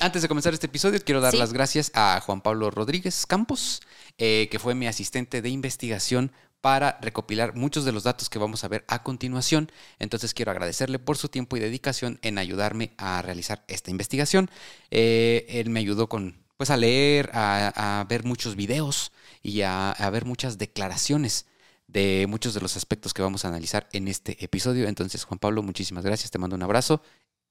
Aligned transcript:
Antes 0.00 0.22
de 0.22 0.28
comenzar 0.28 0.54
este 0.54 0.66
episodio, 0.66 1.00
quiero 1.04 1.20
dar 1.20 1.32
Sí. 1.32 1.38
las 1.38 1.52
gracias 1.52 1.90
a 1.94 2.20
Juan 2.20 2.40
Pablo 2.40 2.70
Rodríguez 2.70 3.26
Campos, 3.26 3.80
eh, 4.18 4.48
que 4.50 4.58
fue 4.58 4.74
mi 4.74 4.86
asistente 4.86 5.42
de 5.42 5.48
investigación 5.48 6.32
para 6.60 6.98
recopilar 7.02 7.54
muchos 7.54 7.84
de 7.84 7.92
los 7.92 8.04
datos 8.04 8.30
que 8.30 8.38
vamos 8.38 8.64
a 8.64 8.68
ver 8.68 8.84
a 8.88 9.02
continuación. 9.02 9.70
Entonces 9.98 10.32
quiero 10.32 10.50
agradecerle 10.50 10.98
por 10.98 11.16
su 11.18 11.28
tiempo 11.28 11.56
y 11.56 11.60
dedicación 11.60 12.18
en 12.22 12.38
ayudarme 12.38 12.94
a 12.96 13.20
realizar 13.22 13.64
esta 13.68 13.90
investigación. 13.90 14.50
Eh, 14.90 15.44
él 15.48 15.68
me 15.70 15.80
ayudó 15.80 16.08
con, 16.08 16.42
pues, 16.56 16.70
a 16.70 16.76
leer, 16.76 17.30
a, 17.34 18.00
a 18.00 18.04
ver 18.04 18.24
muchos 18.24 18.56
videos 18.56 19.12
y 19.42 19.60
a, 19.62 19.90
a 19.92 20.10
ver 20.10 20.24
muchas 20.24 20.56
declaraciones 20.56 21.46
de 21.86 22.26
muchos 22.28 22.54
de 22.54 22.60
los 22.60 22.76
aspectos 22.76 23.12
que 23.12 23.20
vamos 23.22 23.44
a 23.44 23.48
analizar 23.48 23.88
en 23.92 24.08
este 24.08 24.42
episodio. 24.42 24.88
Entonces, 24.88 25.24
Juan 25.24 25.38
Pablo, 25.38 25.62
muchísimas 25.62 26.02
gracias. 26.04 26.30
Te 26.30 26.38
mando 26.38 26.56
un 26.56 26.62
abrazo. 26.62 27.02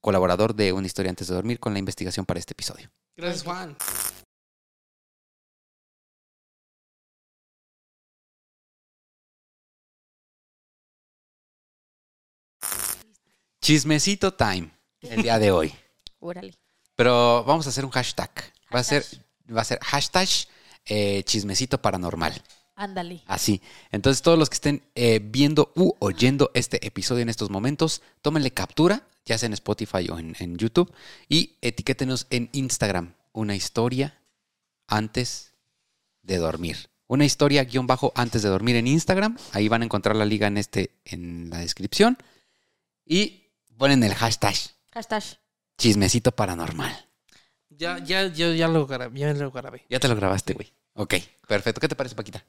Colaborador 0.03 0.53
de 0.53 0.73
Una 0.73 0.85
historia 0.85 1.09
antes 1.11 1.29
de 1.29 1.33
dormir 1.33 1.61
con 1.61 1.71
la 1.71 1.79
investigación 1.79 2.25
para 2.25 2.37
este 2.37 2.51
episodio. 2.51 2.91
Gracias, 3.15 3.43
Juan. 3.43 3.77
Chismecito 13.61 14.33
time 14.33 14.71
el 15.01 15.23
día 15.23 15.39
de 15.39 15.51
hoy. 15.51 15.73
Órale. 16.19 16.53
Pero 16.95 17.43
vamos 17.45 17.65
a 17.65 17.69
hacer 17.69 17.85
un 17.85 17.91
hashtag. 17.91 18.29
Va 18.73 18.79
a 18.79 18.83
ser, 18.83 19.03
Hashtag. 19.03 19.55
va 19.55 19.61
a 19.61 19.65
ser 19.65 19.79
hashtag 19.79 20.29
eh, 20.85 21.23
chismecito 21.23 21.81
paranormal. 21.81 22.33
Ándale. 22.75 23.23
Así. 23.27 23.61
Entonces, 23.91 24.21
todos 24.21 24.37
los 24.39 24.49
que 24.49 24.55
estén 24.55 24.83
eh, 24.95 25.19
viendo 25.23 25.71
u 25.75 25.93
oyendo 25.99 26.51
este 26.53 26.85
episodio 26.85 27.21
en 27.21 27.29
estos 27.29 27.49
momentos, 27.49 28.01
tómenle 28.21 28.51
captura, 28.51 29.07
ya 29.25 29.37
sea 29.37 29.47
en 29.47 29.53
Spotify 29.53 30.09
o 30.09 30.17
en, 30.17 30.35
en 30.39 30.57
YouTube, 30.57 30.91
y 31.29 31.57
etiquétenos 31.61 32.27
en 32.29 32.49
Instagram. 32.51 33.13
Una 33.31 33.55
historia 33.55 34.19
antes 34.87 35.53
de 36.21 36.37
dormir. 36.37 36.89
Una 37.07 37.25
historia 37.25 37.63
guion 37.63 37.85
bajo 37.85 38.11
antes 38.15 38.41
de 38.41 38.49
dormir 38.49 38.75
en 38.75 38.87
Instagram. 38.87 39.37
Ahí 39.51 39.67
van 39.67 39.81
a 39.81 39.85
encontrar 39.85 40.15
la 40.15 40.25
liga 40.25 40.47
en 40.47 40.57
este, 40.57 40.91
en 41.05 41.49
la 41.49 41.59
descripción. 41.59 42.17
Y 43.05 43.51
ponen 43.77 44.03
el 44.03 44.15
hashtag 44.15 44.55
Hashtag. 44.91 45.23
chismecito 45.77 46.31
paranormal. 46.31 47.09
Ya, 47.69 47.99
ya, 47.99 48.27
yo 48.27 48.53
ya 48.53 48.67
lo 48.67 48.87
grabé. 48.87 49.19
Ya 49.19 49.33
lo 49.33 49.51
grabé. 49.51 49.85
Ya 49.89 49.99
te 49.99 50.07
lo 50.07 50.15
grabaste, 50.15 50.53
güey. 50.53 50.71
Ok, 50.93 51.15
perfecto. 51.47 51.81
¿Qué 51.81 51.87
te 51.87 51.95
parece, 51.95 52.15
Paquita? 52.15 52.43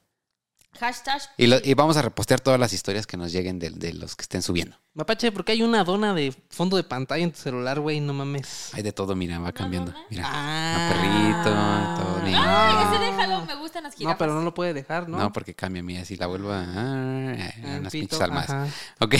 Hashtag. 0.79 1.21
Y, 1.37 1.47
lo- 1.47 1.59
y 1.63 1.73
vamos 1.73 1.97
a 1.97 2.01
repostear 2.01 2.39
todas 2.41 2.59
las 2.59 2.73
historias 2.73 3.07
que 3.07 3.17
nos 3.17 3.31
lleguen 3.31 3.59
de, 3.59 3.69
de 3.71 3.93
los 3.93 4.15
que 4.15 4.23
estén 4.23 4.41
subiendo. 4.41 4.77
Mapache, 4.97 5.29
¿por 5.33 5.43
qué 5.43 5.51
hay 5.51 5.61
una 5.61 5.83
dona 5.83 6.13
de 6.13 6.33
fondo 6.49 6.77
de 6.77 6.83
pantalla 6.85 7.21
en 7.21 7.31
tu 7.33 7.37
celular, 7.37 7.81
güey? 7.81 7.99
No 7.99 8.13
mames. 8.13 8.73
Hay 8.73 8.81
de 8.81 8.93
todo, 8.93 9.13
mira, 9.13 9.37
va 9.39 9.51
cambiando. 9.51 9.93
Mira, 10.09 10.23
Ah. 10.25 10.89
perrito, 10.89 12.01
todo 12.13 12.21
bien. 12.25 12.37
Ay, 12.41 12.85
ese 12.95 13.03
déjalo. 13.03 13.45
Me 13.45 13.55
gustan 13.55 13.83
las 13.83 13.93
jirafas. 13.93 14.13
No, 14.15 14.17
pero 14.17 14.33
no 14.35 14.41
lo 14.41 14.53
puede 14.53 14.73
dejar, 14.73 15.09
¿no? 15.09 15.17
No, 15.17 15.33
porque 15.33 15.53
cambia, 15.53 15.83
mira, 15.83 16.05
si 16.05 16.15
la 16.15 16.27
vuelvo 16.27 16.49
a... 16.53 16.61
ah, 16.61 17.35
Ah, 17.37 17.77
unas 17.79 17.91
pito, 17.91 18.07
pinches 18.07 18.21
almas. 18.21 18.49
ajá. 18.49 18.67
Ok, 19.01 19.15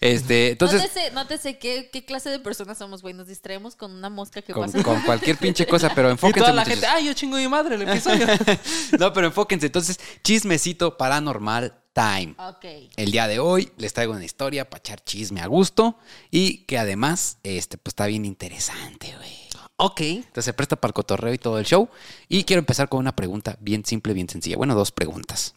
este, 0.00 0.50
entonces, 0.52 0.80
Nótese, 0.80 1.10
nótese 1.10 1.58
qué, 1.58 1.90
qué 1.92 2.02
clase 2.06 2.30
de 2.30 2.38
personas 2.38 2.78
somos, 2.78 3.02
güey. 3.02 3.12
Nos 3.12 3.26
distraemos 3.26 3.76
con 3.76 3.92
una 3.92 4.08
mosca 4.08 4.40
que 4.40 4.54
con, 4.54 4.72
pasa. 4.72 4.82
con 4.82 5.02
cualquier 5.02 5.36
pinche 5.38 5.66
cosa, 5.66 5.92
pero 5.94 6.08
Y 6.08 6.12
enfóquense, 6.12 6.40
toda 6.40 6.52
la 6.54 6.62
muchachos. 6.62 6.80
gente, 6.82 6.86
ay, 6.96 7.04
yo 7.06 7.12
chingo 7.12 7.36
mi 7.36 7.46
madre 7.46 7.74
el 7.74 7.82
episodio. 7.82 8.26
No, 8.98 9.12
pero 9.12 9.26
enfóquense. 9.26 9.66
Entonces, 9.66 10.00
chismecito 10.24 10.96
paranormal 10.96 11.74
time. 11.92 12.34
Ok. 12.38 12.64
El 12.96 13.10
día 13.10 13.26
de 13.26 13.38
hoy 13.38 13.70
les 13.76 13.92
traigo 13.92 14.12
una 14.12 14.24
historia 14.24 14.68
para 14.68 14.78
echar 14.80 15.02
chisme 15.04 15.40
a 15.40 15.46
gusto 15.46 15.98
y 16.30 16.58
que 16.64 16.78
además, 16.78 17.38
este, 17.42 17.78
pues 17.78 17.92
está 17.92 18.06
bien 18.06 18.24
interesante, 18.24 19.14
güey. 19.16 19.48
ok. 19.76 20.00
Entonces 20.00 20.44
se 20.44 20.52
presta 20.52 20.76
para 20.76 20.90
el 20.90 20.94
cotorreo 20.94 21.32
y 21.34 21.38
todo 21.38 21.58
el 21.58 21.64
show. 21.64 21.88
Y 22.28 22.44
quiero 22.44 22.60
empezar 22.60 22.88
con 22.88 23.00
una 23.00 23.16
pregunta 23.16 23.56
bien 23.60 23.84
simple, 23.84 24.12
bien 24.12 24.28
sencilla. 24.28 24.56
Bueno, 24.56 24.74
dos 24.74 24.92
preguntas. 24.92 25.54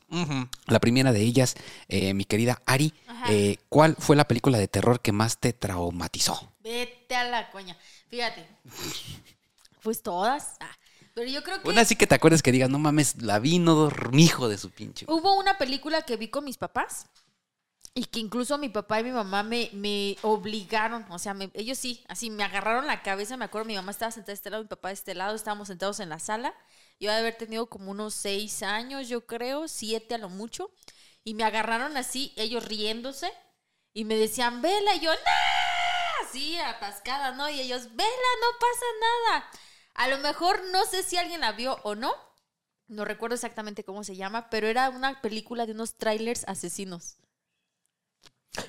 La 0.67 0.79
primera 0.79 1.11
de 1.11 1.21
ellas, 1.21 1.55
eh, 1.87 2.13
mi 2.13 2.25
querida 2.25 2.61
Ari, 2.65 2.93
eh, 3.29 3.57
¿cuál 3.69 3.95
fue 3.97 4.15
la 4.15 4.27
película 4.27 4.57
de 4.57 4.67
terror 4.67 5.01
que 5.01 5.11
más 5.11 5.39
te 5.39 5.53
traumatizó? 5.53 6.51
Vete 6.63 7.15
a 7.15 7.23
la 7.25 7.51
coña. 7.51 7.77
Fíjate. 8.09 8.45
Pues 9.81 10.01
todas. 10.01 10.55
Ah, 10.61 10.71
pero 11.13 11.29
yo 11.29 11.43
creo 11.43 11.61
que 11.61 11.69
Una 11.69 11.81
así 11.81 11.95
que 11.95 12.07
te 12.07 12.15
acuerdes 12.15 12.41
que 12.41 12.51
digas, 12.51 12.69
no 12.69 12.79
mames, 12.79 13.21
la 13.21 13.39
vi, 13.39 13.59
no 13.59 13.75
dormijo 13.75 14.49
de 14.49 14.57
su 14.57 14.71
pinche. 14.71 15.05
hubo 15.09 15.35
una 15.37 15.57
película 15.57 16.01
que 16.03 16.17
vi 16.17 16.29
con 16.29 16.43
mis 16.45 16.57
papás 16.57 17.05
y 17.95 18.05
que 18.05 18.19
incluso 18.19 18.57
mi 18.57 18.69
papá 18.69 18.99
y 18.99 19.03
mi 19.03 19.11
mamá 19.11 19.43
me, 19.43 19.69
me 19.73 20.17
obligaron, 20.23 21.05
o 21.11 21.19
sea, 21.19 21.35
me- 21.35 21.51
ellos 21.53 21.77
sí, 21.77 22.03
así 22.07 22.31
me 22.31 22.43
agarraron 22.43 22.87
la 22.87 23.03
cabeza, 23.03 23.37
me 23.37 23.45
acuerdo, 23.45 23.65
mi 23.67 23.75
mamá 23.75 23.91
estaba 23.91 24.11
sentada 24.11 24.31
de 24.31 24.35
este 24.35 24.49
lado, 24.49 24.63
mi 24.63 24.69
papá 24.69 24.87
de 24.87 24.95
este 24.95 25.13
lado, 25.13 25.35
estábamos 25.35 25.67
sentados 25.67 25.99
en 25.99 26.09
la 26.09 26.17
sala. 26.19 26.55
Yo 26.99 27.11
de 27.11 27.17
haber 27.17 27.35
tenido 27.35 27.67
como 27.67 27.91
unos 27.91 28.13
seis 28.15 28.63
años, 28.63 29.09
yo 29.09 29.27
creo, 29.27 29.67
siete 29.67 30.15
a 30.15 30.17
lo 30.17 30.29
mucho, 30.29 30.71
y 31.23 31.35
me 31.35 31.43
agarraron 31.43 31.95
así, 31.97 32.33
ellos 32.35 32.65
riéndose, 32.65 33.31
y 33.93 34.05
me 34.05 34.15
decían, 34.15 34.61
vela, 34.63 34.95
y 34.95 35.01
yo, 35.01 35.11
¡no! 35.11 36.27
Así, 36.27 36.57
atascada, 36.57 37.31
¿no? 37.33 37.47
Y 37.49 37.59
ellos, 37.61 37.83
vela, 37.95 38.31
no 38.41 38.59
pasa 38.59 38.85
nada. 39.01 39.51
A 39.95 40.07
lo 40.07 40.17
mejor 40.19 40.61
no 40.71 40.85
sé 40.85 41.03
si 41.03 41.17
alguien 41.17 41.41
la 41.41 41.51
vio 41.53 41.77
o 41.83 41.95
no, 41.95 42.11
no 42.87 43.05
recuerdo 43.05 43.35
exactamente 43.35 43.83
cómo 43.83 44.03
se 44.03 44.15
llama, 44.15 44.49
pero 44.49 44.67
era 44.67 44.89
una 44.89 45.21
película 45.21 45.65
de 45.65 45.73
unos 45.73 45.97
trailers 45.97 46.43
asesinos. 46.47 47.17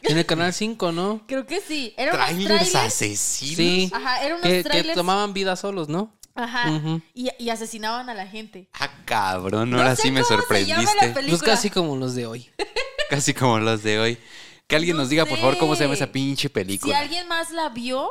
En 0.03 0.17
el 0.17 0.25
canal 0.25 0.53
5, 0.53 0.93
¿no? 0.93 1.23
Creo 1.27 1.45
que 1.47 1.61
sí. 1.61 1.93
Trailers 1.97 2.35
trailers. 2.37 2.75
asesinos. 2.75 3.57
Sí. 3.57 3.91
Ajá, 3.93 4.23
eran 4.25 4.39
unos 4.39 4.49
Que, 4.51 4.57
que 4.63 4.65
trailers. 4.69 4.95
tomaban 4.95 5.35
vida 5.35 5.57
solos, 5.57 5.89
¿no? 5.89 6.17
Ajá. 6.35 6.69
Y, 7.13 7.31
y 7.39 7.51
asesinaban 7.51 8.09
a 8.09 8.15
la 8.15 8.27
gente. 8.27 8.69
Ah, 8.73 8.91
cabrón, 9.05 9.71
No 9.71 9.77
ahora 9.79 9.95
sé 9.95 10.03
sí 10.03 10.11
me 10.11 10.23
cómo 10.23 10.29
se 10.29 10.65
llama 10.67 10.83
la 10.83 11.03
sorprendiste. 11.05 11.29
Pues 11.29 11.43
casi 11.43 11.71
como 11.71 11.97
los 11.97 12.15
de 12.15 12.27
hoy. 12.27 12.51
Casi 13.11 13.35
como 13.35 13.59
los 13.61 13.83
de 13.83 14.01
hoy. 14.01 14.19
Que 14.67 14.77
alguien 14.77 14.97
No 14.97 15.03
nos 15.03 15.11
diga, 15.11 15.27
por 15.27 15.39
favor, 15.39 15.59
cómo 15.59 15.77
se 15.77 15.85
llama 15.85 15.95
esa 15.95 16.11
pinche 16.11 16.45
Si 16.45 16.49
película. 16.49 16.99
alguien 16.99 17.29
más 17.29 17.51
la 17.51 17.69
vio, 17.69 18.11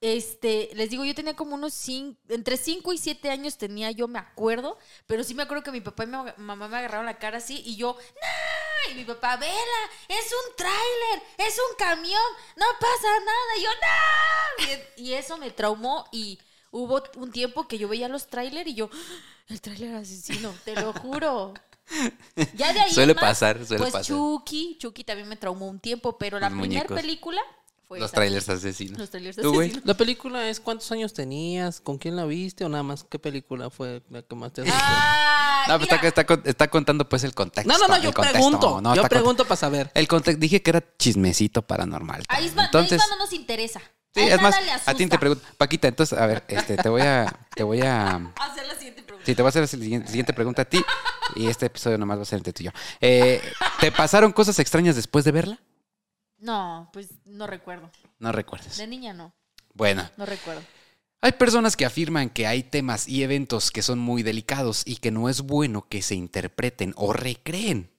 este, 0.00 0.70
les 0.74 0.90
digo, 0.90 1.04
yo 1.04 1.14
tenía 1.14 1.34
como 1.34 1.54
unos 1.54 1.74
cinco, 1.74 2.18
entre 2.28 2.56
5 2.56 2.92
y 2.92 2.98
7 2.98 3.30
años 3.30 3.58
tenía, 3.58 3.90
yo 3.90 4.06
me 4.06 4.18
acuerdo, 4.18 4.78
pero 5.06 5.24
sí 5.24 5.34
me 5.34 5.42
acuerdo 5.42 5.64
que 5.64 5.72
mi 5.72 5.80
papá 5.80 6.04
y 6.04 6.06
mi 6.06 6.12
mamá 6.36 6.68
me 6.68 6.76
agarraron 6.76 7.06
la 7.06 7.18
cara 7.18 7.38
así 7.38 7.62
y 7.64 7.76
yo, 7.76 7.96
¡No! 7.96 8.92
Y 8.92 8.94
mi 8.94 9.04
papá, 9.04 9.36
vela, 9.36 9.52
es 10.06 10.26
un 10.26 10.56
tráiler, 10.56 11.22
es 11.38 11.58
un 11.58 11.76
camión, 11.76 12.22
no 12.56 12.66
pasa 12.80 13.08
nada. 13.24 13.58
Y 13.58 13.62
yo, 13.62 13.70
¡No! 13.80 14.94
Y, 14.96 15.08
y 15.08 15.14
eso 15.14 15.36
me 15.36 15.50
traumó 15.50 16.06
y 16.12 16.38
hubo 16.70 17.02
un 17.16 17.32
tiempo 17.32 17.66
que 17.66 17.78
yo 17.78 17.88
veía 17.88 18.08
los 18.08 18.28
tráiler 18.28 18.68
y 18.68 18.74
yo, 18.74 18.88
¡Ah! 18.92 19.44
el 19.48 19.60
tráiler 19.60 19.96
asesino, 19.96 20.54
te 20.64 20.80
lo 20.80 20.92
juro. 20.92 21.54
Ya 22.54 22.72
de 22.72 22.80
ahí 22.80 22.92
Suele 22.92 23.14
más, 23.14 23.22
pasar, 23.22 23.64
suele 23.66 23.82
pues 23.82 23.92
pasar. 23.92 24.06
Chucky, 24.14 24.76
Chucky 24.78 25.04
también 25.04 25.28
me 25.28 25.36
traumó 25.36 25.66
un 25.66 25.80
tiempo, 25.80 26.18
pero 26.18 26.38
la 26.38 26.50
primera 26.50 26.86
película 26.86 27.40
fue 27.88 27.98
Los 27.98 28.10
esa. 28.10 28.16
trailers 28.16 28.48
asesinos. 28.50 28.98
Los 28.98 29.10
trailers 29.10 29.36
¿Tú, 29.38 29.52
güey? 29.54 29.68
asesinos. 29.68 29.86
¿La 29.86 29.94
película 29.96 30.48
es 30.50 30.60
cuántos 30.60 30.92
años 30.92 31.14
tenías? 31.14 31.80
¿Con 31.80 31.96
quién 31.98 32.14
la 32.16 32.26
viste? 32.26 32.64
¿O 32.64 32.68
nada 32.68 32.82
más 32.82 33.04
qué 33.08 33.18
película 33.18 33.70
fue 33.70 34.02
la 34.10 34.20
que 34.22 34.34
más 34.36 34.52
te 34.52 34.60
asustó? 34.60 34.78
Ay, 34.80 35.68
No, 35.68 35.78
pues 35.78 35.90
mira, 35.90 36.08
está, 36.08 36.20
está 36.22 36.48
está 36.50 36.68
contando 36.68 37.08
pues 37.08 37.24
el 37.24 37.34
contexto. 37.34 37.72
no, 37.72 37.78
no, 37.78 37.88
no, 37.88 37.96
yo 38.02 38.12
contexto, 38.12 38.32
pregunto. 38.38 38.80
no, 38.82 38.94
yo 38.94 39.02
pregunto 39.04 39.44
para 39.44 39.56
saber. 39.56 39.90
El 39.94 40.06
contexto, 40.06 40.38
dije 40.40 40.62
que 40.62 40.70
era 40.70 40.84
chismecito 40.98 41.62
paranormal. 41.62 42.24
a 42.28 42.40
Isma, 42.40 42.66
entonces, 42.66 43.00
a 43.00 43.04
Isma 43.04 43.16
no 43.16 43.24
nos 43.24 43.32
interesa. 43.32 43.80
sí, 44.14 44.20
es 44.22 44.40
más, 44.42 44.54
a 44.86 44.94
ti 44.94 45.06
te 45.06 45.18
pregunto, 45.18 45.44
Paquita, 45.56 45.88
entonces, 45.88 46.18
a 46.18 46.26
ver, 46.26 46.44
este, 46.48 46.76
te 46.76 46.88
voy 46.88 47.02
a, 47.02 47.34
te 47.54 47.62
voy 47.62 47.80
a, 47.82 48.16
Hacer 48.36 48.66
la 48.66 48.74
siguiente 48.74 49.02
pregunta. 49.02 49.24
sí, 49.26 49.34
te 49.34 49.42
voy 49.42 49.48
a 49.48 49.50
hacer 49.50 49.62
la 49.62 49.66
siguiente, 49.68 50.08
siguiente 50.08 50.32
pregunta 50.34 50.62
a 50.62 50.64
ti 50.66 50.82
y 51.36 51.46
este 51.46 51.66
episodio 51.66 51.96
nomás 51.98 52.18
va 52.18 52.22
a 52.22 52.26
ser 52.26 52.38
entre 52.38 52.52
tú 52.52 52.62
y 52.62 52.66
yo. 52.66 52.70
Eh, 53.00 53.40
¿Te 53.80 53.92
pasaron 53.92 54.32
cosas 54.32 54.58
extrañas 54.58 54.96
después 54.96 55.24
de 55.24 55.32
verla? 55.32 55.58
No, 56.38 56.88
pues 56.92 57.08
no 57.24 57.46
recuerdo. 57.46 57.90
No 58.18 58.32
recuerdas. 58.32 58.76
De 58.78 58.86
niña 58.86 59.12
no, 59.12 59.34
Bueno, 59.74 60.08
no 60.16 60.24
recuerdo. 60.26 60.62
hay 61.20 61.32
personas 61.32 61.76
que 61.76 61.84
afirman 61.84 62.30
que 62.30 62.46
hay 62.46 62.62
temas 62.62 63.08
y 63.08 63.22
eventos 63.22 63.70
que 63.70 63.82
son 63.82 63.98
muy 63.98 64.22
delicados 64.22 64.82
y 64.84 64.96
que 64.96 65.10
no 65.10 65.28
es 65.28 65.40
bueno 65.42 65.88
que 65.88 66.02
se 66.02 66.14
interpreten 66.14 66.94
o 66.96 67.12
recreen 67.12 67.90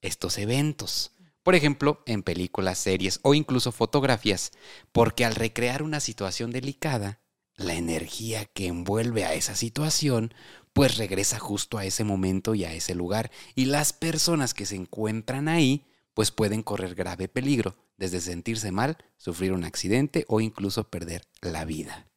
estos 0.00 0.38
eventos. 0.38 1.12
Por 1.42 1.56
ejemplo, 1.56 2.02
en 2.06 2.22
películas, 2.22 2.78
series 2.78 3.18
o 3.22 3.34
incluso 3.34 3.72
fotografías, 3.72 4.52
porque 4.92 5.24
al 5.24 5.34
recrear 5.34 5.82
una 5.82 5.98
situación 5.98 6.52
delicada, 6.52 7.20
la 7.56 7.74
energía 7.74 8.44
que 8.44 8.68
envuelve 8.68 9.24
a 9.24 9.34
esa 9.34 9.56
situación 9.56 10.32
pues 10.72 10.96
regresa 10.96 11.38
justo 11.38 11.76
a 11.78 11.84
ese 11.84 12.02
momento 12.02 12.54
y 12.54 12.64
a 12.64 12.72
ese 12.72 12.94
lugar 12.94 13.30
y 13.54 13.66
las 13.66 13.92
personas 13.92 14.54
que 14.54 14.64
se 14.64 14.76
encuentran 14.76 15.48
ahí 15.48 15.84
pues 16.14 16.30
pueden 16.30 16.62
correr 16.62 16.94
grave 16.94 17.28
peligro, 17.28 17.76
desde 17.96 18.20
sentirse 18.20 18.72
mal, 18.72 18.96
sufrir 19.16 19.52
un 19.52 19.64
accidente 19.64 20.24
o 20.28 20.40
incluso 20.40 20.90
perder 20.90 21.26
la 21.40 21.64
vida. 21.64 22.08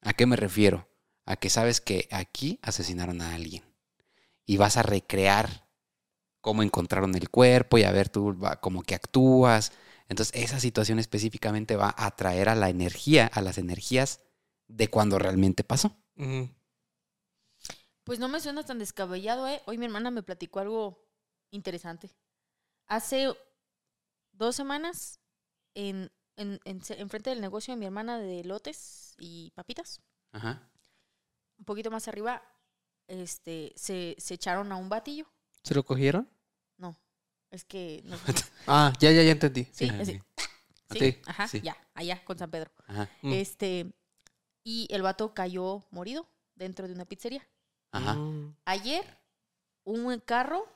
¿A 0.00 0.12
qué 0.14 0.26
me 0.26 0.36
refiero? 0.36 0.88
A 1.24 1.36
que 1.36 1.50
sabes 1.50 1.80
que 1.80 2.08
aquí 2.10 2.58
asesinaron 2.62 3.20
a 3.20 3.34
alguien 3.34 3.62
y 4.46 4.56
vas 4.56 4.76
a 4.76 4.82
recrear 4.82 5.68
cómo 6.40 6.62
encontraron 6.62 7.14
el 7.14 7.30
cuerpo 7.30 7.78
y 7.78 7.84
a 7.84 7.92
ver 7.92 8.08
tú 8.08 8.36
va, 8.38 8.60
como 8.60 8.82
que 8.82 8.94
actúas. 8.94 9.72
Entonces 10.08 10.34
esa 10.42 10.60
situación 10.60 10.98
específicamente 10.98 11.76
va 11.76 11.94
a 11.96 12.06
atraer 12.06 12.48
a 12.48 12.54
la 12.54 12.68
energía, 12.68 13.26
a 13.26 13.40
las 13.40 13.58
energías 13.58 14.20
de 14.66 14.88
cuando 14.88 15.18
realmente 15.18 15.64
pasó. 15.64 15.96
Pues 18.04 18.18
no 18.18 18.28
me 18.28 18.40
suena 18.40 18.64
tan 18.64 18.78
descabellado, 18.78 19.46
¿eh? 19.46 19.62
Hoy 19.66 19.78
mi 19.78 19.86
hermana 19.86 20.10
me 20.10 20.22
platicó 20.22 20.58
algo 20.58 21.06
interesante. 21.50 22.10
Hace 22.92 23.34
dos 24.32 24.54
semanas, 24.54 25.18
en, 25.74 26.12
en, 26.36 26.60
en, 26.66 26.82
enfrente 26.98 27.30
del 27.30 27.40
negocio 27.40 27.72
de 27.72 27.78
mi 27.80 27.86
hermana 27.86 28.18
de 28.18 28.44
lotes 28.44 29.14
y 29.18 29.50
papitas, 29.52 30.02
Ajá. 30.32 30.68
un 31.56 31.64
poquito 31.64 31.90
más 31.90 32.06
arriba, 32.06 32.42
este, 33.06 33.72
se, 33.76 34.14
se 34.18 34.34
echaron 34.34 34.70
a 34.72 34.76
un 34.76 34.90
batillo. 34.90 35.26
¿Se 35.62 35.74
lo 35.74 35.82
cogieron? 35.86 36.28
No, 36.76 36.94
es 37.50 37.64
que... 37.64 38.02
no- 38.04 38.18
Ah, 38.66 38.92
ya, 39.00 39.10
ya, 39.10 39.22
ya 39.22 39.32
entendí. 39.32 39.64
sí, 39.72 39.88
Ah, 39.90 39.98
así. 40.02 40.12
sí. 40.12 40.20
Sí, 40.90 40.98
Sí, 40.98 41.22
ajá, 41.24 41.48
sí. 41.48 41.60
ya, 41.62 41.74
allá, 41.94 42.22
con 42.26 42.38
San 42.38 42.50
Pedro. 42.50 42.70
Ajá. 42.86 43.08
Mm. 43.22 43.32
Este, 43.32 43.90
y 44.64 44.86
el 44.90 45.00
vato 45.00 45.32
cayó 45.32 45.82
morido 45.90 46.28
dentro 46.56 46.86
de 46.86 46.92
una 46.92 47.06
pizzería. 47.06 47.48
Ajá. 47.90 48.12
Mm. 48.16 48.54
Ayer, 48.66 49.18
un 49.84 50.20
carro, 50.20 50.68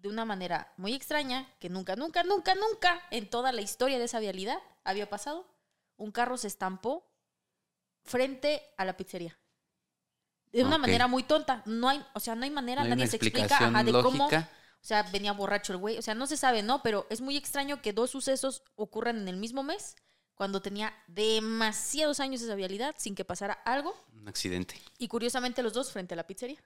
de 0.00 0.08
una 0.08 0.24
manera 0.24 0.72
muy 0.76 0.94
extraña, 0.94 1.46
que 1.58 1.68
nunca, 1.68 1.94
nunca, 1.96 2.22
nunca, 2.22 2.54
nunca 2.54 3.02
en 3.10 3.28
toda 3.28 3.52
la 3.52 3.60
historia 3.60 3.98
de 3.98 4.04
esa 4.04 4.20
vialidad 4.20 4.58
había 4.82 5.10
pasado, 5.10 5.46
un 5.96 6.10
carro 6.10 6.36
se 6.36 6.48
estampó 6.48 7.06
frente 8.02 8.62
a 8.78 8.84
la 8.84 8.96
pizzería. 8.96 9.38
De 10.52 10.64
una 10.64 10.78
manera 10.78 11.06
muy 11.06 11.22
tonta. 11.22 11.62
No 11.64 11.88
hay, 11.88 12.04
o 12.12 12.18
sea, 12.18 12.34
no 12.34 12.42
hay 12.42 12.50
manera, 12.50 12.82
No 12.82 12.86
hay 12.86 12.90
nadie 12.90 13.06
se 13.06 13.16
explica 13.16 13.54
ajá, 13.54 13.84
de 13.84 13.92
cómo. 13.92 14.26
O 14.26 14.86
sea, 14.86 15.02
venía 15.04 15.32
borracho 15.32 15.72
el 15.72 15.78
güey. 15.78 15.98
O 15.98 16.02
sea, 16.02 16.14
no 16.14 16.26
se 16.26 16.36
sabe, 16.36 16.62
¿no? 16.62 16.82
Pero 16.82 17.06
es 17.10 17.20
muy 17.20 17.36
extraño 17.36 17.82
que 17.82 17.92
dos 17.92 18.10
sucesos 18.10 18.64
ocurran 18.74 19.18
en 19.18 19.28
el 19.28 19.36
mismo 19.36 19.62
mes, 19.62 19.94
cuando 20.34 20.62
tenía 20.62 20.92
demasiados 21.06 22.18
años 22.18 22.40
esa 22.40 22.54
vialidad, 22.54 22.94
sin 22.98 23.14
que 23.14 23.24
pasara 23.24 23.52
algo. 23.52 23.94
Un 24.12 24.26
accidente. 24.26 24.74
Y 24.98 25.06
curiosamente 25.06 25.62
los 25.62 25.74
dos 25.74 25.92
frente 25.92 26.14
a 26.14 26.16
la 26.16 26.26
pizzería. 26.26 26.58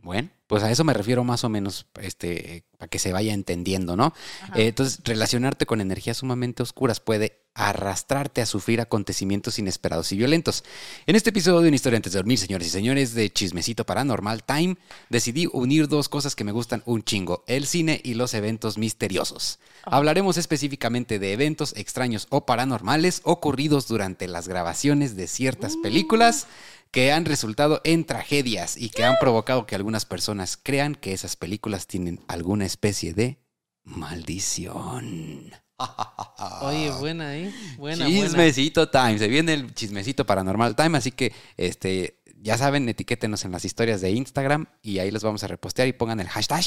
Bueno, 0.00 0.30
pues 0.48 0.64
a 0.64 0.70
eso 0.70 0.82
me 0.82 0.94
refiero 0.94 1.22
más 1.22 1.44
o 1.44 1.48
menos, 1.48 1.86
este, 2.00 2.64
para 2.76 2.88
que 2.88 2.98
se 2.98 3.12
vaya 3.12 3.32
entendiendo, 3.32 3.96
¿no? 3.96 4.12
Eh, 4.54 4.66
entonces, 4.66 5.00
relacionarte 5.04 5.64
con 5.64 5.80
energías 5.80 6.18
sumamente 6.18 6.62
oscuras 6.62 6.98
puede 6.98 7.42
arrastrarte 7.54 8.40
a 8.40 8.46
sufrir 8.46 8.80
acontecimientos 8.80 9.58
inesperados 9.58 10.10
y 10.10 10.16
violentos. 10.16 10.64
En 11.06 11.16
este 11.16 11.30
episodio 11.30 11.60
de 11.60 11.68
Una 11.68 11.76
historia 11.76 11.98
antes 11.98 12.12
de 12.12 12.18
dormir, 12.18 12.38
señores 12.38 12.68
y 12.68 12.70
señores, 12.70 13.14
de 13.14 13.30
Chismecito 13.30 13.84
Paranormal 13.84 14.42
Time, 14.42 14.76
decidí 15.10 15.48
unir 15.52 15.86
dos 15.86 16.08
cosas 16.08 16.34
que 16.34 16.44
me 16.44 16.52
gustan 16.52 16.82
un 16.86 17.02
chingo, 17.02 17.44
el 17.46 17.66
cine 17.66 18.00
y 18.02 18.14
los 18.14 18.34
eventos 18.34 18.78
misteriosos. 18.78 19.58
Hablaremos 19.84 20.36
específicamente 20.36 21.18
de 21.18 21.32
eventos 21.32 21.74
extraños 21.76 22.26
o 22.30 22.46
paranormales 22.46 23.20
ocurridos 23.24 23.86
durante 23.86 24.28
las 24.28 24.48
grabaciones 24.48 25.14
de 25.16 25.28
ciertas 25.28 25.76
películas 25.76 26.46
que 26.92 27.10
han 27.10 27.24
resultado 27.24 27.80
en 27.84 28.04
tragedias 28.04 28.76
y 28.76 28.90
que 28.90 29.04
han 29.04 29.16
provocado 29.18 29.66
que 29.66 29.74
algunas 29.74 30.04
personas 30.04 30.56
crean 30.56 30.94
que 30.94 31.12
esas 31.12 31.36
películas 31.36 31.86
tienen 31.86 32.20
alguna 32.28 32.66
especie 32.66 33.14
de 33.14 33.38
maldición. 33.82 35.50
Oye, 36.60 36.90
buena, 36.90 37.36
¿eh? 37.36 37.52
Buena, 37.76 38.04
buena. 38.04 38.06
chismecito 38.06 38.88
time, 38.90 39.18
se 39.18 39.26
viene 39.26 39.54
el 39.54 39.74
chismecito 39.74 40.24
paranormal 40.24 40.76
time, 40.76 40.98
así 40.98 41.10
que 41.10 41.32
este 41.56 42.20
ya 42.42 42.58
saben, 42.58 42.88
etiquétenos 42.88 43.44
en 43.44 43.52
las 43.52 43.64
historias 43.64 44.00
de 44.00 44.10
Instagram 44.10 44.66
y 44.82 44.98
ahí 44.98 45.10
los 45.10 45.22
vamos 45.22 45.44
a 45.44 45.46
repostear 45.48 45.88
y 45.88 45.92
pongan 45.92 46.20
el 46.20 46.28
hashtag 46.28 46.62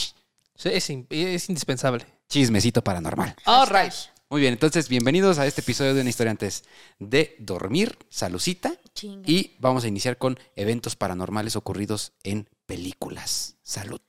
Sí, 0.58 0.70
es, 0.72 0.90
es 1.10 1.50
indispensable. 1.50 2.06
chismecito 2.30 2.82
paranormal. 2.84 3.36
All 3.46 3.68
right. 3.68 3.94
Muy 4.28 4.42
bien, 4.42 4.54
entonces 4.54 4.90
bienvenidos 4.90 5.38
a 5.38 5.46
este 5.46 5.62
episodio 5.62 5.94
de 5.94 6.02
una 6.02 6.10
historia 6.10 6.32
antes 6.32 6.64
de 6.98 7.36
dormir, 7.38 7.96
salucita. 8.10 8.74
Chinga. 8.96 9.30
Y 9.30 9.56
vamos 9.60 9.84
a 9.84 9.88
iniciar 9.88 10.18
con 10.18 10.40
eventos 10.56 10.96
paranormales 10.96 11.56
ocurridos 11.56 12.12
en 12.24 12.50
películas. 12.66 13.58
Salud. 13.62 14.02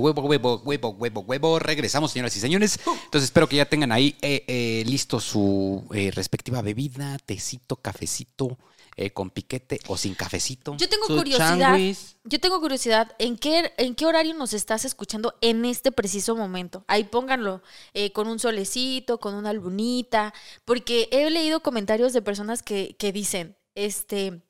Huevo, 0.00 0.22
huevo, 0.22 0.62
huevo, 0.64 0.90
huevo, 0.90 1.20
huevo. 1.20 1.58
Regresamos, 1.58 2.10
señoras 2.12 2.36
y 2.36 2.40
señores. 2.40 2.78
Entonces 3.04 3.24
espero 3.24 3.48
que 3.48 3.56
ya 3.56 3.66
tengan 3.68 3.92
ahí 3.92 4.16
eh, 4.22 4.44
eh, 4.48 4.84
listo 4.86 5.20
su 5.20 5.84
eh, 5.94 6.10
respectiva 6.12 6.62
bebida, 6.62 7.18
tecito, 7.24 7.76
cafecito, 7.76 8.58
eh, 8.96 9.10
con 9.12 9.30
piquete 9.30 9.80
o 9.86 9.96
sin 9.96 10.14
cafecito. 10.14 10.76
Yo 10.76 10.88
tengo 10.88 11.06
Su 11.06 11.16
curiosidad. 11.16 11.58
changuis. 11.58 12.16
Yo 12.24 12.38
tengo 12.40 12.60
curiosidad, 12.60 13.14
¿en 13.18 13.38
qué, 13.38 13.72
¿en 13.78 13.94
qué 13.94 14.04
horario 14.04 14.34
nos 14.34 14.52
estás 14.52 14.84
escuchando 14.84 15.34
en 15.40 15.64
este 15.64 15.90
preciso 15.92 16.36
momento? 16.36 16.84
Ahí 16.86 17.04
pónganlo, 17.04 17.62
eh, 17.94 18.12
con 18.12 18.26
un 18.28 18.38
solecito, 18.38 19.18
con 19.18 19.34
una 19.34 19.52
lunita, 19.52 20.34
porque 20.64 21.08
he 21.12 21.30
leído 21.30 21.60
comentarios 21.60 22.12
de 22.12 22.20
personas 22.20 22.62
que, 22.62 22.94
que 22.98 23.12
dicen, 23.12 23.56
este, 23.74 24.42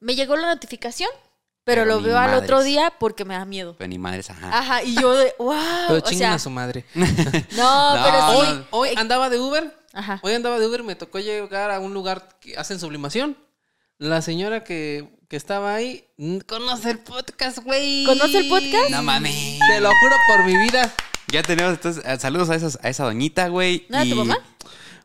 me 0.00 0.14
llegó 0.14 0.36
la 0.36 0.46
notificación, 0.54 1.10
pero, 1.68 1.82
Pero 1.82 1.96
lo 1.96 2.02
veo 2.02 2.18
al 2.18 2.34
otro 2.34 2.56
madres. 2.56 2.72
día 2.72 2.92
porque 2.98 3.24
me 3.24 3.34
da 3.34 3.44
miedo. 3.44 3.74
Pero 3.76 3.88
ni 3.88 3.98
madres, 3.98 4.30
ajá. 4.30 4.58
Ajá, 4.58 4.82
y 4.82 4.94
yo 4.94 5.14
de, 5.14 5.34
wow. 5.38 5.54
Pero 5.88 5.98
o 5.98 6.00
chinguen 6.00 6.18
sea, 6.28 6.34
a 6.34 6.38
su 6.38 6.50
madre. 6.50 6.84
no, 6.94 7.04
No, 7.96 8.04
pero 8.04 8.18
sí. 8.30 8.36
Hoy, 8.36 8.64
hoy 8.70 8.88
andaba 8.96 9.28
de 9.30 9.38
Uber. 9.38 9.76
Ajá. 9.92 10.18
Hoy 10.22 10.32
andaba 10.34 10.58
de 10.58 10.66
Uber, 10.66 10.82
me 10.82 10.94
tocó 10.94 11.18
llegar 11.18 11.70
a 11.70 11.78
un 11.80 11.92
lugar 11.94 12.28
que 12.40 12.56
hacen 12.56 12.80
sublimación. 12.80 13.36
La 13.98 14.22
señora 14.22 14.62
que, 14.64 15.08
que 15.28 15.36
estaba 15.36 15.74
ahí 15.74 16.04
conoce 16.46 16.90
el 16.92 16.98
podcast, 17.00 17.58
güey. 17.58 18.04
¿Conoce 18.04 18.38
el 18.38 18.48
podcast? 18.48 18.90
No 18.90 19.02
mames. 19.02 19.58
Te 19.68 19.80
lo 19.80 19.88
juro 19.88 20.16
por 20.28 20.44
mi 20.46 20.56
vida. 20.58 20.92
Ya 21.30 21.42
tenemos 21.42 21.72
entonces 21.74 22.02
eh, 22.06 22.16
saludos 22.18 22.48
a, 22.48 22.54
esas, 22.54 22.78
a 22.82 22.88
esa 22.88 23.04
doñita, 23.04 23.48
güey. 23.48 23.86
¿No 23.90 23.96
era 23.98 24.04
tu 24.04 24.10
y- 24.12 24.14
mamá? 24.14 24.38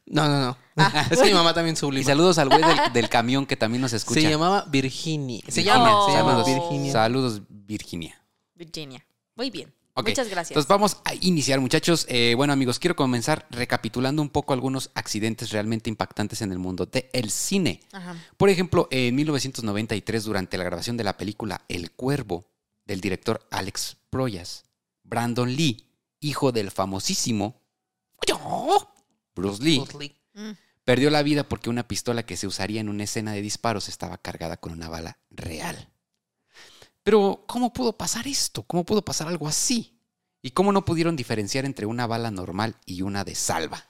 No, 0.05 0.27
no, 0.27 0.39
no. 0.39 0.57
es 1.12 1.19
que 1.19 1.25
mi 1.27 1.33
mamá 1.33 1.53
también 1.53 1.74
Y 1.75 1.77
sublima. 1.77 2.05
saludos 2.05 2.38
al 2.38 2.50
güey 2.50 2.62
del, 2.62 2.77
del 2.93 3.10
camión 3.10 3.45
que 3.45 3.55
también 3.55 3.81
nos 3.81 3.93
escucha. 3.93 4.22
Se 4.22 4.29
llamaba 4.29 4.65
Virginia. 4.69 5.41
Se 5.48 5.62
Virginia. 5.62 5.74
llama, 5.74 6.05
se 6.07 6.12
llama 6.17 6.31
Saludos. 6.31 6.45
Virginia. 6.48 6.91
Saludos, 6.91 7.41
Virginia. 7.50 8.22
Virginia. 8.55 9.05
Muy 9.36 9.50
bien. 9.50 9.74
Muchas 9.95 10.27
gracias. 10.27 10.51
Entonces 10.51 10.67
vamos 10.67 10.98
a 11.05 11.13
iniciar, 11.13 11.60
muchachos. 11.60 12.07
Eh, 12.10 12.33
bueno, 12.36 12.51
amigos, 12.51 12.79
quiero 12.79 12.95
comenzar 12.95 13.45
recapitulando 13.51 14.24
un 14.24 14.29
poco 14.29 14.53
algunos 14.53 14.89
accidentes 14.95 15.51
realmente 15.51 15.88
impactantes 15.89 16.41
en 16.41 16.51
el 16.51 16.57
mundo 16.57 16.88
del 16.88 17.29
cine. 17.29 17.79
Ajá. 17.91 18.15
Por 18.36 18.50
ejemplo, 18.50 18.88
en 18.89 19.13
1993, 19.15 20.24
durante 20.24 20.57
la 20.57 20.63
grabación 20.63 20.98
de 20.98 21.03
la 21.03 21.15
película 21.15 21.62
El 21.67 21.91
Cuervo, 21.91 22.48
del 22.86 23.01
director 23.01 23.48
Alex 23.51 23.98
Proyas, 24.10 24.65
Brandon 25.03 25.55
Lee, 25.55 25.86
hijo 26.19 26.51
del 26.51 26.72
famosísimo 26.72 27.62
Bruce 29.35 29.63
Lee, 29.63 29.79
Bruce 29.79 29.97
Lee. 29.97 30.15
Mm. 30.33 30.51
perdió 30.83 31.09
la 31.09 31.23
vida 31.23 31.47
porque 31.47 31.69
una 31.69 31.87
pistola 31.87 32.25
que 32.25 32.37
se 32.37 32.47
usaría 32.47 32.81
en 32.81 32.89
una 32.89 33.03
escena 33.03 33.33
de 33.33 33.41
disparos 33.41 33.89
estaba 33.89 34.17
cargada 34.17 34.57
con 34.57 34.71
una 34.73 34.89
bala 34.89 35.19
real. 35.29 35.89
Pero, 37.03 37.43
¿cómo 37.47 37.73
pudo 37.73 37.97
pasar 37.97 38.27
esto? 38.27 38.63
¿Cómo 38.63 38.85
pudo 38.85 39.03
pasar 39.03 39.27
algo 39.27 39.47
así? 39.47 39.99
¿Y 40.41 40.51
cómo 40.51 40.71
no 40.71 40.85
pudieron 40.85 41.15
diferenciar 41.15 41.65
entre 41.65 41.85
una 41.85 42.07
bala 42.07 42.31
normal 42.31 42.75
y 42.85 43.01
una 43.01 43.23
de 43.23 43.35
salva? 43.35 43.89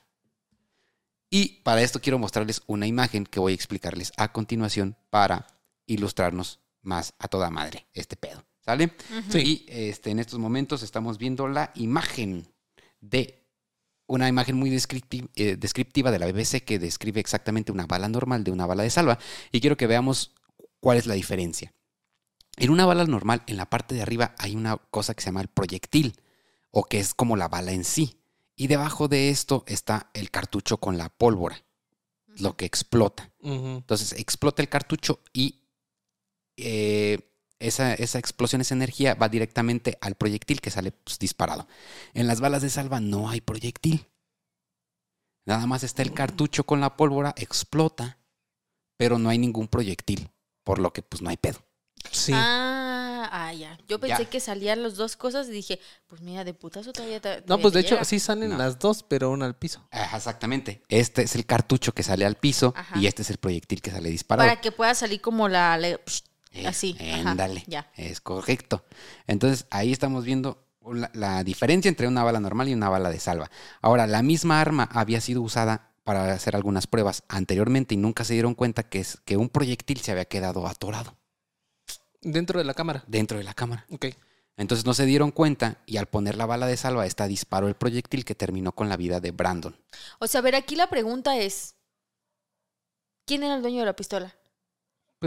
Y 1.30 1.62
para 1.64 1.82
esto 1.82 2.00
quiero 2.00 2.20
mostrarles 2.20 2.62
una 2.68 2.86
imagen 2.86 3.26
que 3.26 3.40
voy 3.40 3.54
a 3.54 3.56
explicarles 3.56 4.12
a 4.18 4.32
continuación 4.32 4.96
para 5.10 5.48
ilustrarnos 5.88 6.60
más 6.82 7.14
a 7.18 7.28
toda 7.28 7.50
madre 7.50 7.88
este 7.94 8.16
pedo. 8.16 8.44
¿Sale? 8.60 8.92
Ujú. 9.10 9.38
Y 9.40 9.66
este, 9.68 10.12
en 10.12 10.20
estos 10.20 10.40
momentos 10.40 10.84
estamos 10.84 11.18
viendo 11.18 11.48
la 11.48 11.72
imagen 11.76 12.48
de 13.02 13.43
una 14.08 14.28
imagen 14.28 14.56
muy 14.56 14.70
descripti- 14.70 15.30
eh, 15.36 15.56
descriptiva 15.58 16.12
de 16.12 16.20
la 16.20 16.26
BBC 16.26 16.64
que 16.64 16.80
describe 16.80 17.20
exactamente 17.20 17.72
una 17.72 17.86
bala 17.86 18.10
normal 18.10 18.44
de 18.44 18.52
una 18.52 18.66
bala 18.66 18.84
de 18.84 18.90
salva. 18.90 19.20
Y 19.52 19.62
quiero 19.62 19.78
que 19.78 19.88
veamos 19.88 20.34
cuál 20.80 20.98
es 20.98 21.06
la 21.06 21.14
diferencia. 21.14 21.74
En 22.58 22.70
una 22.70 22.86
bala 22.86 23.06
normal, 23.06 23.44
en 23.48 23.58
la 23.58 23.70
parte 23.70 23.96
de 23.96 24.02
arriba 24.02 24.36
hay 24.38 24.56
una 24.56 24.78
cosa 24.78 25.14
que 25.14 25.22
se 25.22 25.28
llama 25.28 25.42
el 25.42 25.48
proyectil, 25.48 26.20
o 26.72 26.84
que 26.84 27.00
es 27.00 27.14
como 27.14 27.36
la 27.38 27.48
bala 27.48 27.72
en 27.72 27.84
sí. 27.84 28.20
Y 28.56 28.68
debajo 28.68 29.08
de 29.08 29.30
esto 29.30 29.64
está 29.68 30.12
el 30.14 30.30
cartucho 30.30 30.78
con 30.78 30.98
la 30.98 31.10
pólvora, 31.10 31.64
lo 32.28 32.56
que 32.56 32.66
explota. 32.66 33.32
Entonces 33.78 34.14
explota 34.14 34.62
el 34.62 34.70
cartucho 34.70 35.22
y 35.34 35.64
eh, 36.58 37.20
esa, 37.68 37.94
esa 37.94 38.20
explosión, 38.20 38.62
esa 38.62 38.74
energía 38.76 39.16
va 39.16 39.30
directamente 39.30 39.98
al 40.02 40.16
proyectil 40.16 40.62
que 40.62 40.70
sale 40.72 40.92
pues, 40.92 41.20
disparado. 41.20 41.68
En 42.14 42.28
las 42.28 42.40
balas 42.42 42.62
de 42.62 42.70
salva 42.70 43.00
no 43.00 43.30
hay 43.30 43.42
proyectil. 43.42 44.08
Nada 45.46 45.66
más 45.68 45.84
está 45.84 46.02
el 46.02 46.14
cartucho 46.14 46.64
con 46.66 46.80
la 46.80 46.96
pólvora, 46.96 47.34
explota, 47.38 48.18
pero 48.98 49.20
no 49.20 49.30
hay 49.30 49.38
ningún 49.38 49.68
proyectil, 49.68 50.30
por 50.64 50.80
lo 50.80 50.94
que 50.94 51.02
pues 51.02 51.22
no 51.22 51.30
hay 51.30 51.38
pedo. 51.38 51.60
Sí. 52.12 52.32
Ah, 52.36 53.30
ah, 53.32 53.54
ya. 53.54 53.78
Yo 53.88 54.00
pensé 54.00 54.24
Ya. 54.24 54.30
que 54.30 54.40
salían 54.40 54.84
las 54.84 54.96
dos 54.96 55.16
cosas 55.16 55.48
y 55.48 55.52
dije, 55.52 55.80
pues 56.08 56.22
mira, 56.22 56.44
de 56.44 56.54
putazo 56.54 56.92
todavía. 56.94 57.20
te- 57.22 57.38
no, 57.38 57.42
todavía 57.44 57.62
pues 57.62 57.74
de 57.74 57.80
hecho 57.82 57.96
llega. 57.96 58.06
sí 58.06 58.20
salen 58.20 58.50
No. 58.52 58.58
las 58.58 58.78
dos, 58.80 59.04
pero 59.04 59.32
una 59.32 59.46
al 59.46 59.56
piso. 59.56 59.88
Ajá, 59.92 60.18
exactamente. 60.18 60.84
Este 60.90 61.24
es 61.24 61.36
el 61.36 61.46
cartucho 61.46 61.94
que 61.94 62.04
sale 62.04 62.26
al 62.26 62.36
piso 62.36 62.74
Ajá. 62.76 63.00
y 63.00 63.08
este 63.08 63.22
es 63.22 63.30
el 63.30 63.38
proyectil 63.38 63.82
que 63.82 63.92
sale 63.92 64.10
disparado. 64.10 64.48
Para 64.50 64.60
que 64.62 64.72
pueda 64.72 64.94
salir 64.96 65.22
como 65.22 65.48
la. 65.50 65.78
la- 65.78 65.98
psh, 65.98 66.22
Eh, 66.26 66.30
así. 66.66 66.96
ajá, 67.00 67.32
Ándale. 67.32 67.64
ya. 67.68 67.92
Es 67.96 68.22
correcto. 68.22 68.86
Entonces 69.28 69.66
ahí 69.70 69.92
estamos 69.92 70.24
viendo 70.26 70.66
la, 70.92 71.10
la 71.14 71.44
diferencia 71.44 71.90
entre 71.90 72.08
una 72.08 72.24
bala 72.24 72.40
normal 72.40 72.70
y 72.70 72.74
una 72.74 72.90
bala 72.90 73.10
de 73.10 73.20
salva. 73.20 73.50
Ahora, 73.82 74.06
la 74.08 74.22
misma 74.22 74.60
arma 74.62 74.90
había 74.92 75.22
sido 75.22 75.42
usada 75.42 75.92
para 76.04 76.34
hacer 76.34 76.56
algunas 76.56 76.86
pruebas 76.88 77.24
anteriormente 77.30 77.94
y 77.94 77.98
nunca 77.98 78.24
se 78.26 78.34
dieron 78.34 78.56
cuenta 78.56 78.84
que, 78.84 79.00
es, 79.00 79.18
que 79.24 79.38
un 79.38 79.48
proyectil 79.50 80.00
se 80.02 80.12
había 80.12 80.26
quedado 80.26 80.68
atorado 80.68 81.16
Dentro 82.22 82.60
de 82.60 82.66
la 82.66 82.74
cámara. 82.74 83.04
dentro 83.08 83.38
de 83.38 83.44
la 83.46 83.54
cámara. 83.54 83.86
Ok. 83.90 84.08
Entonces 84.56 84.86
no 84.86 84.94
se 84.94 85.06
dieron 85.06 85.32
cuenta 85.32 85.82
y 85.86 85.98
al 85.98 86.06
poner 86.08 86.36
la 86.38 86.46
bala 86.46 86.68
de 86.68 86.78
salva, 86.78 87.06
esta 87.06 87.28
disparó 87.28 87.68
el 87.68 87.76
proyectil 87.76 88.24
que 88.26 88.36
terminó 88.36 88.74
con 88.74 88.88
la 88.90 88.98
vida 88.98 89.20
de 89.20 89.32
Brandon. 89.32 89.76
O 90.20 90.28
sea, 90.28 90.40
a 90.40 90.42
ver, 90.44 90.56
aquí 90.56 90.76
la 90.76 90.88
pregunta 90.88 91.38
es: 91.38 91.76
¿quién 93.26 93.44
era 93.44 93.56
el 93.56 93.62
dueño 93.62 93.80
de 93.80 93.86
la 93.86 93.96
pistola? 93.96 94.36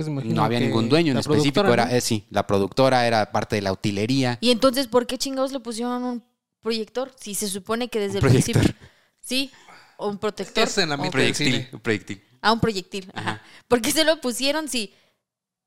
Pues 0.05 0.25
No 0.27 0.45
había 0.45 0.61
ningún 0.61 0.89
dueño 0.91 1.13
en 1.13 1.19
específico, 1.19 1.67
era, 1.73 1.87
¿no? 1.87 1.93
eh, 1.93 2.01
sí, 2.03 2.27
la 2.31 2.47
productora 2.47 3.07
era 3.07 3.33
parte 3.33 3.57
de 3.57 3.63
la 3.63 3.73
utilería. 3.73 4.37
Y 4.43 4.51
entonces, 4.51 4.89
¿por 4.89 5.07
qué 5.07 5.17
chingados 5.17 5.53
le 5.53 5.61
pusieron 5.61 6.05
un 6.05 6.23
proyector? 6.61 7.13
Si 7.19 7.35
se 7.35 7.49
supone 7.49 7.89
que 7.89 7.99
desde 8.01 8.19
Un 8.19 8.25
el 8.27 8.31
proyector. 8.31 8.53
principio. 8.63 8.89
Sí, 9.21 9.51
o 9.97 10.09
un 10.09 10.19
protector. 10.19 10.65
Es 10.65 10.77
en 10.77 10.91
la 10.91 10.97
o- 10.97 10.99
mitad 10.99 11.19
del 11.19 11.35
cine. 11.35 11.71
un 11.73 11.81
proyectil. 11.81 12.23
Ah, 12.43 12.53
un 12.53 12.61
proyectil. 12.61 13.11
Ajá. 13.15 13.31
Ajá. 13.31 13.43
¿Por 13.69 13.81
qué 13.81 13.91
se 13.91 14.05
lo 14.05 14.21
pusieron 14.21 14.69
si. 14.69 14.93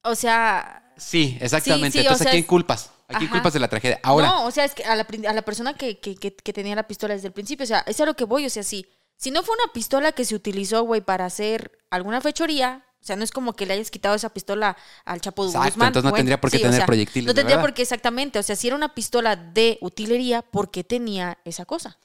O 0.04 0.14
sea. 0.16 0.94
Sí, 0.96 1.38
exactamente. 1.42 1.98
Sí, 1.98 2.04
sí, 2.04 2.08
o 2.08 2.12
Entonces, 2.12 2.24
sea, 2.26 2.32
¿a 2.32 2.34
quién 2.34 2.44
culpas? 2.46 2.92
¿A 3.08 3.18
quién 3.18 3.24
Ajá. 3.24 3.32
culpas 3.32 3.54
de 3.54 3.60
la 3.60 3.68
tragedia? 3.68 4.00
Ahora, 4.04 4.28
No, 4.28 4.46
o 4.46 4.52
sea, 4.52 4.64
es 4.66 4.76
que 4.76 4.84
a 4.84 4.96
la, 4.96 5.08
a 5.28 5.34
la 5.34 5.42
persona 5.42 5.74
que, 5.74 6.00
que, 6.00 6.16
que, 6.16 6.36
que 6.36 6.54
tenía 6.54 6.76
la 6.76 6.88
pistola 6.88 7.16
desde 7.16 7.28
el 7.28 7.34
principio. 7.34 7.64
O 7.64 7.68
sea, 7.68 7.84
es 7.88 8.00
a 8.00 8.06
lo 8.06 8.14
que 8.16 8.26
voy. 8.26 8.46
O 8.46 8.50
sea, 8.52 8.62
si, 8.62 8.86
si 9.18 9.32
no 9.32 9.42
fue 9.42 9.56
una 9.56 9.74
pistola 9.74 10.12
que 10.12 10.24
se 10.26 10.36
utilizó, 10.36 10.84
güey, 10.84 11.02
para 11.02 11.26
hacer 11.26 11.80
alguna 11.90 12.22
fechoría. 12.22 12.86
O 13.02 13.06
sea, 13.06 13.16
no 13.16 13.24
es 13.24 13.32
como 13.32 13.54
que 13.54 13.66
le 13.66 13.74
hayas 13.74 13.92
quitado 13.92 14.16
esa 14.16 14.30
pistola 14.34 14.76
al 15.06 15.22
Chapo 15.22 15.44
de 15.44 15.50
Exacto, 15.50 15.70
Guzmán. 15.70 15.88
entonces 15.88 16.12
no 16.12 16.16
tendría 16.16 16.42
por 16.42 16.52
qué 16.52 16.58
Sí, 16.58 16.64
o 16.64 16.66
tener 16.66 16.78
sea, 16.80 16.86
proyectiles 16.86 17.28
No 17.28 17.34
tendría 17.34 17.56
verdad. 17.56 17.68
por 17.70 17.74
qué 17.74 17.82
exactamente. 17.84 18.40
O 18.40 18.44
sea, 18.44 18.56
si 18.56 18.68
era 18.68 18.76
una 18.76 18.94
pistola 18.94 19.36
de 19.38 19.78
utilería, 19.82 20.42
¿por 20.42 20.70
qué 20.70 20.84
tenía 20.84 21.38
esa 21.46 21.66
cosa? 21.66 21.98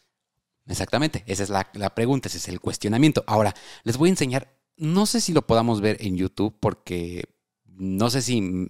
exactamente, 0.66 1.24
esa 1.26 1.42
es 1.42 1.50
la, 1.50 1.68
la 1.74 1.94
pregunta, 1.94 2.28
ese 2.28 2.38
es 2.38 2.48
el 2.48 2.60
cuestionamiento. 2.60 3.22
Ahora, 3.26 3.54
les 3.82 3.96
voy 3.98 4.08
a 4.08 4.12
enseñar, 4.12 4.56
no 4.76 5.04
sé 5.06 5.20
si 5.20 5.32
lo 5.32 5.46
podamos 5.46 5.80
ver 5.80 5.98
en 6.00 6.16
YouTube 6.16 6.56
porque 6.58 7.24
no 7.66 8.08
sé 8.08 8.22
si 8.22 8.68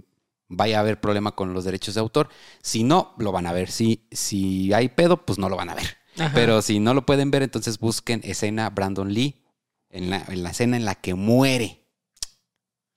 vaya 0.49 0.79
a 0.79 0.81
haber 0.81 1.01
problema 1.01 1.33
con 1.37 1.53
los 1.55 1.65
derechos 1.65 1.95
de 1.95 2.01
autor. 2.01 2.29
Si 2.63 2.83
no, 2.85 3.15
lo 3.19 3.31
van 3.33 3.47
a 3.47 3.53
ver. 3.53 3.71
Si, 3.71 4.09
si 4.11 4.73
hay 4.73 4.89
pedo, 4.89 5.25
pues 5.25 5.39
no 5.39 5.49
lo 5.49 5.57
van 5.57 5.69
a 5.71 5.75
ver. 5.75 5.97
Ajá. 6.19 6.33
Pero 6.35 6.63
si 6.63 6.81
no 6.81 6.95
lo 6.95 7.07
pueden 7.07 7.31
ver, 7.31 7.43
entonces 7.43 7.79
busquen 7.79 8.21
escena 8.25 8.71
Brandon 8.71 9.13
Lee 9.13 9.45
en 9.89 10.11
la, 10.11 10.25
en 10.29 10.43
la 10.43 10.51
escena 10.51 10.77
en 10.77 10.85
la 10.85 10.95
que 10.97 11.15
muere. 11.15 11.84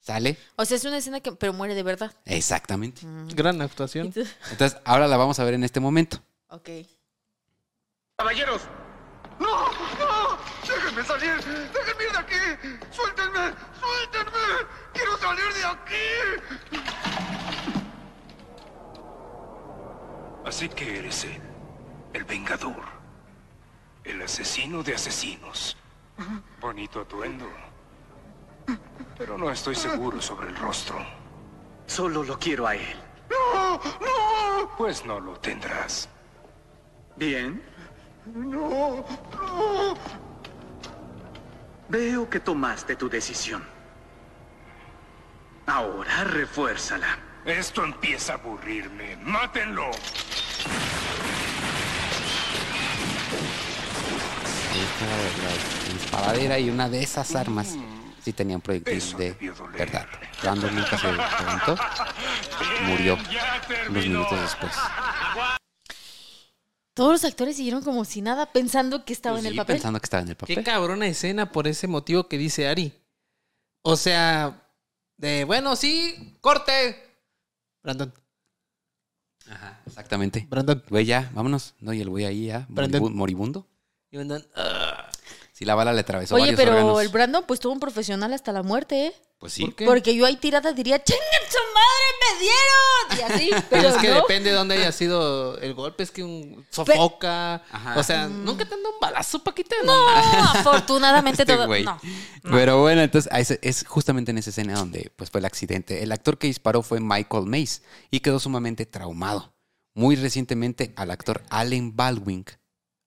¿Sale? 0.08 0.38
O 0.56 0.64
sea, 0.64 0.78
es 0.78 0.84
una 0.86 0.96
escena 0.96 1.20
que. 1.20 1.32
Pero 1.32 1.52
muere 1.52 1.74
de 1.74 1.82
verdad. 1.82 2.10
Exactamente. 2.24 3.02
Gran 3.34 3.60
actuación. 3.60 4.06
Entonces, 4.06 4.34
Entonces, 4.50 4.80
ahora 4.86 5.06
la 5.06 5.18
vamos 5.18 5.38
a 5.38 5.44
ver 5.44 5.52
en 5.52 5.64
este 5.64 5.80
momento. 5.80 6.18
ok. 6.48 6.70
Caballeros. 8.16 8.62
¡No! 9.38 9.66
¡No! 9.68 10.38
¡Déjenme 10.66 11.04
salir! 11.04 11.34
¡Déjenme 11.36 12.04
ir 12.04 12.12
de 12.12 12.18
aquí! 12.18 12.78
¡Suéltenme! 12.90 13.52
¡Suéltenme! 13.78 14.46
¡Quiero 14.94 15.18
salir 15.18 15.52
de 15.52 15.64
aquí! 15.66 16.78
Así 20.46 20.70
que 20.70 21.00
eres 21.00 21.24
él, 21.24 21.42
el 22.14 22.24
vengador, 22.24 22.82
el 24.04 24.22
asesino 24.22 24.82
de 24.82 24.94
asesinos. 24.94 25.76
Bonito 26.60 27.02
atuendo. 27.02 27.67
Pero 29.16 29.36
no 29.36 29.50
estoy 29.50 29.74
seguro 29.74 30.20
sobre 30.22 30.48
el 30.48 30.56
rostro. 30.56 31.04
Solo 31.86 32.22
lo 32.22 32.38
quiero 32.38 32.66
a 32.66 32.74
él. 32.76 32.96
Pues 34.76 35.04
no 35.04 35.18
lo 35.18 35.32
tendrás. 35.40 36.08
¿Bien? 37.16 37.62
No, 38.26 39.04
no. 39.32 39.94
Veo 41.88 42.28
que 42.30 42.40
tomaste 42.40 42.94
tu 42.96 43.08
decisión. 43.08 43.64
Ahora 45.66 46.24
refuérzala. 46.24 47.18
Esto 47.44 47.82
empieza 47.84 48.34
a 48.34 48.36
aburrirme. 48.36 49.16
¡Mátenlo! 49.16 49.90
Está 54.70 55.06
la, 55.06 55.16
la 55.48 55.92
disparadera 55.92 56.58
y 56.58 56.70
una 56.70 56.88
de 56.88 57.02
esas 57.02 57.34
armas 57.34 57.76
sí 58.28 58.32
tenía 58.34 58.56
un 58.56 58.62
proyectil 58.62 58.94
Eso 58.98 59.16
de 59.16 59.32
verdad. 59.76 60.06
Brandon 60.42 60.74
nunca 60.74 60.98
se 60.98 61.10
levantó, 61.10 61.76
murió 62.86 63.16
unos 63.88 64.06
minutos 64.06 64.38
después. 64.40 64.72
Todos 66.94 67.12
los 67.12 67.24
actores 67.24 67.56
siguieron 67.56 67.82
como 67.82 68.04
si 68.04 68.20
nada, 68.20 68.52
pensando 68.52 69.04
que 69.04 69.12
estaba 69.12 69.36
Pues 69.36 69.44
en 69.46 69.52
el 69.52 69.56
papel. 69.56 69.76
pensando 69.76 70.00
que 70.00 70.04
estaba 70.04 70.22
en 70.22 70.28
el 70.30 70.36
Qué 70.36 70.40
papel. 70.54 70.64
cabrona 70.64 71.06
escena 71.06 71.52
por 71.52 71.68
ese 71.68 71.86
motivo 71.86 72.28
que 72.28 72.36
dice 72.38 72.68
Ari. 72.68 72.92
O 73.82 73.96
sea, 73.96 74.68
de 75.16 75.44
bueno, 75.44 75.76
sí, 75.76 76.36
corte. 76.40 77.04
Brandon, 77.82 78.12
Ajá, 79.48 79.80
exactamente. 79.86 80.46
Brandon. 80.50 80.84
Güey, 80.90 81.06
ya, 81.06 81.30
vámonos. 81.32 81.74
No, 81.80 81.92
y 81.94 82.00
el 82.02 82.10
güey 82.10 82.26
ahí 82.26 82.46
ya, 82.46 82.66
Brandon. 82.68 83.00
moribu- 83.02 83.14
moribundo. 83.14 83.66
Y 84.10 84.16
Brandon, 84.16 84.46
ah. 84.56 84.77
Sí, 85.58 85.64
la 85.64 85.74
bala 85.74 85.92
le 85.92 86.00
atravesó 86.00 86.36
Oye, 86.36 86.42
varios 86.52 86.56
pero 86.60 86.70
órganos. 86.72 87.02
el 87.02 87.08
Brandon, 87.08 87.42
pues 87.44 87.58
tuvo 87.58 87.72
un 87.72 87.80
profesional 87.80 88.32
hasta 88.32 88.52
la 88.52 88.62
muerte, 88.62 89.06
¿eh? 89.06 89.12
Pues 89.40 89.52
sí. 89.52 89.64
¿Por 89.64 89.74
qué? 89.74 89.84
Porque 89.86 90.14
yo 90.14 90.24
ahí 90.24 90.36
tirada 90.36 90.72
diría, 90.72 91.02
¡chingan 91.02 91.22
su 91.50 91.58
madre, 91.74 92.14
me 92.22 92.40
dieron! 92.40 93.18
Y 93.18 93.32
así, 93.32 93.64
Pero 93.70 93.82
pero 93.82 93.88
es 93.88 93.96
que 93.96 94.08
no. 94.08 94.14
depende 94.16 94.50
de 94.50 94.56
dónde 94.56 94.76
haya 94.76 94.92
sido 94.92 95.58
el 95.58 95.74
golpe, 95.74 96.04
es 96.04 96.12
que 96.12 96.22
un 96.22 96.64
sofoca. 96.70 97.56
Ajá. 97.72 97.98
O 97.98 98.02
sea, 98.04 98.28
nunca 98.28 98.64
te 98.68 98.74
han 98.74 98.82
dado 98.84 98.94
un 98.94 99.00
balazo, 99.00 99.42
Paquita. 99.42 99.74
No, 99.84 100.08
afortunadamente 100.08 101.42
Este 101.42 101.54
todo. 101.56 101.66
No. 101.66 102.00
Pero 102.50 102.80
bueno, 102.80 103.00
entonces 103.02 103.58
es 103.62 103.84
justamente 103.86 104.30
en 104.30 104.38
esa 104.38 104.50
escena 104.50 104.74
donde 104.74 105.10
pues, 105.16 105.28
fue 105.30 105.40
el 105.40 105.44
accidente. 105.46 106.02
El 106.02 106.12
actor 106.12 106.38
que 106.38 106.46
disparó 106.46 106.82
fue 106.82 107.00
Michael 107.00 107.46
Mace 107.46 107.82
y 108.10 108.20
quedó 108.20 108.38
sumamente 108.38 108.86
traumado. 108.86 109.52
Muy 109.94 110.14
recientemente 110.16 110.92
al 110.96 111.10
actor 111.10 111.42
Allen 111.50 111.96
Baldwin, 111.96 112.44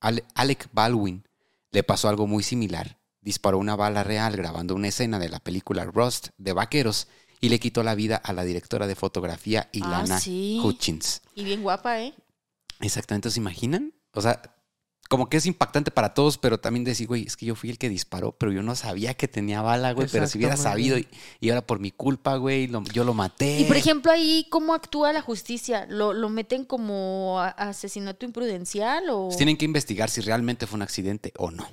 Ale- 0.01 0.25
Alec 0.36 0.67
Baldwin, 0.74 1.25
le 1.71 1.83
pasó 1.83 2.09
algo 2.09 2.27
muy 2.27 2.43
similar. 2.43 2.97
Disparó 3.21 3.57
una 3.59 3.75
bala 3.75 4.03
real 4.03 4.35
grabando 4.35 4.75
una 4.75 4.87
escena 4.87 5.19
de 5.19 5.29
la 5.29 5.39
película 5.39 5.83
Rust 5.85 6.29
de 6.37 6.53
Vaqueros 6.53 7.07
y 7.39 7.49
le 7.49 7.59
quitó 7.59 7.83
la 7.83 7.95
vida 7.95 8.15
a 8.17 8.33
la 8.33 8.43
directora 8.43 8.87
de 8.87 8.95
fotografía 8.95 9.69
Ilana 9.71 10.15
Ah, 10.15 10.19
sí. 10.19 10.59
Hutchins. 10.63 11.21
Y 11.35 11.43
bien 11.43 11.61
guapa, 11.63 12.01
¿eh? 12.01 12.13
Exactamente, 12.79 13.29
¿se 13.29 13.39
imaginan? 13.39 13.93
O 14.13 14.21
sea, 14.21 14.41
como 15.11 15.27
que 15.27 15.35
es 15.35 15.45
impactante 15.45 15.91
para 15.91 16.13
todos, 16.13 16.37
pero 16.37 16.57
también 16.61 16.85
decir, 16.85 17.05
güey, 17.05 17.23
es 17.27 17.35
que 17.35 17.45
yo 17.45 17.53
fui 17.55 17.69
el 17.69 17.77
que 17.77 17.89
disparó, 17.89 18.31
pero 18.31 18.53
yo 18.53 18.63
no 18.63 18.77
sabía 18.77 19.13
que 19.13 19.27
tenía 19.27 19.61
bala, 19.61 19.91
güey, 19.91 20.07
pero 20.09 20.25
si 20.25 20.37
hubiera 20.37 20.55
sabido 20.63 20.97
y, 20.97 21.07
y 21.41 21.49
ahora 21.49 21.67
por 21.67 21.79
mi 21.79 21.91
culpa, 21.91 22.37
güey, 22.37 22.67
lo- 22.67 22.81
yo 22.85 23.03
lo 23.03 23.13
maté. 23.13 23.59
Y 23.59 23.65
por 23.65 23.75
ejemplo, 23.75 24.09
ahí, 24.09 24.47
¿cómo 24.49 24.73
actúa 24.73 25.11
la 25.11 25.21
justicia? 25.21 25.85
¿Lo, 25.89 26.13
lo 26.13 26.29
meten 26.29 26.63
como 26.63 27.41
asesinato 27.57 28.25
imprudencial 28.25 29.09
o...? 29.09 29.25
Pues 29.25 29.35
tienen 29.37 29.57
que 29.57 29.65
investigar 29.65 30.09
si 30.09 30.21
realmente 30.21 30.65
fue 30.65 30.77
un 30.77 30.83
accidente 30.83 31.33
o 31.37 31.51
no. 31.51 31.67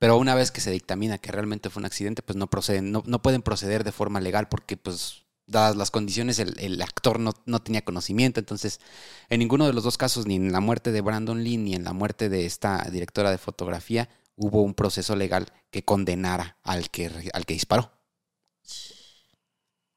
Pero 0.00 0.16
una 0.16 0.34
vez 0.34 0.50
que 0.50 0.60
se 0.60 0.70
dictamina 0.70 1.18
que 1.18 1.30
realmente 1.30 1.70
fue 1.70 1.80
un 1.80 1.86
accidente, 1.86 2.22
pues 2.22 2.34
no 2.36 2.48
proceden, 2.48 2.90
no, 2.90 3.02
no 3.06 3.22
pueden 3.22 3.42
proceder 3.42 3.84
de 3.84 3.92
forma 3.92 4.18
legal 4.20 4.48
porque, 4.48 4.76
pues, 4.76 5.22
dadas 5.50 5.76
las 5.76 5.90
condiciones, 5.90 6.38
el, 6.38 6.58
el 6.58 6.80
actor 6.82 7.18
no, 7.20 7.32
no 7.46 7.60
tenía 7.60 7.84
conocimiento. 7.84 8.40
Entonces, 8.40 8.80
en 9.28 9.40
ninguno 9.40 9.66
de 9.66 9.72
los 9.72 9.84
dos 9.84 9.98
casos, 9.98 10.26
ni 10.26 10.36
en 10.36 10.52
la 10.52 10.60
muerte 10.60 10.92
de 10.92 11.00
Brandon 11.00 11.42
Lee, 11.42 11.56
ni 11.56 11.74
en 11.74 11.84
la 11.84 11.92
muerte 11.92 12.28
de 12.28 12.46
esta 12.46 12.88
directora 12.90 13.30
de 13.30 13.38
fotografía, 13.38 14.08
hubo 14.36 14.62
un 14.62 14.74
proceso 14.74 15.16
legal 15.16 15.46
que 15.70 15.84
condenara 15.84 16.56
al 16.62 16.90
que, 16.90 17.10
al 17.32 17.44
que 17.46 17.54
disparó. 17.54 17.92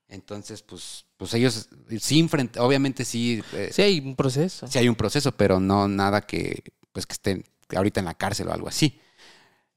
Entonces, 0.08 0.62
pues, 0.62 1.06
pues 1.18 1.34
ellos 1.34 1.70
sí 2.00 2.22
enfrent- 2.22 2.58
obviamente 2.60 3.04
sí, 3.06 3.42
eh, 3.54 3.70
Sí, 3.74 3.82
hay 3.82 4.00
un 4.00 4.16
proceso. 4.16 4.68
sí 4.68 4.78
hay 4.78 4.88
un 4.88 4.96
proceso, 4.96 5.32
pero 5.32 5.60
no 5.60 5.88
nada 5.88 6.22
que, 6.22 6.64
pues, 6.92 7.06
que 7.08 7.14
estén 7.14 7.44
ahorita 7.76 8.00
en 8.02 8.06
la 8.06 8.14
cárcel 8.14 8.48
o 8.50 8.54
algo 8.54 8.68
así. 8.68 9.00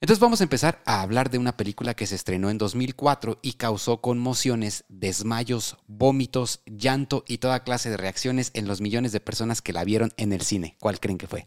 Entonces 0.00 0.20
vamos 0.20 0.40
a 0.40 0.44
empezar 0.44 0.82
a 0.84 1.00
hablar 1.00 1.30
de 1.30 1.38
una 1.38 1.56
película 1.56 1.94
que 1.94 2.06
se 2.06 2.14
estrenó 2.16 2.50
en 2.50 2.58
2004 2.58 3.38
y 3.40 3.54
causó 3.54 4.02
conmociones, 4.02 4.84
desmayos, 4.88 5.78
vómitos, 5.86 6.60
llanto 6.66 7.24
y 7.26 7.38
toda 7.38 7.64
clase 7.64 7.88
de 7.88 7.96
reacciones 7.96 8.50
en 8.54 8.68
los 8.68 8.82
millones 8.82 9.12
de 9.12 9.20
personas 9.20 9.62
que 9.62 9.72
la 9.72 9.84
vieron 9.84 10.12
en 10.18 10.32
el 10.34 10.42
cine. 10.42 10.76
¿Cuál 10.80 11.00
creen 11.00 11.16
que 11.16 11.26
fue? 11.28 11.46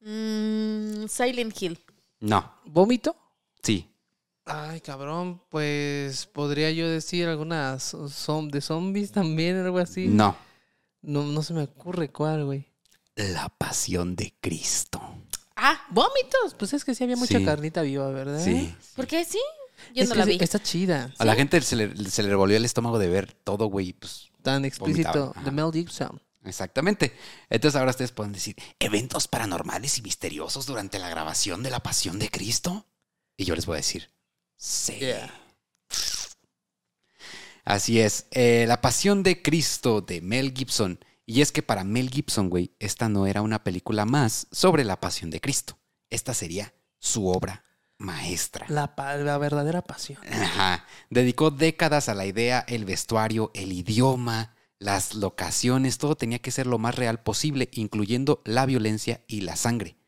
Mm, 0.00 1.06
Silent 1.08 1.60
Hill. 1.62 1.78
No, 2.20 2.52
¿Vómito? 2.66 3.16
sí. 3.62 3.88
Ay, 4.50 4.80
cabrón, 4.80 5.42
pues 5.50 6.24
podría 6.24 6.70
yo 6.70 6.88
decir 6.88 7.28
algunas 7.28 7.92
zom- 7.92 8.50
de 8.50 8.62
zombies 8.62 9.12
también, 9.12 9.58
algo 9.58 9.76
así. 9.78 10.06
No. 10.08 10.36
No, 11.02 11.22
no 11.24 11.42
se 11.42 11.52
me 11.52 11.64
ocurre 11.64 12.10
cuál, 12.10 12.46
güey. 12.46 12.66
La 13.14 13.50
pasión 13.50 14.16
de 14.16 14.34
Cristo. 14.40 15.02
Ah, 15.60 15.84
¿Vómitos? 15.90 16.54
Pues 16.56 16.72
es 16.72 16.84
que 16.84 16.94
sí 16.94 17.02
había 17.04 17.16
mucha 17.16 17.38
Sí. 17.38 17.44
carnita 17.44 17.82
viva, 17.82 18.08
¿verdad? 18.10 18.42
Sí. 18.44 18.72
¿por 18.94 19.06
qué 19.08 19.24
sí? 19.24 19.40
Yo 19.94 20.02
Es 20.04 20.08
no 20.08 20.14
que 20.14 20.18
la 20.20 20.24
sí, 20.26 20.38
vi. 20.38 20.44
Está 20.44 20.62
chida. 20.62 21.12
A 21.18 21.24
la 21.24 21.34
gente 21.34 21.60
se 21.62 21.74
le, 21.76 22.10
se 22.10 22.22
le 22.22 22.28
revolvió 22.28 22.56
el 22.56 22.64
estómago 22.64 22.98
de 22.98 23.08
ver 23.08 23.32
todo, 23.32 23.66
güey. 23.66 23.92
Pues, 23.92 24.30
Tan 24.42 24.64
explícito. 24.64 25.08
Vomitaba, 25.10 25.44
De. 25.44 25.50
Mel 25.50 25.70
Gibson. 25.72 26.22
exactamente. 26.44 27.12
Entonces 27.50 27.76
ahora 27.78 27.90
ustedes 27.90 28.12
pueden 28.12 28.32
decir, 28.32 28.54
¿eventos 28.78 29.26
paranormales 29.28 29.98
y 29.98 30.02
misteriosos 30.02 30.64
durante 30.66 30.98
la 31.00 31.08
grabación 31.10 31.62
de 31.64 31.70
La 31.70 31.80
Pasión 31.80 32.18
de 32.20 32.30
Cristo? 32.30 32.86
Y 33.36 33.44
yo 33.44 33.54
les 33.56 33.66
voy 33.66 33.74
a 33.74 33.76
decir, 33.78 34.10
sí. 34.56 34.94
Yeah. 35.00 35.34
Así 37.64 38.00
es. 38.00 38.26
eh, 38.30 38.64
la 38.66 38.80
Pasión 38.80 39.22
de 39.22 39.42
Cristo 39.42 40.00
de 40.00 40.20
Mel 40.20 40.54
Gibson. 40.56 40.98
Y 41.30 41.42
es 41.42 41.52
que 41.52 41.62
para 41.62 41.84
Mel 41.84 42.08
Gibson, 42.08 42.48
güey, 42.48 42.72
esta 42.78 43.10
no 43.10 43.26
era 43.26 43.42
una 43.42 43.62
película 43.62 44.06
más 44.06 44.46
sobre 44.50 44.82
la 44.82 44.98
Pasión 44.98 45.30
de 45.30 45.42
Cristo. 45.42 45.78
Esta 46.08 46.32
sería 46.32 46.72
su 46.98 47.28
obra 47.28 47.64
maestra. 47.98 48.64
La, 48.70 48.96
pa- 48.96 49.16
la 49.16 49.36
verdadera 49.36 49.82
pasión. 49.82 50.18
Ajá. 50.26 50.86
Dedicó 51.10 51.50
décadas 51.50 52.08
a 52.08 52.14
la 52.14 52.24
idea, 52.24 52.64
el 52.66 52.86
vestuario, 52.86 53.50
el 53.52 53.72
idioma, 53.72 54.54
las 54.78 55.14
locaciones, 55.16 55.98
todo 55.98 56.16
tenía 56.16 56.38
que 56.38 56.50
ser 56.50 56.66
lo 56.66 56.78
más 56.78 56.94
real 56.94 57.22
posible, 57.22 57.68
incluyendo 57.74 58.40
la 58.46 58.64
violencia 58.64 59.22
y 59.26 59.42
la 59.42 59.56
sangre. 59.56 59.98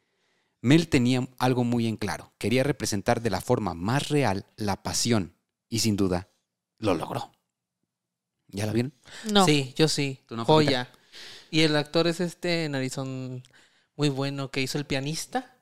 Mel 0.63 0.89
tenía 0.89 1.29
algo 1.39 1.65
muy 1.65 1.87
en 1.87 1.99
claro, 1.99 2.33
quería 2.39 2.63
representar 2.63 3.21
de 3.21 3.29
la 3.29 3.43
forma 3.43 3.75
más 3.75 4.09
real 4.09 4.47
la 4.57 4.83
pasión 4.83 5.35
y 5.69 5.81
sin 5.81 5.97
duda 5.97 6.31
lo 6.79 6.95
logró. 6.95 7.31
¿Ya 8.49 8.65
la 8.65 8.73
vieron? 8.73 8.95
No. 9.31 9.45
Sí, 9.45 9.75
yo 9.77 9.87
sí. 9.87 10.21
¿Tú 10.27 10.35
no, 10.37 10.47
Joya. 10.47 10.91
Y 11.51 11.61
el 11.63 11.77
actor 11.77 12.07
es 12.07 12.21
este 12.21 12.69
narizón 12.69 13.43
muy 13.97 14.09
bueno 14.09 14.51
que 14.51 14.61
hizo 14.61 14.79
el 14.79 14.85
pianista. 14.87 15.57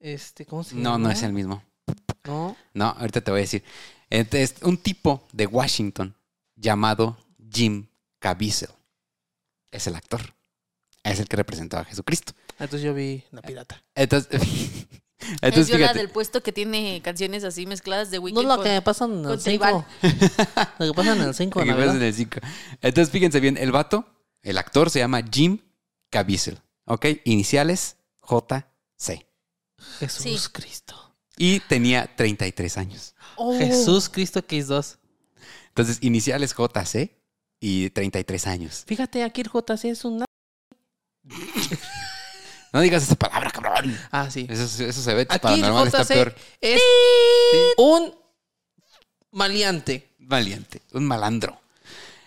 Este, 0.00 0.44
¿cómo 0.46 0.64
se 0.64 0.74
llama? 0.76 0.82
No, 0.90 0.98
no 0.98 1.10
es 1.10 1.22
el 1.22 1.32
mismo. 1.32 1.62
No. 2.24 2.56
No, 2.74 2.86
ahorita 2.98 3.20
te 3.20 3.30
voy 3.30 3.40
a 3.40 3.42
decir. 3.42 3.62
Es 4.10 4.54
un 4.62 4.76
tipo 4.78 5.26
de 5.32 5.46
Washington 5.46 6.14
llamado 6.54 7.16
Jim 7.50 7.86
Caviezel. 8.18 8.70
Es 9.70 9.86
el 9.86 9.94
actor. 9.94 10.34
Es 11.02 11.20
el 11.20 11.28
que 11.28 11.36
representaba 11.36 11.82
a 11.82 11.86
Jesucristo. 11.86 12.32
Entonces 12.58 12.82
yo 12.82 12.94
vi 12.94 13.22
La 13.30 13.42
Pirata. 13.42 13.82
Entonces, 13.94 14.28
es 14.42 14.86
entonces 15.42 15.68
yo 15.68 15.78
la 15.78 15.92
del 15.94 16.10
puesto 16.10 16.42
que 16.42 16.52
tiene 16.52 17.00
canciones 17.02 17.44
así 17.44 17.66
mezcladas 17.66 18.10
de 18.10 18.18
No 18.18 18.24
Weekend. 18.24 18.42
es 18.42 18.48
lo 18.48 18.56
con- 18.56 18.64
que 18.64 18.82
pasa 18.82 19.04
en 19.04 19.12
el 19.18 19.22
con 19.24 19.40
5. 19.40 19.42
Tribal. 19.42 19.86
Lo 20.78 20.86
que 20.86 20.94
pasa 20.94 21.12
en 21.16 21.22
el 21.22 21.34
5, 21.34 21.60
Lo 21.60 21.64
que 21.66 21.72
pasa 21.72 21.96
en 21.96 22.02
el 22.02 22.14
cinco. 22.14 22.40
Entonces, 22.82 23.10
fíjense 23.12 23.40
bien, 23.40 23.56
el 23.56 23.70
vato, 23.72 24.04
el 24.46 24.58
actor 24.58 24.90
se 24.90 25.00
llama 25.00 25.22
Jim 25.30 25.58
Caviezel. 26.10 26.60
¿Ok? 26.84 27.06
Iniciales 27.24 27.96
JC. 28.22 29.26
Jesús 29.98 30.42
Sí. 30.42 30.48
Cristo. 30.52 31.16
Y 31.36 31.60
tenía 31.60 32.14
33 32.16 32.78
años. 32.78 33.14
Oh. 33.36 33.58
Jesús 33.58 34.08
Cristo 34.08 34.40
X2. 34.40 34.98
Entonces, 35.68 35.98
iniciales 36.00 36.54
JC 36.54 37.10
y 37.60 37.90
33 37.90 38.46
años. 38.46 38.84
Fíjate, 38.86 39.22
aquí 39.24 39.42
el 39.42 39.48
JC 39.50 39.84
es 39.86 40.04
un... 40.04 40.24
No 42.72 42.80
digas 42.80 43.02
esa 43.02 43.14
palabra, 43.16 43.50
cabrón. 43.50 43.98
Ah, 44.10 44.30
sí. 44.30 44.46
Eso, 44.50 44.64
eso 44.84 45.02
se 45.02 45.14
ve 45.14 45.22
Aquí 45.22 45.34
el 45.34 45.40
paranormal, 45.40 45.86
está 45.86 46.02
JC 46.04 46.08
peor. 46.08 46.34
es 46.60 46.80
un 47.78 48.14
maleante. 49.30 50.14
Valiente, 50.18 50.82
un 50.92 51.04
malandro. 51.06 51.58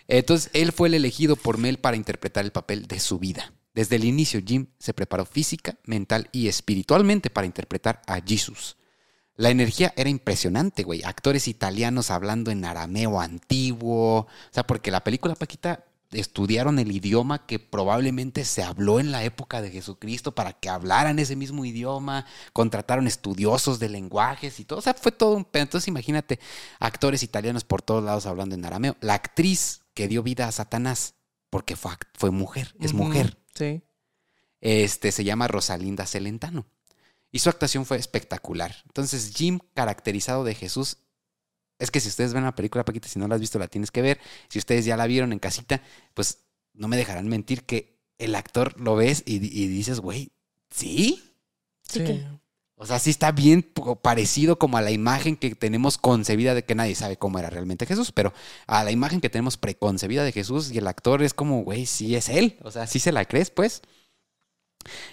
Entonces, 0.09 0.49
él 0.53 0.71
fue 0.71 0.87
el 0.87 0.95
elegido 0.95 1.35
por 1.35 1.59
Mel 1.59 1.77
para 1.77 1.95
interpretar 1.95 2.43
el 2.43 2.51
papel 2.51 2.87
de 2.87 2.99
su 2.99 3.19
vida. 3.19 3.53
Desde 3.75 3.95
el 3.95 4.05
inicio, 4.05 4.41
Jim 4.43 4.67
se 4.79 4.93
preparó 4.93 5.23
física, 5.23 5.77
mental 5.85 6.29
y 6.31 6.47
espiritualmente 6.47 7.29
para 7.29 7.45
interpretar 7.45 8.01
a 8.07 8.19
Jesus. 8.19 8.75
La 9.35 9.51
energía 9.51 9.93
era 9.95 10.09
impresionante, 10.09 10.83
güey. 10.83 11.03
Actores 11.03 11.47
italianos 11.47 12.09
hablando 12.09 12.49
en 12.49 12.65
arameo 12.65 13.21
antiguo. 13.21 14.21
O 14.21 14.27
sea, 14.51 14.65
porque 14.65 14.91
la 14.91 15.03
película 15.03 15.35
Paquita 15.35 15.85
estudiaron 16.11 16.79
el 16.79 16.91
idioma 16.91 17.45
que 17.45 17.59
probablemente 17.59 18.43
se 18.45 18.63
habló 18.63 18.99
en 18.99 19.11
la 19.11 19.23
época 19.23 19.61
de 19.61 19.69
Jesucristo 19.69 20.33
para 20.33 20.53
que 20.53 20.69
hablaran 20.69 21.19
ese 21.19 21.35
mismo 21.35 21.63
idioma. 21.63 22.25
Contrataron 22.51 23.05
estudiosos 23.05 23.77
de 23.77 23.89
lenguajes 23.89 24.59
y 24.59 24.65
todo. 24.65 24.79
O 24.79 24.81
sea, 24.81 24.95
fue 24.95 25.11
todo 25.11 25.35
un... 25.35 25.47
Entonces, 25.53 25.87
imagínate, 25.87 26.39
actores 26.79 27.21
italianos 27.21 27.63
por 27.63 27.83
todos 27.83 28.03
lados 28.03 28.25
hablando 28.25 28.55
en 28.55 28.65
arameo. 28.65 28.97
La 28.99 29.13
actriz 29.13 29.83
que 29.99 30.07
dio 30.07 30.23
vida 30.23 30.47
a 30.47 30.51
Satanás, 30.53 31.15
porque 31.49 31.75
fue, 31.75 31.91
fue 32.13 32.31
mujer, 32.31 32.73
es 32.79 32.93
mujer 32.93 33.37
Sí. 33.53 33.81
este, 34.61 35.11
se 35.11 35.25
llama 35.25 35.49
Rosalinda 35.49 36.05
Celentano. 36.05 36.65
Y 37.33 37.39
su 37.39 37.49
actuación 37.49 37.85
fue 37.85 37.97
espectacular. 37.97 38.73
Entonces, 38.85 39.33
Jim, 39.35 39.59
caracterizado 39.73 40.45
de 40.45 40.55
Jesús, 40.55 40.99
es 41.79 41.91
que 41.91 41.99
si 41.99 42.07
ustedes 42.07 42.31
ven 42.33 42.45
la 42.45 42.55
película, 42.55 42.85
Paquita, 42.85 43.09
si 43.09 43.19
no 43.19 43.27
la 43.27 43.35
has 43.35 43.41
visto, 43.41 43.59
la 43.59 43.67
tienes 43.67 43.91
que 43.91 44.01
ver. 44.01 44.21
Si 44.47 44.57
ustedes 44.57 44.85
ya 44.85 44.95
la 44.95 45.05
vieron 45.05 45.33
en 45.33 45.39
casita, 45.39 45.83
pues 46.13 46.45
no 46.73 46.87
me 46.87 46.95
dejarán 46.95 47.27
mentir 47.27 47.65
que 47.65 47.99
el 48.19 48.35
actor 48.35 48.79
lo 48.79 48.95
ves 48.95 49.23
y, 49.25 49.35
y 49.35 49.67
dices, 49.67 49.99
güey, 49.99 50.31
¿sí? 50.69 51.21
Sí 51.83 51.99
que- 52.05 52.25
O 52.81 52.85
sea, 52.85 52.97
sí 52.97 53.09
está 53.09 53.33
bien 53.33 53.69
parecido 54.01 54.57
como 54.57 54.77
a 54.77 54.81
la 54.81 54.91
imagen 54.91 55.35
que 55.35 55.53
tenemos 55.53 55.97
concebida 55.97 56.53
de 56.53 56.63
que 56.63 56.75
nadie 56.75 56.95
sabe 56.95 57.17
cómo 57.17 57.37
era 57.37 57.49
realmente 57.49 57.85
Jesús, 57.85 58.13
pero 58.13 58.31
a 58.67 58.85
la 58.85 58.91
imagen 58.91 59.19
que 59.19 59.29
tenemos 59.29 59.57
preconcebida 59.57 60.23
de 60.23 60.31
Jesús 60.31 60.71
y 60.71 60.77
el 60.77 60.87
actor 60.87 61.21
es 61.21 61.33
como, 61.33 61.65
güey, 61.65 61.85
sí 61.85 62.15
es 62.15 62.29
él. 62.29 62.57
O 62.63 62.71
sea, 62.71 62.87
sí 62.87 62.99
se 62.99 63.11
la 63.11 63.25
crees, 63.25 63.49
pues. 63.49 63.81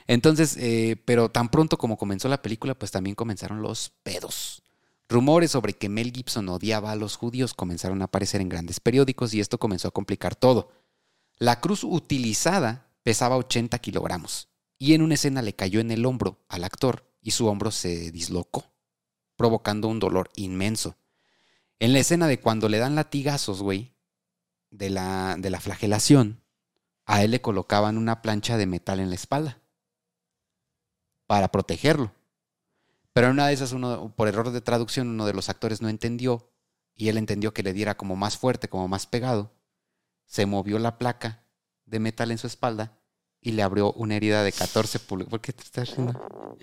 Entonces, 0.07 0.57
eh, 0.61 1.03
pero 1.07 1.29
tan 1.29 1.49
pronto 1.49 1.77
como 1.77 1.99
comenzó 1.99 2.29
la 2.29 2.41
película, 2.41 2.79
pues 2.79 2.93
también 2.93 3.17
comenzaron 3.17 3.63
los 3.63 3.91
pedos. 4.05 4.63
Rumores 5.09 5.51
sobre 5.51 5.73
que 5.73 5.89
Mel 5.89 6.13
Gibson 6.13 6.49
odiaba 6.49 6.93
a 6.93 6.97
los 6.97 7.17
judíos 7.17 7.53
comenzaron 7.53 8.01
a 8.01 8.05
aparecer 8.05 8.41
en 8.41 8.49
grandes 8.49 8.79
periódicos 8.79 9.35
y 9.35 9.41
esto 9.41 9.59
comenzó 9.59 9.89
a 9.89 9.91
complicar 9.91 10.37
todo. 10.37 10.71
La 11.37 11.61
cruz 11.61 11.83
utilizada 11.83 12.93
pesaba 13.03 13.37
80 13.37 13.77
kilogramos 13.81 14.51
y 14.79 14.95
en 14.95 15.03
una 15.03 15.15
escena 15.15 15.43
le 15.43 15.57
cayó 15.57 15.81
en 15.81 15.91
el 15.91 16.07
hombro 16.07 16.45
al 16.49 16.63
actor 16.63 17.07
y 17.27 17.33
su 17.33 17.49
hombro 17.49 17.73
se 17.73 18.13
dislocó, 18.13 18.73
provocando 19.35 19.89
un 19.89 19.99
dolor 19.99 20.31
inmenso. 20.37 20.97
En 21.81 21.93
la 21.93 21.99
escena 21.99 22.29
de 22.29 22.39
cuando 22.39 22.69
le 22.69 22.79
dan 22.79 22.95
latigazos, 22.95 23.63
güey, 23.63 23.97
de 24.71 24.91
la, 24.91 25.35
de 25.37 25.51
la 25.51 25.59
flagelación, 25.59 26.41
a 27.05 27.25
él 27.25 27.33
le 27.33 27.41
colocaban 27.41 27.99
una 27.99 28.23
plancha 28.23 28.57
de 28.57 28.67
metal 28.67 29.01
en 29.01 29.09
la 29.09 29.17
espalda 29.17 29.61
para 31.27 31.51
protegerlo. 31.51 32.13
Pero 33.13 33.27
en 33.27 33.33
una 33.33 33.49
de 33.49 33.55
esas, 33.55 33.73
uno, 33.73 34.15
por 34.15 34.29
error 34.29 34.53
de 34.53 34.61
traducción, 34.61 35.09
uno 35.09 35.27
de 35.27 35.35
los 35.35 35.49
actores 35.49 35.83
no 35.83 35.89
entendió 35.89 36.53
y 36.95 37.09
él 37.09 37.19
entendió 37.19 37.53
que 37.53 37.65
le 37.65 37.73
diera 37.73 37.97
como 37.97 38.15
más 38.15 38.39
fuerte, 38.39 38.69
como 38.69 38.87
más 38.87 39.09
pegado. 39.09 39.53
Se 40.27 40.47
movió 40.47 40.79
la 40.79 40.97
placa 40.97 41.43
de 41.87 41.99
metal 41.99 42.31
en 42.31 42.39
su 42.39 42.47
espalda 42.47 43.01
y 43.41 43.51
le 43.51 43.65
abrió 43.65 43.93
una 43.95 44.15
herida 44.15 44.45
de 44.45 44.53
14 44.53 45.01
pulgadas. 45.01 45.31
¿Por 45.31 45.41
qué 45.41 45.53
te 45.53 45.65
estás 45.65 45.97
riendo? 45.97 46.57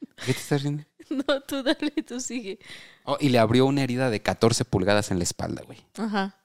¿Por 0.00 0.24
qué 0.26 0.32
te 0.34 0.40
estás 0.40 0.62
riendo? 0.62 0.84
No, 1.10 1.40
tú 1.42 1.60
dale, 1.64 1.90
tú 2.06 2.20
sigue. 2.20 2.60
Oh, 3.04 3.16
y 3.18 3.30
le 3.30 3.40
abrió 3.40 3.66
una 3.66 3.82
herida 3.82 4.10
de 4.10 4.22
14 4.22 4.64
pulgadas 4.64 5.10
en 5.10 5.18
la 5.18 5.24
espalda, 5.24 5.62
güey. 5.66 5.84
Ajá. 5.98 6.36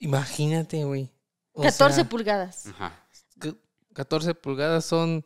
Imagínate, 0.00 0.84
güey. 0.84 1.10
O 1.52 1.62
14 1.62 1.94
sea, 1.94 2.08
pulgadas. 2.08 2.66
Ajá. 2.66 3.06
c- 3.40 3.54
14 3.94 4.34
pulgadas 4.34 4.84
son 4.84 5.24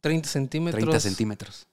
30 0.00 0.28
centímetros. 0.28 0.80
30 0.82 1.00
centímetros. 1.00 1.66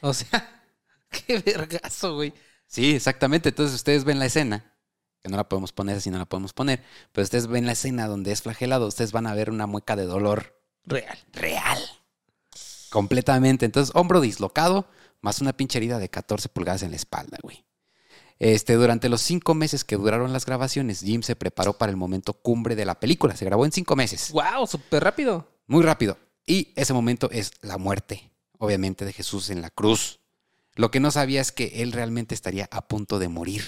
O 0.00 0.12
sea, 0.12 0.62
qué 1.26 1.38
vergazo, 1.38 2.14
güey. 2.16 2.32
Sí, 2.66 2.94
exactamente. 2.94 3.50
Entonces 3.50 3.74
ustedes 3.76 4.04
ven 4.04 4.18
la 4.18 4.26
escena, 4.26 4.74
que 5.22 5.30
no 5.30 5.36
la 5.36 5.48
podemos 5.48 5.72
poner 5.72 5.96
así, 5.96 6.10
no 6.10 6.18
la 6.18 6.26
podemos 6.26 6.52
poner, 6.52 6.82
pero 7.12 7.22
ustedes 7.24 7.46
ven 7.46 7.66
la 7.66 7.72
escena 7.72 8.06
donde 8.08 8.32
es 8.32 8.42
flagelado, 8.42 8.86
ustedes 8.86 9.12
van 9.12 9.26
a 9.26 9.34
ver 9.34 9.50
una 9.50 9.66
mueca 9.66 9.96
de 9.96 10.04
dolor 10.04 10.60
Real. 10.84 11.18
real. 11.32 11.78
Completamente. 12.90 13.64
Entonces, 13.66 13.94
hombro 13.94 14.20
dislocado, 14.20 14.86
más 15.20 15.40
una 15.40 15.52
pinche 15.52 15.78
herida 15.78 15.98
de 15.98 16.08
14 16.08 16.48
pulgadas 16.48 16.82
en 16.82 16.90
la 16.90 16.96
espalda, 16.96 17.38
güey. 17.42 17.64
Este, 18.38 18.74
durante 18.74 19.10
los 19.10 19.20
cinco 19.20 19.54
meses 19.54 19.84
que 19.84 19.96
duraron 19.96 20.32
las 20.32 20.46
grabaciones, 20.46 21.00
Jim 21.00 21.22
se 21.22 21.36
preparó 21.36 21.76
para 21.76 21.90
el 21.90 21.96
momento 21.96 22.32
cumbre 22.32 22.74
de 22.74 22.86
la 22.86 22.98
película. 22.98 23.36
Se 23.36 23.44
grabó 23.44 23.66
en 23.66 23.72
cinco 23.72 23.96
meses. 23.96 24.32
Wow, 24.32 24.66
súper 24.66 25.04
rápido. 25.04 25.46
Muy 25.66 25.82
rápido. 25.82 26.16
Y 26.46 26.72
ese 26.74 26.94
momento 26.94 27.30
es 27.30 27.52
la 27.60 27.78
muerte. 27.78 28.32
obviamente, 28.58 29.04
de 29.04 29.12
Jesús 29.12 29.50
en 29.50 29.62
la 29.62 29.70
cruz. 29.70 30.20
Lo 30.74 30.90
que 30.90 31.00
no 31.00 31.10
sabía 31.10 31.40
es 31.40 31.52
que 31.52 31.82
él 31.82 31.92
realmente 31.92 32.34
estaría 32.34 32.68
a 32.70 32.88
punto 32.88 33.18
de 33.18 33.28
morir. 33.28 33.62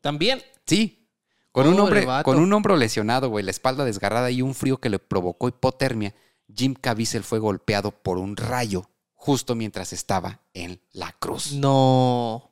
También. 0.00 0.42
Sí. 0.66 1.08
Con 1.50 1.66
un, 1.68 1.78
hombre, 1.78 2.06
con 2.24 2.38
un 2.38 2.52
hombro 2.52 2.76
lesionado, 2.76 3.28
güey, 3.28 3.44
la 3.44 3.50
espalda 3.50 3.84
desgarrada 3.84 4.30
y 4.30 4.40
un 4.40 4.54
frío 4.54 4.78
que 4.78 4.88
le 4.88 4.98
provocó 4.98 5.48
hipotermia, 5.48 6.14
Jim 6.54 6.74
Caviezel 6.74 7.22
fue 7.24 7.38
golpeado 7.38 7.90
por 7.90 8.18
un 8.18 8.36
rayo 8.36 8.88
justo 9.14 9.54
mientras 9.54 9.92
estaba 9.92 10.40
en 10.54 10.80
la 10.92 11.12
cruz. 11.12 11.52
No. 11.52 12.50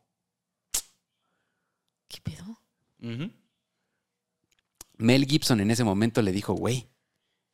¿Qué 2.09 2.19
pedo? 2.23 2.59
Mel 4.97 5.25
Gibson 5.27 5.61
en 5.61 5.71
ese 5.71 5.85
momento 5.85 6.23
le 6.23 6.33
dijo, 6.33 6.53
güey, 6.53 6.89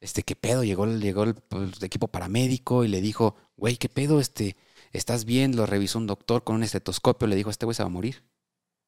este, 0.00 0.22
¿qué 0.22 0.36
pedo? 0.36 0.64
Llegó, 0.64 0.84
el- 0.84 1.00
llegó 1.00 1.22
el, 1.24 1.34
pues, 1.34 1.82
equipo 1.82 2.08
paramédico 2.08 2.84
y 2.84 2.88
le 2.88 3.00
dijo, 3.00 3.36
güey, 3.56 3.76
¿qué 3.76 3.88
pedo? 3.88 4.20
Este, 4.20 4.56
¿estás 4.92 5.24
bien? 5.24 5.56
Lo 5.56 5.66
revisó 5.66 5.98
un 5.98 6.06
doctor 6.06 6.44
con 6.44 6.56
un 6.56 6.62
estetoscopio. 6.64 7.26
Le 7.28 7.36
dijo, 7.36 7.50
este 7.50 7.64
güey 7.66 7.74
se 7.74 7.82
va 7.82 7.88
a 7.88 7.90
morir. 7.92 8.24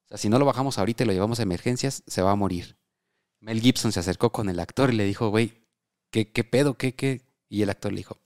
O 0.06 0.08
sea, 0.08 0.18
si 0.18 0.28
no 0.28 0.38
lo 0.38 0.44
bajamos 0.44 0.78
ahorita 0.78 1.04
y 1.04 1.06
lo 1.06 1.12
llevamos 1.12 1.38
a 1.38 1.42
emergencias, 1.44 2.02
se 2.06 2.22
va 2.22 2.32
a 2.32 2.36
morir. 2.36 2.76
Mel 3.40 3.60
Gibson 3.60 3.92
se 3.92 4.00
acercó 4.00 4.32
con 4.32 4.48
el 4.48 4.58
actor 4.58 4.92
y 4.92 4.96
le 4.96 5.04
dijo, 5.04 5.28
güey, 5.28 5.62
¿qué, 6.10 6.30
qué 6.32 6.44
pedo? 6.44 6.74
¿Qué, 6.74 6.94
qué? 6.94 7.22
Y 7.48 7.62
el 7.62 7.70
actor 7.70 7.92
le 7.92 7.98
dijo, 7.98 8.18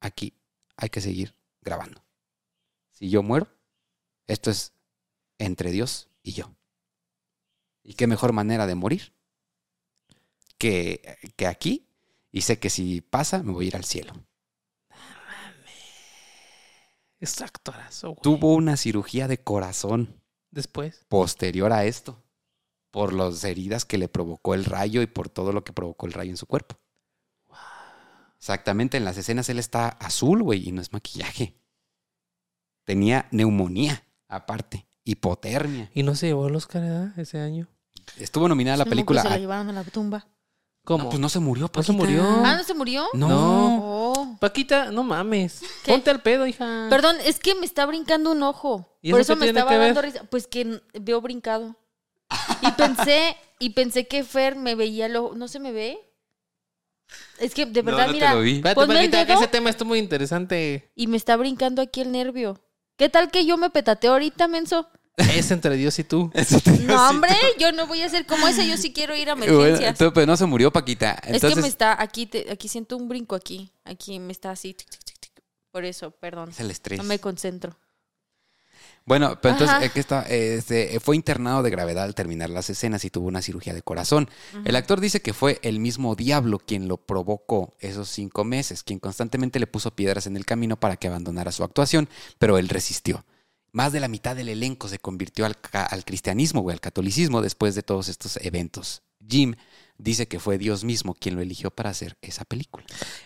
aquí 0.00 0.34
hay 0.76 0.88
que 0.88 1.00
seguir 1.00 1.34
grabando. 1.60 2.02
Si 2.90 3.10
yo 3.10 3.22
muero, 3.22 3.48
esto 4.26 4.50
es 4.50 4.72
entre 5.38 5.70
Dios 5.70 6.08
y 6.22 6.32
yo. 6.32 6.54
¿Y 7.82 7.94
qué 7.94 8.06
mejor 8.06 8.32
manera 8.32 8.66
de 8.66 8.74
morir 8.74 9.12
que, 10.58 11.18
que 11.36 11.46
aquí? 11.46 11.86
Y 12.32 12.42
sé 12.42 12.58
que 12.58 12.70
si 12.70 13.00
pasa, 13.00 13.42
me 13.42 13.52
voy 13.52 13.66
a 13.66 13.68
ir 13.68 13.76
al 13.76 13.84
cielo. 13.84 14.12
Es 17.18 17.40
actorazo, 17.40 18.10
güey. 18.10 18.22
Tuvo 18.22 18.54
una 18.54 18.76
cirugía 18.76 19.26
de 19.26 19.42
corazón 19.42 20.22
Después. 20.50 21.04
posterior 21.08 21.72
a 21.72 21.84
esto, 21.86 22.22
por 22.90 23.12
las 23.12 23.42
heridas 23.44 23.84
que 23.84 23.98
le 23.98 24.08
provocó 24.08 24.54
el 24.54 24.64
rayo 24.64 25.00
y 25.02 25.06
por 25.06 25.28
todo 25.28 25.52
lo 25.52 25.64
que 25.64 25.72
provocó 25.72 26.06
el 26.06 26.12
rayo 26.12 26.30
en 26.30 26.36
su 26.36 26.46
cuerpo. 26.46 26.78
Exactamente, 28.38 28.96
en 28.96 29.04
las 29.04 29.16
escenas 29.16 29.48
él 29.48 29.58
está 29.58 29.88
azul, 29.88 30.42
güey, 30.42 30.68
y 30.68 30.72
no 30.72 30.80
es 30.80 30.92
maquillaje. 30.92 31.54
Tenía 32.84 33.26
neumonía, 33.32 34.04
aparte, 34.28 34.86
hipotermia. 35.04 35.90
¿Y 35.94 36.02
no 36.02 36.14
se 36.14 36.26
llevó 36.26 36.46
el 36.48 36.54
Oscar 36.56 36.82
¿verdad? 36.82 37.18
ese 37.18 37.40
año? 37.40 37.68
Estuvo 38.18 38.48
nominada 38.48 38.74
a 38.74 38.78
la 38.78 38.84
película. 38.84 39.22
que 39.22 39.28
se 39.28 39.34
a- 39.34 39.36
la 39.36 39.40
llevaron 39.40 39.68
a 39.70 39.72
la 39.72 39.84
tumba. 39.84 40.26
¿Cómo? 40.84 41.04
No, 41.04 41.10
pues 41.10 41.20
no 41.20 41.28
se 41.28 41.40
murió, 41.40 41.62
No 41.74 41.82
se 41.82 41.92
Paquita. 41.92 41.92
murió. 41.92 42.22
Ah, 42.44 42.56
¿no 42.56 42.62
se 42.62 42.72
murió? 42.74 43.06
No. 43.14 43.28
No. 43.28 43.80
Oh. 43.82 44.36
Paquita, 44.38 44.92
no 44.92 45.02
mames. 45.02 45.60
¿Qué? 45.84 45.90
Ponte 45.90 46.10
al 46.10 46.22
pedo, 46.22 46.46
hija. 46.46 46.86
Perdón, 46.88 47.16
es 47.24 47.40
que 47.40 47.56
me 47.56 47.66
está 47.66 47.86
brincando 47.86 48.30
un 48.30 48.42
ojo. 48.44 48.96
¿Y 49.02 49.10
Por 49.10 49.20
eso 49.20 49.34
me 49.34 49.48
estaba 49.48 49.76
dando 49.76 50.00
risa. 50.02 50.22
Pues 50.30 50.46
que 50.46 50.80
veo 51.00 51.20
brincado. 51.20 51.74
Y 52.62 52.70
pensé, 52.72 53.36
y 53.58 53.70
pensé 53.70 54.06
que 54.06 54.22
Fer 54.22 54.54
me 54.54 54.76
veía 54.76 55.06
el 55.06 55.16
ojo. 55.16 55.34
¿No 55.34 55.48
se 55.48 55.58
me 55.58 55.72
ve? 55.72 55.98
Es 57.38 57.54
que 57.54 57.66
de 57.66 57.82
No, 57.82 57.86
verdad, 57.92 58.06
no 58.06 58.12
te 58.12 58.12
mira, 58.14 58.34
lo 58.34 58.40
vi. 58.40 58.56
Espérate, 58.56 58.80
el 58.82 58.86
Paquita, 58.88 59.24
dedo 59.24 59.38
ese 59.38 59.48
tema 59.48 59.70
está 59.70 59.84
muy 59.84 59.98
interesante. 59.98 60.90
y 60.94 61.06
me 61.06 61.16
está 61.16 61.36
brincando 61.36 61.82
aquí 61.82 62.00
el 62.00 62.12
nervio. 62.12 62.60
¿Qué 62.96 63.08
tal 63.08 63.30
que 63.30 63.44
yo 63.44 63.56
me 63.58 63.70
petateo 63.70 64.12
ahorita, 64.12 64.48
menso? 64.48 64.88
Es 65.16 65.50
entre 65.50 65.76
Dios 65.76 65.98
y 65.98 66.04
tú. 66.04 66.30
Te 66.64 66.70
No, 66.80 67.08
hombre, 67.10 67.34
yo 67.58 67.72
no 67.72 67.86
voy 67.86 68.02
a 68.02 68.08
ser 68.08 68.26
como 68.26 68.48
ese, 68.48 68.66
yo 68.68 68.76
sí 68.76 68.92
quiero 68.92 69.16
ir 69.16 69.30
a 69.30 69.34
Bueno, 69.36 69.52
emergencias. 69.54 69.90
entonces, 69.92 70.12
pero 70.14 70.26
no 70.26 70.36
se 70.36 70.46
murió, 70.46 70.72
Paquita. 70.72 71.12
es 71.22 71.34
Entonces, 71.34 71.54
que 71.54 71.62
me 71.62 71.68
está, 71.68 72.00
aquí, 72.02 72.26
te- 72.26 72.50
aquí 72.50 72.68
siento 72.68 72.96
un 72.96 73.08
brinco 73.08 73.34
aquí. 73.34 73.70
Aquí 73.84 74.18
me 74.18 74.32
está 74.32 74.50
así. 74.50 74.74
tic, 74.74 74.88
tic, 74.90 75.02
tic, 75.04 75.18
tic. 75.20 75.32
Por 75.70 75.84
eso, 75.84 76.10
perdón. 76.10 76.50
es 76.50 76.60
el 76.60 76.70
estrés. 76.70 76.98
No 76.98 77.04
me 77.04 77.18
concentro. 77.18 77.76
Bueno, 79.06 79.38
pero 79.40 79.54
entonces 79.54 79.76
Ajá. 79.76 79.88
que 79.88 80.00
está, 80.00 80.22
este, 80.22 80.98
fue 80.98 81.14
internado 81.14 81.62
de 81.62 81.70
gravedad 81.70 82.02
al 82.02 82.16
terminar 82.16 82.50
las 82.50 82.68
escenas 82.70 83.04
y 83.04 83.10
tuvo 83.10 83.28
una 83.28 83.40
cirugía 83.40 83.72
de 83.72 83.80
corazón. 83.80 84.28
El 84.64 84.74
actor 84.74 85.00
dice 85.00 85.22
que 85.22 85.32
fue 85.32 85.60
el 85.62 85.78
mismo 85.78 86.16
diablo 86.16 86.58
quien 86.58 86.88
lo 86.88 86.96
provocó 86.96 87.72
esos 87.78 88.08
cinco 88.08 88.42
meses, 88.42 88.82
quien 88.82 88.98
constantemente 88.98 89.60
le 89.60 89.68
puso 89.68 89.94
piedras 89.94 90.26
en 90.26 90.36
el 90.36 90.44
camino 90.44 90.76
para 90.78 90.96
que 90.96 91.06
abandonara 91.06 91.52
su 91.52 91.62
actuación, 91.62 92.08
pero 92.40 92.58
él 92.58 92.68
resistió. 92.68 93.24
Más 93.70 93.92
de 93.92 94.00
la 94.00 94.08
mitad 94.08 94.34
del 94.34 94.48
elenco 94.48 94.88
se 94.88 94.98
convirtió 94.98 95.46
al, 95.46 95.56
al 95.72 96.04
cristianismo 96.04 96.62
o 96.62 96.70
al 96.70 96.80
catolicismo 96.80 97.42
después 97.42 97.76
de 97.76 97.84
todos 97.84 98.08
estos 98.08 98.38
eventos. 98.38 99.02
Jim 99.28 99.54
dice 99.98 100.26
que 100.26 100.40
fue 100.40 100.58
Dios 100.58 100.82
mismo 100.82 101.14
quien 101.14 101.36
lo 101.36 101.42
eligió 101.42 101.70
para 101.70 101.90
hacer 101.90 102.16
esa 102.22 102.44
película. 102.44 102.84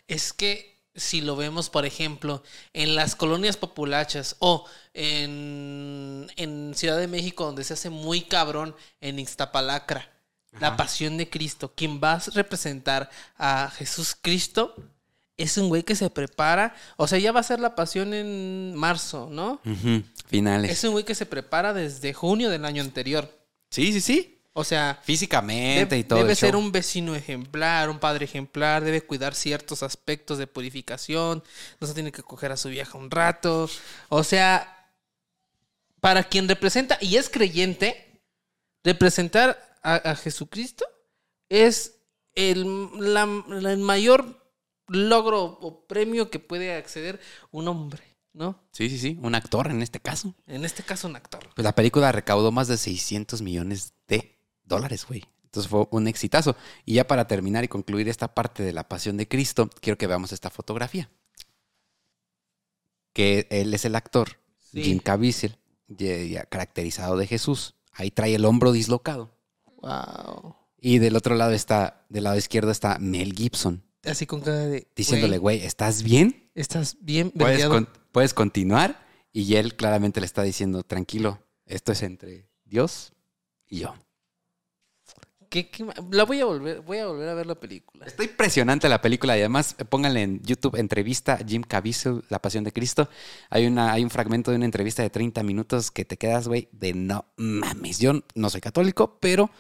Es 0.09 0.35
que 0.35 0.70
si 0.95 1.21
lo 1.21 1.37
vemos, 1.37 1.71
por 1.71 1.87
ejemplo, 1.87 2.43
en 2.73 2.95
las 2.95 3.15
colonias 3.15 3.57
populachas 3.57 4.37
o 4.39 4.67
en, 4.95 6.31
en 6.37 6.75
Ciudad 6.75 6.99
de 6.99 7.09
México, 7.09 7.45
donde 7.45 7.65
se 7.65 7.75
hace 7.75 7.91
muy 7.91 8.23
cabrón 8.23 8.75
en 9.01 9.19
Ixtapalacra, 9.19 10.11
la 10.59 10.77
pasión 10.77 11.17
de 11.17 11.31
Cristo, 11.31 11.73
quien 11.77 12.01
va 12.03 12.15
a 12.15 12.23
representar 12.35 13.09
a 13.39 13.71
Jesús 13.71 14.17
Cristo 14.21 14.75
es 15.37 15.57
un 15.57 15.69
güey 15.69 15.83
que 15.83 15.97
se 15.97 16.11
prepara, 16.11 16.75
o 16.97 17.07
sea, 17.07 17.19
ya 17.19 17.33
va 17.33 17.41
a 17.41 17.45
ser 17.45 17.61
la 17.61 17.75
pasión 17.75 18.13
en 18.13 18.75
marzo, 18.75 19.29
¿no? 19.31 19.61
Finales. 20.27 20.71
Es 20.71 20.85
un 20.85 20.93
güey 20.93 21.05
que 21.05 21.15
se 21.15 21.25
prepara 21.25 21.73
desde 21.73 22.13
junio 22.13 22.51
del 22.51 22.65
año 22.65 22.83
anterior. 22.83 23.33
Sí, 23.71 23.93
sí, 23.93 24.01
sí. 24.01 24.40
O 24.53 24.65
sea, 24.65 24.99
Físicamente 25.05 25.97
y 25.97 26.03
todo. 26.05 26.19
debe 26.19 26.35
ser 26.35 26.57
un 26.57 26.73
vecino 26.73 27.15
ejemplar, 27.15 27.89
un 27.89 28.01
padre 28.01 28.25
ejemplar, 28.25 28.83
debe 28.83 29.01
cuidar 29.03 29.35
ciertos 29.35 29.83
aspectos 29.85 30.39
de 30.39 30.47
purificación, 30.49 31.45
no 31.81 31.87
se 31.87 31.95
tiene 31.95 32.11
que 32.11 32.23
coger 32.23 32.51
a 32.51 32.57
su 32.57 32.69
vieja 32.69 32.99
un 32.99 33.11
rato. 33.13 33.71
O 34.09 34.25
sea, 34.25 34.91
para 36.01 36.25
quien 36.25 36.49
representa 36.49 36.99
y 37.01 37.17
es 37.17 37.29
creyente, 37.31 38.21
representar 38.83 39.79
a, 39.83 39.95
a 39.97 40.17
Jesucristo 40.17 40.85
es 41.49 41.97
el, 42.35 42.89
la- 42.99 43.27
la- 43.49 43.73
el 43.73 43.79
mayor 43.79 44.41
logro 44.89 45.43
o 45.45 45.87
premio 45.87 46.31
que 46.31 46.39
puede 46.41 46.75
acceder 46.75 47.21
un 47.53 47.69
hombre, 47.69 48.03
¿no? 48.33 48.61
Sí, 48.73 48.89
sí, 48.91 48.99
sí. 48.99 49.19
Un 49.23 49.35
actor 49.37 49.69
en 49.71 49.83
este 49.83 50.01
caso. 50.01 50.35
En 50.47 50.65
este 50.65 50.83
caso, 50.83 51.07
un 51.07 51.15
actor. 51.17 51.49
Pues 51.55 51.65
la 51.65 51.75
película 51.75 52.11
recaudó 52.11 52.51
más 52.51 52.67
de 52.67 52.77
600 52.77 53.43
millones 53.43 53.93
de 54.09 54.40
dólares, 54.71 55.05
güey. 55.07 55.23
Entonces 55.45 55.69
fue 55.69 55.87
un 55.91 56.07
exitazo. 56.09 56.57
Y 56.87 56.95
ya 56.95 57.07
para 57.07 57.27
terminar 57.27 57.65
y 57.65 57.69
concluir 57.69 58.09
esta 58.09 58.33
parte 58.35 58.63
de 58.63 58.73
la 58.73 58.89
pasión 58.89 59.19
de 59.19 59.29
Cristo, 59.29 59.69
quiero 59.83 59.99
que 59.99 60.07
veamos 60.07 60.33
esta 60.33 60.49
fotografía. 60.49 61.11
Que 63.13 63.47
él 63.51 63.75
es 63.75 63.85
el 63.85 63.97
actor, 63.97 64.39
Sí. 64.73 64.85
Jim 64.85 65.01
Caviezel, 65.01 65.59
caracterizado 66.49 67.17
de 67.17 67.27
Jesús. 67.27 67.75
Ahí 67.93 68.11
trae 68.13 68.35
el 68.37 68.45
hombro 68.45 68.71
dislocado. 68.73 69.37
Wow. 69.83 70.55
Y 70.79 70.99
del 70.99 71.17
otro 71.17 71.35
lado 71.35 71.51
está, 71.53 72.07
del 72.09 72.25
lado 72.25 72.37
izquierdo 72.37 72.71
está 72.71 72.99
Mel 73.01 73.33
Gibson, 73.35 73.83
Así 74.05 74.27
con 74.27 74.41
cara 74.41 74.59
de. 74.67 74.87
diciéndole, 74.95 75.39
güey, 75.39 75.63
¿estás 75.65 76.03
bien? 76.05 76.49
Estás 76.55 76.97
bien 77.01 77.33
Puedes, 77.33 77.67
con- 77.67 77.89
puedes 78.13 78.33
continuar. 78.33 79.05
Y 79.33 79.57
él 79.57 79.77
claramente 79.77 80.21
le 80.21 80.27
está 80.27 80.43
diciendo, 80.43 80.83
tranquilo, 80.85 81.43
esto 81.67 81.93
es 81.93 82.03
entre 82.03 82.49
Dios 82.65 83.13
y 83.69 83.81
yo. 83.81 83.95
¿Qué- 85.51 85.69
qué 85.69 85.85
ma- 85.85 85.93
la 86.13 86.25
voy 86.25 86.41
a 86.41 86.45
volver, 86.45 86.81
voy 86.81 86.99
a 86.99 87.07
volver 87.09 87.29
a 87.29 87.35
ver 87.35 87.45
la 87.47 87.57
película. 87.59 88.07
Está 88.07 88.23
impresionante 88.25 88.89
la 88.89 89.03
película 89.03 89.37
y 89.37 89.41
además 89.41 89.75
pónganle 89.89 90.23
en 90.23 90.41
YouTube 90.43 90.77
entrevista 90.77 91.39
Jim 91.47 91.63
Caviezel, 91.63 92.23
La 92.29 92.41
Pasión 92.41 92.63
de 92.65 92.73
Cristo. 92.73 93.09
Hay, 93.51 93.67
una, 93.67 93.93
hay 93.93 94.05
un 94.05 94.11
fragmento 94.11 94.53
de 94.53 94.57
una 94.59 94.65
entrevista 94.67 95.03
de 95.03 95.11
30 95.11 95.43
minutos 95.43 95.91
que 95.91 96.05
te 96.05 96.17
quedas, 96.17 96.47
güey, 96.49 96.69
de 96.73 96.95
no 96.95 97.27
mames. 97.37 97.99
Yo 97.99 98.13
no 98.35 98.49
soy 98.49 98.61
católico, 98.61 99.19
pero 99.21 99.51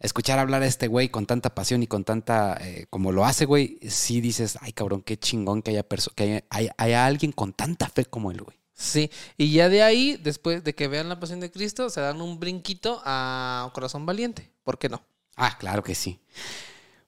escuchar 0.00 0.38
hablar 0.38 0.62
a 0.62 0.66
este 0.66 0.86
güey 0.88 1.10
con 1.10 1.26
tanta 1.26 1.54
pasión 1.54 1.82
y 1.82 1.86
con 1.86 2.04
tanta, 2.04 2.56
eh, 2.62 2.86
como 2.88 3.12
lo 3.12 3.24
hace, 3.26 3.44
güey, 3.44 3.78
sí 3.86 4.20
dices, 4.22 4.56
ay 4.62 4.72
cabrón, 4.72 5.02
qué 5.02 5.18
chingón 5.18 5.60
que 5.60 5.72
haya, 5.72 5.86
perso- 5.86 6.12
que 6.14 6.22
haya, 6.22 6.44
haya- 6.48 6.74
haya 6.78 7.04
alguien 7.04 7.32
con 7.32 7.52
tanta 7.52 7.88
fe 7.88 8.06
como 8.06 8.30
él, 8.30 8.40
güey. 8.42 8.56
Sí, 8.72 9.10
y 9.36 9.52
ya 9.52 9.68
de 9.68 9.82
ahí, 9.82 10.16
después 10.22 10.62
de 10.64 10.74
que 10.74 10.86
vean 10.88 11.08
la 11.08 11.18
pasión 11.20 11.40
de 11.40 11.50
Cristo, 11.50 11.90
se 11.90 12.00
dan 12.00 12.20
un 12.22 12.38
brinquito 12.40 13.02
a 13.04 13.70
Corazón 13.74 14.06
Valiente. 14.06 14.52
¿Por 14.62 14.78
qué 14.78 14.88
no? 14.88 15.02
Ah, 15.38 15.56
claro 15.58 15.82
que 15.82 15.94
sí. 15.94 16.18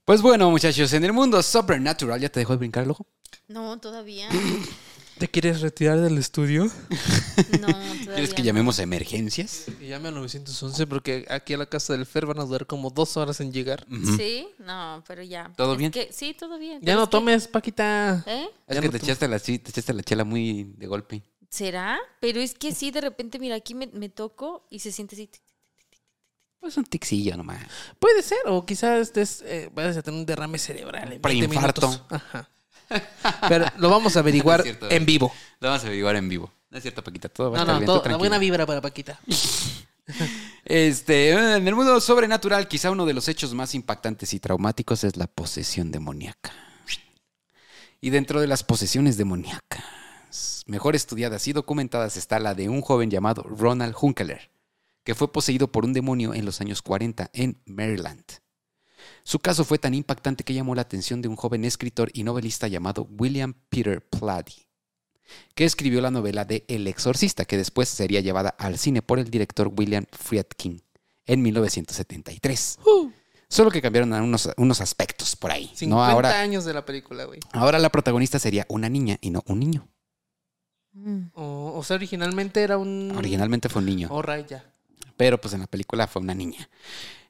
Pues 0.05 0.23
bueno, 0.23 0.51
muchachos, 0.51 0.93
en 0.93 1.05
el 1.05 1.13
mundo 1.13 1.43
supernatural, 1.43 2.21
¿ya 2.21 2.29
te 2.29 2.41
dejó 2.41 2.53
de 2.55 2.59
brincar 2.59 2.85
el 2.85 2.91
ojo? 2.91 3.07
No, 3.49 3.79
todavía. 3.79 4.29
¿Te 5.19 5.29
quieres 5.29 5.61
retirar 5.61 6.01
del 6.01 6.17
estudio? 6.17 6.65
No, 6.65 7.67
todavía. 7.67 8.05
¿Quieres 8.15 8.33
que 8.33 8.41
no. 8.41 8.47
llamemos 8.47 8.79
a 8.79 8.85
emergencias? 8.85 9.67
Y 9.79 9.89
llame 9.89 10.09
al 10.09 10.15
911 10.15 10.87
porque 10.87 11.27
aquí 11.29 11.53
a 11.53 11.59
la 11.59 11.67
casa 11.67 11.93
del 11.93 12.07
Fer 12.07 12.25
van 12.25 12.39
a 12.41 12.45
durar 12.45 12.67
como 12.67 12.89
dos 12.89 13.19
horas 13.19 13.39
en 13.41 13.53
llegar. 13.53 13.85
Sí, 14.17 14.49
no, 14.61 15.05
pero 15.07 15.23
ya. 15.23 15.53
¿Todo 15.59 15.73
Es 15.73 15.79
bien? 15.79 15.91
que- 15.91 16.11
sí, 16.11 16.33
todo 16.33 16.59
bien. 16.59 16.81
Ya 16.83 16.95
no 16.95 17.03
es 17.03 17.09
que- 17.09 17.11
tomes, 17.11 17.49
Paquita. 17.49 18.25
¿Eh? 18.27 18.49
Es 18.67 18.75
Ya 18.77 18.81
que 18.81 18.87
no 18.87 18.93
te 18.93 18.97
echaste, 18.99 19.29
la, 19.29 19.39
sí, 19.39 19.59
te 19.59 19.71
echaste 19.71 19.93
la 19.93 20.03
chela 20.03 20.25
muy 20.25 20.73
de 20.79 20.87
golpe. 20.87 21.23
¿Será? 21.51 21.99
Pero 22.21 22.41
es 22.41 22.55
que 22.55 22.73
sí, 22.73 22.91
de 22.91 23.03
repente, 23.03 23.39
mira, 23.39 23.57
aquí 23.57 23.75
me, 23.75 23.89
me 23.89 24.09
toco 24.09 24.67
y 24.71 24.79
se 24.79 24.91
siente 24.91 25.17
así. 25.17 25.29
Pues 26.61 26.77
un 26.77 26.85
tixillo 26.85 27.37
nomás. 27.37 27.59
Puede 27.99 28.23
ser, 28.23 28.39
o 28.47 28.65
quizás 28.67 29.01
estés, 29.01 29.43
eh, 29.47 29.71
vayas 29.75 29.97
a 29.97 30.03
tener 30.03 30.21
un 30.21 30.27
derrame 30.27 30.59
cerebral. 30.59 31.05
en 31.05 31.09
20 31.09 31.21
Preinfarto. 31.23 31.89
minutos. 31.89 32.05
Ajá. 32.11 32.49
Pero 33.49 33.67
lo 33.79 33.89
vamos 33.89 34.17
a 34.17 34.21
averiguar 34.21 34.63
cierto, 34.63 34.91
en 34.91 35.07
vivo. 35.07 35.33
Lo 35.61 35.69
vamos 35.69 35.83
a 35.85 35.87
averiguar 35.87 36.17
en 36.17 36.29
vivo. 36.29 36.53
No 36.71 36.77
es 36.79 36.83
cierto, 36.83 37.03
Paquita, 37.03 37.29
todo 37.29 37.51
va 37.51 37.57
a 37.57 37.59
No, 37.59 37.63
estar 37.63 37.75
no, 37.75 37.81
bien, 37.81 37.87
todo- 37.87 38.09
la 38.11 38.17
buena 38.19 38.39
vibra 38.39 38.67
para 38.67 38.81
Paquita. 38.81 39.19
Este, 40.65 41.31
en 41.31 41.67
el 41.69 41.75
mundo 41.77 42.01
sobrenatural, 42.01 42.67
quizá 42.67 42.91
uno 42.91 43.07
de 43.07 43.15
los 43.15 43.29
hechos 43.29 43.55
más 43.55 43.75
impactantes 43.77 44.35
y 44.35 44.41
traumáticos 44.41 45.05
es 45.05 45.17
la 45.17 45.29
posesión 45.29 45.93
demoníaca. 45.93 46.53
Y 48.01 48.11
dentro 48.11 48.41
de 48.41 48.49
las 48.49 48.65
posesiones 48.65 49.17
demoníacas, 49.17 50.65
mejor 50.67 50.97
estudiadas 50.97 51.47
y 51.47 51.53
documentadas 51.53 52.17
está 52.17 52.41
la 52.41 52.55
de 52.55 52.69
un 52.69 52.81
joven 52.81 53.09
llamado 53.11 53.43
Ronald 53.45 53.95
Hunkeler, 54.01 54.51
que 55.05 55.15
fue 55.15 55.33
poseído 55.33 55.71
por 55.71 55.85
un 55.85 55.93
demonio 55.93 56.35
en 56.35 56.45
los 56.45 56.61
años 56.61 56.83
40 56.83 57.31
en 57.33 57.61
Maryland. 57.67 58.25
Su 59.23 59.39
caso 59.39 59.65
fue 59.65 59.79
tan 59.79 59.95
impactante 59.95 60.45
que 60.45 60.55
llamó 60.55 60.75
la 60.75 60.83
atención 60.83 61.23
de 61.23 61.29
un 61.29 61.37
joven 61.37 61.65
escritor 61.65 62.11
y 62.13 62.23
novelista 62.23 62.69
llamado 62.69 63.09
William 63.19 63.55
Peter 63.69 64.07
Plady, 64.07 64.67
que 65.55 65.65
escribió 65.65 66.01
la 66.01 66.11
novela 66.11 66.45
de 66.45 66.65
El 66.69 66.87
Exorcista, 66.87 67.45
que 67.45 67.57
después 67.57 67.89
sería 67.89 68.21
llevada 68.21 68.51
al 68.51 68.79
cine 68.79 69.03
por 69.03 69.19
el 69.19 69.31
director 69.31 69.73
William 69.77 70.07
Friedkin 70.13 70.83
en 71.27 71.43
1973. 71.43 72.79
Solo 73.49 73.71
que 73.71 73.83
cambiaron 73.83 74.13
unos, 74.13 74.49
unos 74.57 74.81
aspectos 74.81 75.35
por 75.35 75.51
ahí. 75.51 75.71
50 75.75 75.87
¿no? 75.89 76.05
Ahora, 76.05 76.41
años 76.41 76.65
de 76.65 76.73
la 76.73 76.85
película, 76.85 77.25
güey. 77.25 77.41
ahora 77.53 77.79
la 77.79 77.91
protagonista 77.91 78.39
sería 78.39 78.65
una 78.69 78.89
niña 78.89 79.19
y 79.21 79.31
no 79.31 79.43
un 79.47 79.59
niño. 79.59 79.89
Mm. 80.93 81.31
O, 81.35 81.73
o 81.77 81.83
sea, 81.83 81.97
originalmente 81.97 82.63
era 82.63 82.79
un... 82.79 83.13
Originalmente 83.17 83.69
fue 83.69 83.81
un 83.81 83.87
niño, 83.87 84.09
Oh, 84.11 84.23
right, 84.23 84.47
ya. 84.47 84.65
Pero 85.21 85.39
pues 85.39 85.53
en 85.53 85.61
la 85.61 85.67
película 85.67 86.07
fue 86.07 86.23
una 86.23 86.35
niña. 86.35 86.71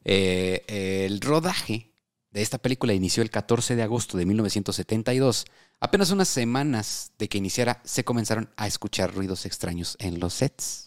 Eh, 0.05 0.63
el 1.09 1.21
rodaje 1.21 1.91
de 2.31 2.41
esta 2.41 2.59
película 2.59 2.95
inició 2.95 3.21
el 3.21 3.31
14 3.31 3.75
de 3.75 3.83
agosto 3.83 4.17
de 4.17 4.27
1972. 4.27 5.45
Apenas 5.81 6.13
unas 6.13 6.29
semanas 6.29 7.11
de 7.19 7.29
que 7.29 7.39
iniciara, 7.39 7.83
se 7.85 8.05
comenzaron 8.05 8.49
a 8.57 8.69
escuchar 8.69 9.13
ruidos 9.13 9.45
extraños 9.45 9.97
en 9.99 10.21
los 10.21 10.35
sets. 10.35 10.87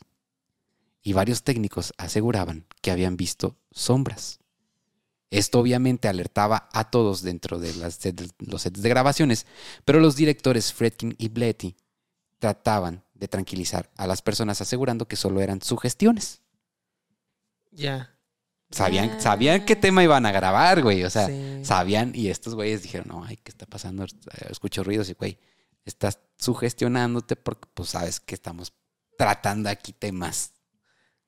Y 1.01 1.11
varios 1.11 1.43
técnicos 1.43 1.91
aseguraban 1.97 2.67
que 2.81 2.91
habían 2.91 3.17
visto 3.17 3.57
sombras. 3.71 4.39
Esto 5.29 5.59
obviamente 5.59 6.07
alertaba 6.07 6.69
a 6.71 6.89
todos 6.89 7.21
dentro 7.21 7.59
de, 7.59 7.73
de 7.73 8.27
los 8.39 8.61
sets 8.61 8.81
de 8.81 8.89
grabaciones, 8.89 9.45
pero 9.83 9.99
los 9.99 10.15
directores 10.15 10.71
Fredkin 10.71 11.15
y 11.17 11.27
Bletty 11.27 11.75
trataban 12.39 13.03
de 13.13 13.27
tranquilizar 13.27 13.91
a 13.97 14.07
las 14.07 14.21
personas 14.21 14.61
asegurando 14.61 15.05
que 15.05 15.17
solo 15.17 15.41
eran 15.41 15.61
sugestiones. 15.61 16.42
Ya. 17.73 18.09
Sabían, 18.71 19.11
Ah. 19.11 19.19
sabían 19.19 19.65
qué 19.65 19.75
tema 19.75 20.03
iban 20.03 20.25
a 20.25 20.31
grabar, 20.31 20.81
güey. 20.81 21.03
O 21.03 21.09
sea, 21.09 21.27
Sí. 21.27 21.61
sabían 21.63 22.11
y 22.15 22.29
estos 22.29 22.55
güeyes 22.55 22.81
dijeron, 22.81 23.07
no, 23.09 23.23
ay, 23.23 23.37
¿qué 23.37 23.51
está 23.51 23.65
pasando? 23.65 24.05
Escucho 24.49 24.83
ruidos 24.83 25.09
y, 25.09 25.13
güey, 25.13 25.37
estás 25.85 26.19
sugestionándote 26.39 27.35
porque 27.35 27.67
pues 27.73 27.89
sabes 27.89 28.19
que 28.19 28.33
estamos 28.35 28.73
tratando 29.17 29.69
aquí 29.69 29.93
temas. 29.93 30.51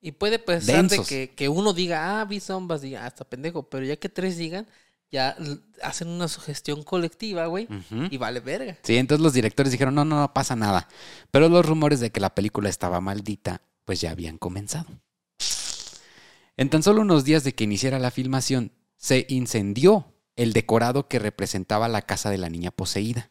Y 0.02 0.12
puede 0.12 0.40
pasar 0.40 0.88
de 0.88 1.04
que, 1.04 1.34
que 1.36 1.50
uno 1.50 1.74
diga, 1.74 2.20
ah, 2.22 2.26
vi 2.26 2.40
sombras, 2.40 2.82
diga, 2.82 3.04
ah, 3.04 3.08
está 3.08 3.26
pendejo. 3.26 3.70
Pero 3.70 3.86
ya 3.86 3.96
que 3.98 4.08
tres 4.10 4.38
digan, 4.38 4.68
ya 5.12 5.36
hacen 5.82 6.08
una 6.10 6.28
sugestión 6.28 6.84
colectiva, 6.84 7.46
güey. 7.48 7.68
Y 8.12 8.18
vale 8.18 8.40
verga. 8.40 8.78
Sí, 8.84 8.98
entonces 8.98 9.24
los 9.24 9.34
directores 9.34 9.72
dijeron, 9.72 9.96
no, 9.96 10.06
no, 10.06 10.20
no 10.20 10.34
pasa 10.34 10.56
nada. 10.56 10.88
Pero 11.32 11.50
los 11.50 11.66
rumores 11.66 12.00
de 12.00 12.12
que 12.12 12.20
la 12.20 12.34
película 12.36 12.70
estaba 12.70 13.02
maldita, 13.02 13.62
pues 13.84 14.02
ya 14.02 14.12
habían 14.12 14.38
comenzado. 14.38 14.88
En 16.58 16.70
tan 16.70 16.84
solo 16.84 17.02
unos 17.02 17.24
días 17.26 17.44
de 17.44 17.54
que 17.54 17.64
iniciara 17.66 18.00
la 18.00 18.12
filmación, 18.12 18.72
se 18.98 19.26
incendió 19.30 20.14
el 20.36 20.54
decorado 20.54 21.08
que 21.08 21.20
representaba 21.20 21.88
la 21.88 22.02
casa 22.02 22.30
de 22.30 22.38
la 22.38 22.50
niña 22.50 22.72
poseída. 22.72 23.30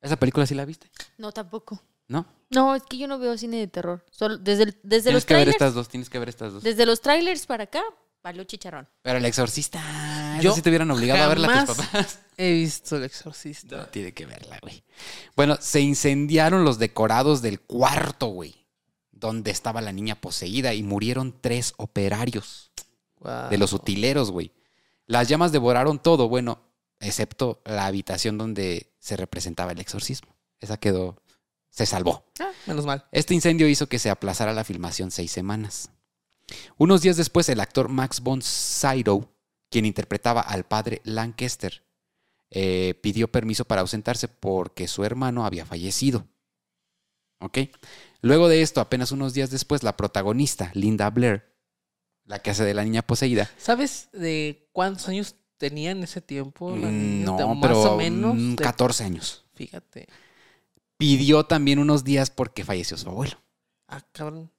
¿Esa 0.00 0.16
película 0.16 0.46
sí 0.46 0.54
la 0.54 0.64
viste? 0.64 0.90
No, 1.18 1.32
tampoco. 1.32 1.82
¿No? 2.08 2.26
No, 2.50 2.74
es 2.76 2.82
que 2.84 2.98
yo 2.98 3.08
no 3.08 3.18
veo 3.18 3.36
cine 3.36 3.58
de 3.58 3.66
terror. 3.66 4.04
Solo 4.10 4.38
desde, 4.38 4.64
el- 4.64 4.78
desde 4.82 5.04
Tienes 5.10 5.14
los 5.14 5.24
que 5.24 5.34
ver 5.34 5.42
trailers. 5.44 5.54
estas 5.56 5.74
dos, 5.74 5.88
tienes 5.88 6.08
que 6.10 6.18
ver 6.18 6.28
estas 6.28 6.52
dos. 6.52 6.62
Desde 6.62 6.86
los 6.86 7.00
trailers 7.00 7.46
para 7.46 7.64
acá, 7.64 7.82
valió 8.22 8.44
chicharrón. 8.44 8.88
Pero 9.02 9.18
el 9.18 9.24
exorcista, 9.24 10.38
Yo 10.40 10.52
si 10.54 10.62
te 10.62 10.68
hubieran 10.70 10.90
obligado 10.90 11.24
a 11.24 11.28
verla 11.28 11.64
tus 11.66 11.76
jamás- 11.76 11.86
papás. 11.92 12.20
He 12.36 12.52
visto 12.52 12.96
El 12.96 13.04
Exorcista. 13.04 13.76
No, 13.78 13.86
tiene 13.86 14.12
que 14.12 14.26
verla, 14.26 14.58
güey. 14.60 14.84
Bueno, 15.34 15.56
se 15.60 15.80
incendiaron 15.80 16.64
los 16.64 16.78
decorados 16.78 17.40
del 17.42 17.60
cuarto, 17.62 18.26
güey, 18.26 18.65
donde 19.18 19.50
estaba 19.50 19.80
la 19.80 19.92
niña 19.92 20.20
poseída 20.20 20.74
y 20.74 20.82
murieron 20.82 21.34
tres 21.40 21.74
operarios 21.78 22.70
de 23.50 23.58
los 23.58 23.72
utileros, 23.72 24.30
güey. 24.30 24.52
Las 25.06 25.28
llamas 25.28 25.52
devoraron 25.52 25.98
todo, 25.98 26.28
bueno, 26.28 26.60
excepto 27.00 27.62
la 27.64 27.86
habitación 27.86 28.38
donde 28.38 28.92
se 28.98 29.16
representaba 29.16 29.72
el 29.72 29.80
exorcismo. 29.80 30.36
Esa 30.60 30.76
quedó, 30.76 31.16
se 31.70 31.86
salvó. 31.86 32.24
Ah, 32.40 32.50
menos 32.66 32.86
mal. 32.86 33.06
Este 33.12 33.34
incendio 33.34 33.68
hizo 33.68 33.88
que 33.88 33.98
se 33.98 34.10
aplazara 34.10 34.52
la 34.52 34.64
filmación 34.64 35.10
seis 35.10 35.32
semanas. 35.32 35.90
Unos 36.76 37.02
días 37.02 37.16
después, 37.16 37.48
el 37.48 37.60
actor 37.60 37.88
Max 37.88 38.20
von 38.20 38.42
Sydow, 38.42 39.28
quien 39.70 39.84
interpretaba 39.84 40.40
al 40.40 40.64
padre 40.64 41.00
Lancaster, 41.04 41.84
eh, 42.50 42.98
pidió 43.02 43.30
permiso 43.30 43.64
para 43.64 43.80
ausentarse 43.80 44.28
porque 44.28 44.88
su 44.88 45.04
hermano 45.04 45.44
había 45.44 45.66
fallecido. 45.66 46.26
¿Ok? 47.40 47.58
Luego 48.22 48.48
de 48.48 48.62
esto, 48.62 48.80
apenas 48.80 49.12
unos 49.12 49.34
días 49.34 49.50
después, 49.50 49.82
la 49.82 49.96
protagonista, 49.96 50.70
Linda 50.74 51.10
Blair, 51.10 51.54
la 52.24 52.40
que 52.40 52.50
hace 52.50 52.64
de 52.64 52.74
la 52.74 52.82
niña 52.84 53.02
poseída, 53.02 53.50
¿Sabes 53.58 54.08
de 54.12 54.68
cuántos 54.72 55.08
años 55.08 55.36
tenía 55.58 55.90
en 55.90 56.02
ese 56.02 56.20
tiempo? 56.20 56.70
la 56.76 56.88
mm, 56.88 56.98
niña? 56.98 57.32
De- 57.36 57.42
no, 57.42 57.54
más 57.54 57.62
pero 57.62 57.82
o 57.94 57.96
menos. 57.96 58.34
mm, 58.34 58.54
de- 58.56 58.62
14 58.64 59.04
años, 59.04 59.44
Fíjate. 59.54 60.08
pidió 60.96 61.44
también 61.44 61.78
unos 61.78 62.04
días 62.04 62.30
porque 62.30 62.64
falleció 62.64 62.96
su 62.96 63.08
abuelo. 63.08 63.36
Ah, 63.86 64.00
cabrón. 64.12 64.50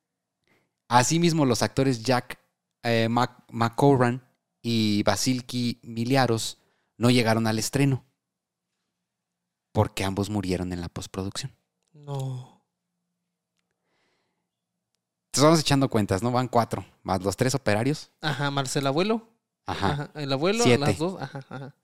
Asimismo, 0.88 1.46
los 1.46 1.62
actores 1.64 2.04
Jack 2.04 2.40
eh, 2.84 3.10
McCorran 3.10 4.24
y 4.62 5.04
Basilki 5.04 5.80
Miliaros 5.84 6.60
no 6.98 7.10
llegaron 7.10 7.46
al 7.48 7.60
estreno 7.60 8.06
porque 9.74 10.04
ambos 10.06 10.30
murieron 10.30 10.72
en 10.74 10.82
la 10.82 10.90
postproducción. 10.90 11.54
No. 11.92 12.57
Estamos 15.38 15.60
echando 15.60 15.90
cuentas, 15.90 16.22
¿no? 16.24 16.32
Van 16.32 16.48
cuatro, 16.48 16.86
más 17.04 17.22
los 17.24 17.36
tres 17.38 17.54
operarios. 17.56 18.12
Ajá, 18.22 18.50
Marcel 18.52 18.88
abuelo. 18.88 19.28
Ajá. 19.66 19.90
Ajá. 19.92 20.12
El 20.16 20.32
abuelo, 20.32 20.64
Siete. 20.64 20.80
las 20.80 20.98
dos. 20.98 21.22
Ajá, 21.22 21.40
ajá. 21.50 21.76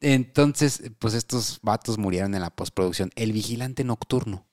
Entonces, 0.00 0.82
pues 0.98 1.14
estos 1.14 1.58
vatos 1.62 1.98
murieron 1.98 2.34
en 2.34 2.40
la 2.40 2.50
postproducción. 2.50 3.10
El 3.16 3.32
vigilante 3.32 3.82
nocturno, 3.84 4.46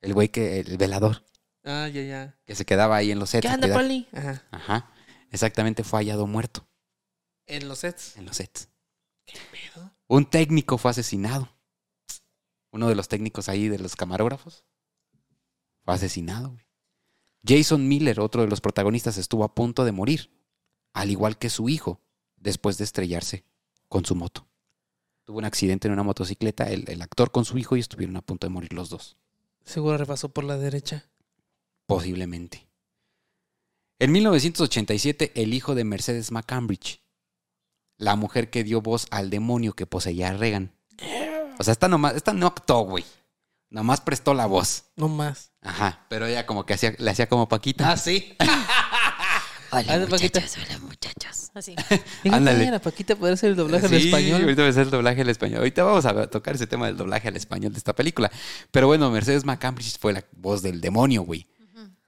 el 0.00 0.14
güey 0.14 0.28
que, 0.30 0.60
el 0.60 0.76
velador, 0.78 1.24
Ah, 1.64 1.88
ya, 1.88 2.02
ya. 2.02 2.38
que 2.44 2.54
se 2.54 2.64
quedaba 2.64 2.96
ahí 2.96 3.10
en 3.10 3.18
los 3.18 3.30
sets. 3.30 3.42
¿Qué 3.46 3.48
anda. 3.52 3.72
Poli? 3.72 4.08
Ajá. 4.12 4.42
Ajá. 4.50 4.90
Exactamente, 5.30 5.82
fue 5.84 5.98
hallado 6.00 6.26
muerto 6.26 6.66
En 7.46 7.68
los 7.68 7.80
sets. 7.80 8.16
en 8.16 8.24
los 8.26 8.36
sets. 8.36 8.68
¿Qué 9.26 9.38
pedo? 9.50 9.90
Un 10.06 10.26
técnico 10.26 10.78
fue 10.78 10.90
asesinado. 10.92 11.48
Uno 12.70 12.88
de 12.88 12.94
los 12.94 13.08
técnicos 13.08 13.48
ahí 13.48 13.68
de 13.68 13.78
los 13.78 13.96
camarógrafos 13.96 14.64
fue 15.84 15.94
asesinado. 15.94 16.56
Jason 17.46 17.86
Miller, 17.86 18.20
otro 18.20 18.42
de 18.42 18.48
los 18.48 18.60
protagonistas, 18.60 19.18
estuvo 19.18 19.44
a 19.44 19.54
punto 19.54 19.84
de 19.84 19.92
morir, 19.92 20.30
al 20.92 21.10
igual 21.10 21.38
que 21.38 21.50
su 21.50 21.68
hijo, 21.68 22.00
después 22.36 22.78
de 22.78 22.84
estrellarse 22.84 23.44
con 23.88 24.04
su 24.04 24.14
moto. 24.14 24.46
Tuvo 25.24 25.38
un 25.38 25.44
accidente 25.44 25.88
en 25.88 25.92
una 25.92 26.02
motocicleta, 26.02 26.64
el, 26.64 26.88
el 26.88 27.02
actor 27.02 27.30
con 27.30 27.44
su 27.44 27.58
hijo, 27.58 27.76
y 27.76 27.80
estuvieron 27.80 28.16
a 28.16 28.22
punto 28.22 28.46
de 28.46 28.52
morir 28.52 28.72
los 28.72 28.90
dos, 28.90 29.16
Seguro 29.64 29.96
repasó 29.96 30.28
por 30.28 30.44
la 30.44 30.58
derecha. 30.58 31.08
posiblemente. 31.86 32.66
En 33.98 34.12
1987, 34.12 35.32
el 35.34 35.54
hijo 35.54 35.74
de 35.74 35.84
Mercedes 35.84 36.30
McCambridge, 36.30 37.00
la 37.96 38.16
mujer 38.16 38.50
que 38.50 38.64
dio 38.64 38.82
voz 38.82 39.06
al 39.10 39.30
demonio 39.30 39.72
que 39.74 39.86
poseía 39.86 40.28
a 40.28 40.36
Reagan. 40.36 40.74
O 41.58 41.64
sea, 41.64 41.72
esta, 41.72 41.88
nomás, 41.88 42.14
esta 42.14 42.32
no 42.32 42.46
actuó, 42.46 42.80
güey. 42.80 43.04
Nomás 43.70 44.00
prestó 44.00 44.34
la 44.34 44.46
voz. 44.46 44.84
No 44.96 45.08
más. 45.08 45.52
Ajá, 45.62 46.06
pero 46.08 46.26
ella 46.26 46.46
como 46.46 46.64
que 46.66 46.74
hacía, 46.74 46.94
le 46.98 47.10
hacía 47.10 47.28
como 47.28 47.48
Paquita. 47.48 47.90
Ah, 47.90 47.96
sí. 47.96 48.36
Hola, 49.70 50.06
Paquita. 50.08 50.38
muchachos, 50.40 50.56
hola, 50.64 50.78
muchachos. 50.78 51.50
Así. 51.54 51.74
Ándale. 52.30 52.70
La 52.70 52.78
Paquita 52.80 53.16
poder 53.16 53.34
hacer 53.34 53.50
el 53.50 53.56
doblaje 53.56 53.88
Sí, 53.88 53.94
en 53.96 54.00
español. 54.02 54.40
ahorita 54.42 54.62
va 54.62 54.68
a 54.68 54.72
ser 54.72 54.82
el 54.84 54.90
doblaje 54.90 55.20
al 55.22 55.28
español. 55.30 55.58
Ahorita 55.58 55.82
vamos 55.82 56.06
a 56.06 56.26
tocar 56.28 56.54
ese 56.54 56.66
tema 56.68 56.86
del 56.86 56.96
doblaje 56.96 57.26
al 57.28 57.36
español 57.36 57.72
de 57.72 57.78
esta 57.78 57.92
película. 57.92 58.30
Pero 58.70 58.86
bueno, 58.86 59.10
Mercedes 59.10 59.44
McCambridge 59.44 59.98
fue 59.98 60.12
la 60.12 60.24
voz 60.32 60.62
del 60.62 60.80
demonio, 60.80 61.22
güey. 61.22 61.48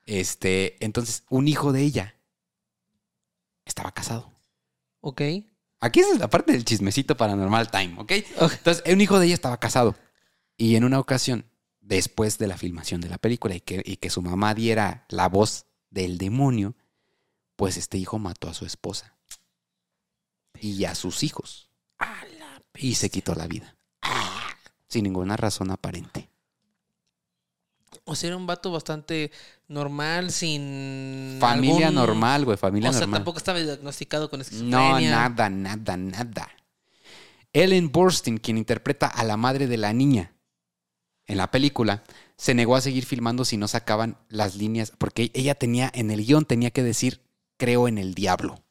Este, 0.04 0.76
entonces, 0.84 1.24
un 1.28 1.48
hijo 1.48 1.72
de 1.72 1.82
ella 1.82 2.14
estaba 3.64 3.90
casado. 3.92 4.30
Ok. 5.00 5.22
Aquí 5.80 6.00
es 6.00 6.18
la 6.20 6.28
parte 6.30 6.52
del 6.52 6.64
chismecito 6.64 7.16
paranormal 7.16 7.68
time, 7.70 7.94
¿ok? 7.98 8.12
Ok. 8.40 8.52
Entonces, 8.52 8.84
un 8.92 9.00
hijo 9.00 9.18
de 9.18 9.26
ella 9.26 9.34
estaba 9.34 9.58
casado. 9.58 9.96
Y 10.56 10.76
en 10.76 10.84
una 10.84 10.98
ocasión, 10.98 11.44
después 11.80 12.38
de 12.38 12.46
la 12.46 12.56
filmación 12.56 13.00
de 13.00 13.08
la 13.08 13.18
película 13.18 13.54
y 13.54 13.60
que, 13.60 13.82
y 13.84 13.96
que 13.96 14.10
su 14.10 14.22
mamá 14.22 14.54
diera 14.54 15.04
la 15.08 15.28
voz 15.28 15.66
del 15.90 16.18
demonio, 16.18 16.74
pues 17.56 17.76
este 17.76 17.98
hijo 17.98 18.18
mató 18.18 18.48
a 18.48 18.54
su 18.54 18.64
esposa 18.66 19.14
y 20.60 20.84
a 20.84 20.94
sus 20.94 21.22
hijos. 21.22 21.68
Y 22.74 22.94
se 22.96 23.10
quitó 23.10 23.34
la 23.34 23.46
vida. 23.46 23.76
Sin 24.88 25.04
ninguna 25.04 25.36
razón 25.36 25.70
aparente. 25.70 26.28
O 28.04 28.14
sea, 28.14 28.28
era 28.28 28.36
un 28.36 28.46
vato 28.46 28.70
bastante 28.70 29.32
normal, 29.68 30.30
sin. 30.30 31.38
Familia 31.40 31.88
algún- 31.88 31.94
normal, 32.02 32.44
güey, 32.44 32.56
familia 32.56 32.90
O 32.90 32.92
sea, 32.92 33.00
normal. 33.00 33.18
tampoco 33.20 33.38
estaba 33.38 33.58
diagnosticado 33.58 34.28
con 34.30 34.38
No, 34.38 34.42
esquizofrenia. 34.42 35.10
nada, 35.10 35.48
nada, 35.50 35.96
nada. 35.96 36.50
Ellen 37.52 37.90
Burstyn, 37.90 38.38
quien 38.38 38.58
interpreta 38.58 39.06
a 39.06 39.24
la 39.24 39.36
madre 39.36 39.66
de 39.66 39.76
la 39.78 39.92
niña 39.92 40.32
en 41.26 41.36
la 41.38 41.50
película, 41.50 42.02
se 42.36 42.54
negó 42.54 42.76
a 42.76 42.80
seguir 42.80 43.04
filmando 43.06 43.44
si 43.44 43.56
no 43.56 43.68
sacaban 43.68 44.16
las 44.28 44.56
líneas, 44.56 44.92
porque 44.96 45.30
ella 45.34 45.54
tenía, 45.54 45.90
en 45.94 46.10
el 46.10 46.24
guion 46.24 46.44
tenía 46.44 46.70
que 46.70 46.82
decir, 46.82 47.20
creo 47.56 47.88
en 47.88 47.98
el 47.98 48.14
diablo. 48.14 48.62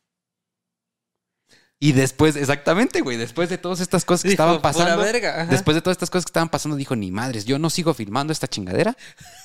Y 1.77 1.91
después, 1.91 2.35
exactamente, 2.37 3.01
güey, 3.01 3.17
después 3.17 3.49
de 3.49 3.57
todas 3.57 3.81
estas 3.81 4.05
cosas 4.05 4.23
que 4.23 4.29
Dijo, 4.29 4.41
estaban 4.43 4.61
"Pura 4.61 4.71
pasando, 4.71 5.03
verga", 5.03 5.41
ajá. 5.41 5.51
después 5.51 5.75
de 5.75 5.81
todas 5.81 5.95
estas 5.95 6.09
cosas 6.09 6.25
que 6.25 6.29
estaban 6.29 6.49
pasando, 6.49 6.77
dijo, 6.77 6.95
ni 6.95 7.11
madres, 7.11 7.45
yo 7.45 7.59
no 7.59 7.69
sigo 7.69 7.93
filmando 7.93 8.31
esta 8.31 8.47
chingadera 8.47 8.95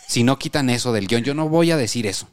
si 0.08 0.22
no 0.22 0.38
quitan 0.38 0.70
eso 0.70 0.92
del 0.92 1.08
guion, 1.08 1.24
yo 1.24 1.34
no 1.34 1.48
voy 1.48 1.70
a 1.72 1.76
decir 1.76 2.06
eso. 2.06 2.28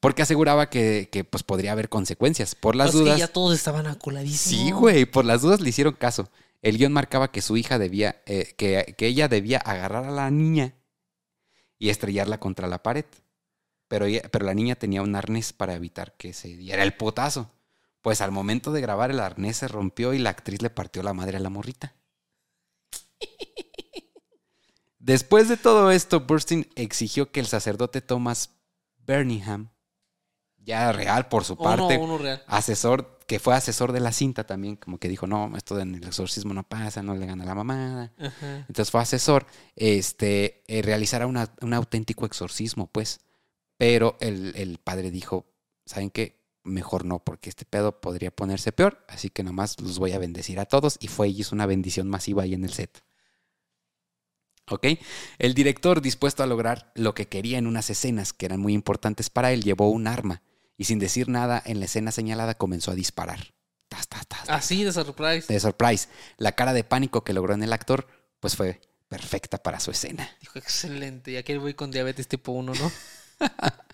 Porque 0.00 0.22
aseguraba 0.22 0.68
que, 0.68 1.08
que, 1.10 1.24
pues 1.24 1.42
podría 1.42 1.72
haber 1.72 1.88
consecuencias. 1.88 2.54
Por 2.54 2.76
las 2.76 2.88
Pues 2.90 2.96
que 2.96 3.04
dudas. 3.04 3.18
ya 3.18 3.28
todos 3.28 3.54
estaban 3.54 3.86
aculadísimos. 3.86 4.64
Sí, 4.66 4.70
güey, 4.70 5.06
por 5.06 5.24
las 5.24 5.40
dudas 5.42 5.60
le 5.60 5.70
hicieron 5.70 5.94
caso. 5.94 6.28
El 6.62 6.78
guion 6.78 6.92
marcaba 6.92 7.30
que 7.30 7.42
su 7.42 7.56
hija 7.56 7.78
debía, 7.78 8.22
eh, 8.26 8.54
que, 8.56 8.94
ella 8.98 9.28
debía 9.28 9.58
agarrar 9.58 10.04
a 10.04 10.10
la 10.10 10.30
niña 10.30 10.74
y 11.78 11.90
estrellarla 11.90 12.40
contra 12.40 12.68
la 12.68 12.82
pared. 12.82 13.04
Pero, 13.88 14.06
pero 14.30 14.44
la 14.44 14.54
niña 14.54 14.74
tenía 14.74 15.02
un 15.02 15.14
arnés 15.14 15.52
para 15.52 15.74
evitar 15.74 16.16
que 16.16 16.32
se 16.32 16.56
diera 16.56 16.82
el 16.82 16.94
potazo. 16.94 17.50
Pues 18.02 18.20
al 18.20 18.32
momento 18.32 18.72
de 18.72 18.80
grabar 18.80 19.10
el 19.10 19.20
arnés 19.20 19.58
se 19.58 19.68
rompió 19.68 20.14
y 20.14 20.18
la 20.18 20.30
actriz 20.30 20.62
le 20.62 20.70
partió 20.70 21.02
la 21.02 21.12
madre 21.12 21.36
a 21.36 21.40
la 21.40 21.50
morrita. 21.50 21.94
Después 24.98 25.48
de 25.48 25.56
todo 25.56 25.92
esto, 25.92 26.20
Burstyn 26.20 26.68
exigió 26.74 27.30
que 27.30 27.38
el 27.38 27.46
sacerdote 27.46 28.00
Thomas 28.00 28.50
Birmingham, 29.06 29.70
ya 30.66 30.92
real 30.92 31.28
por 31.28 31.44
su 31.44 31.54
Uno, 31.54 31.62
parte, 31.62 31.96
uno 31.96 32.18
real. 32.18 32.42
asesor, 32.48 33.18
que 33.26 33.38
fue 33.38 33.54
asesor 33.54 33.92
de 33.92 34.00
la 34.00 34.12
cinta 34.12 34.44
también, 34.44 34.76
como 34.76 34.98
que 34.98 35.08
dijo, 35.08 35.26
no, 35.26 35.56
esto 35.56 35.78
en 35.80 35.94
el 35.94 36.04
exorcismo 36.04 36.52
no 36.52 36.64
pasa, 36.64 37.02
no 37.02 37.14
le 37.14 37.24
gana 37.26 37.44
la 37.44 37.54
mamada. 37.54 38.12
Ajá. 38.18 38.56
Entonces 38.68 38.90
fue 38.90 39.00
asesor, 39.00 39.46
este, 39.76 40.62
eh, 40.66 40.82
realizara 40.82 41.26
una- 41.26 41.50
un 41.62 41.72
auténtico 41.72 42.26
exorcismo, 42.26 42.88
pues. 42.88 43.20
Pero 43.78 44.16
el, 44.20 44.52
el 44.56 44.78
padre 44.78 45.10
dijo, 45.10 45.46
¿saben 45.86 46.10
qué? 46.10 46.44
Mejor 46.64 47.04
no, 47.04 47.20
porque 47.22 47.48
este 47.48 47.64
pedo 47.64 48.00
podría 48.00 48.30
ponerse 48.32 48.72
peor, 48.72 49.04
así 49.08 49.30
que 49.30 49.44
nomás 49.44 49.80
los 49.80 49.98
voy 50.00 50.12
a 50.12 50.18
bendecir 50.18 50.58
a 50.58 50.64
todos. 50.66 50.96
Y 51.00 51.08
fue 51.08 51.28
y 51.28 51.40
hizo 51.40 51.54
una 51.54 51.66
bendición 51.66 52.08
masiva 52.08 52.42
ahí 52.42 52.54
en 52.54 52.64
el 52.64 52.72
set. 52.72 53.04
¿Ok? 54.68 54.84
El 55.38 55.54
director, 55.54 56.00
dispuesto 56.00 56.42
a 56.42 56.46
lograr 56.46 56.90
lo 56.96 57.14
que 57.14 57.28
quería 57.28 57.58
en 57.58 57.68
unas 57.68 57.88
escenas 57.88 58.32
que 58.32 58.46
eran 58.46 58.58
muy 58.60 58.72
importantes 58.72 59.30
para 59.30 59.52
él, 59.52 59.62
llevó 59.62 59.90
un 59.90 60.08
arma 60.08 60.42
y 60.76 60.84
sin 60.84 60.98
decir 60.98 61.28
nada 61.28 61.62
en 61.64 61.80
la 61.80 61.86
escena 61.86 62.12
señalada 62.12 62.54
comenzó 62.54 62.90
a 62.90 62.94
disparar. 62.94 63.54
Tas, 63.88 64.08
tas, 64.08 64.26
tas, 64.26 64.44
tas, 64.46 64.50
Así 64.50 64.82
de 64.84 64.92
surprise. 64.92 65.52
de 65.52 65.60
surprise. 65.60 66.08
La 66.38 66.52
cara 66.52 66.72
de 66.72 66.84
pánico 66.84 67.24
que 67.24 67.32
logró 67.32 67.54
en 67.54 67.62
el 67.62 67.72
actor, 67.72 68.06
pues 68.40 68.56
fue 68.56 68.80
perfecta 69.08 69.58
para 69.58 69.78
su 69.80 69.90
escena. 69.90 70.28
Dijo, 70.40 70.58
excelente. 70.58 71.30
Y 71.32 71.36
aquí 71.36 71.56
voy 71.56 71.74
con 71.74 71.90
diabetes 71.90 72.28
tipo 72.28 72.52
1, 72.52 72.72
¿no? 72.74 72.92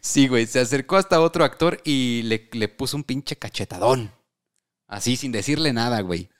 Sí, 0.00 0.28
güey, 0.28 0.46
se 0.46 0.60
acercó 0.60 0.96
hasta 0.96 1.20
otro 1.20 1.44
actor 1.44 1.80
y 1.84 2.22
le, 2.24 2.48
le 2.52 2.68
puso 2.68 2.96
un 2.96 3.04
pinche 3.04 3.36
cachetadón. 3.36 4.12
Así, 4.88 5.16
sin 5.16 5.30
decirle 5.32 5.72
nada, 5.72 6.00
güey. 6.00 6.30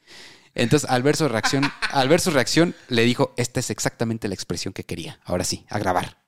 Entonces, 0.55 0.89
al 0.89 1.03
ver 1.03 1.17
su 1.17 1.29
reacción, 1.29 1.71
al 1.91 2.09
ver 2.09 2.21
su 2.21 2.31
reacción, 2.31 2.75
le 2.89 3.03
dijo, 3.03 3.35
esta 3.37 3.61
es 3.61 3.71
exactamente 3.71 4.29
la 4.29 4.35
expresión 4.35 4.73
que 4.73 4.85
quería. 4.85 5.21
Ahora 5.25 5.45
sí, 5.45 5.67
a 5.69 5.79
grabar. 5.79 6.25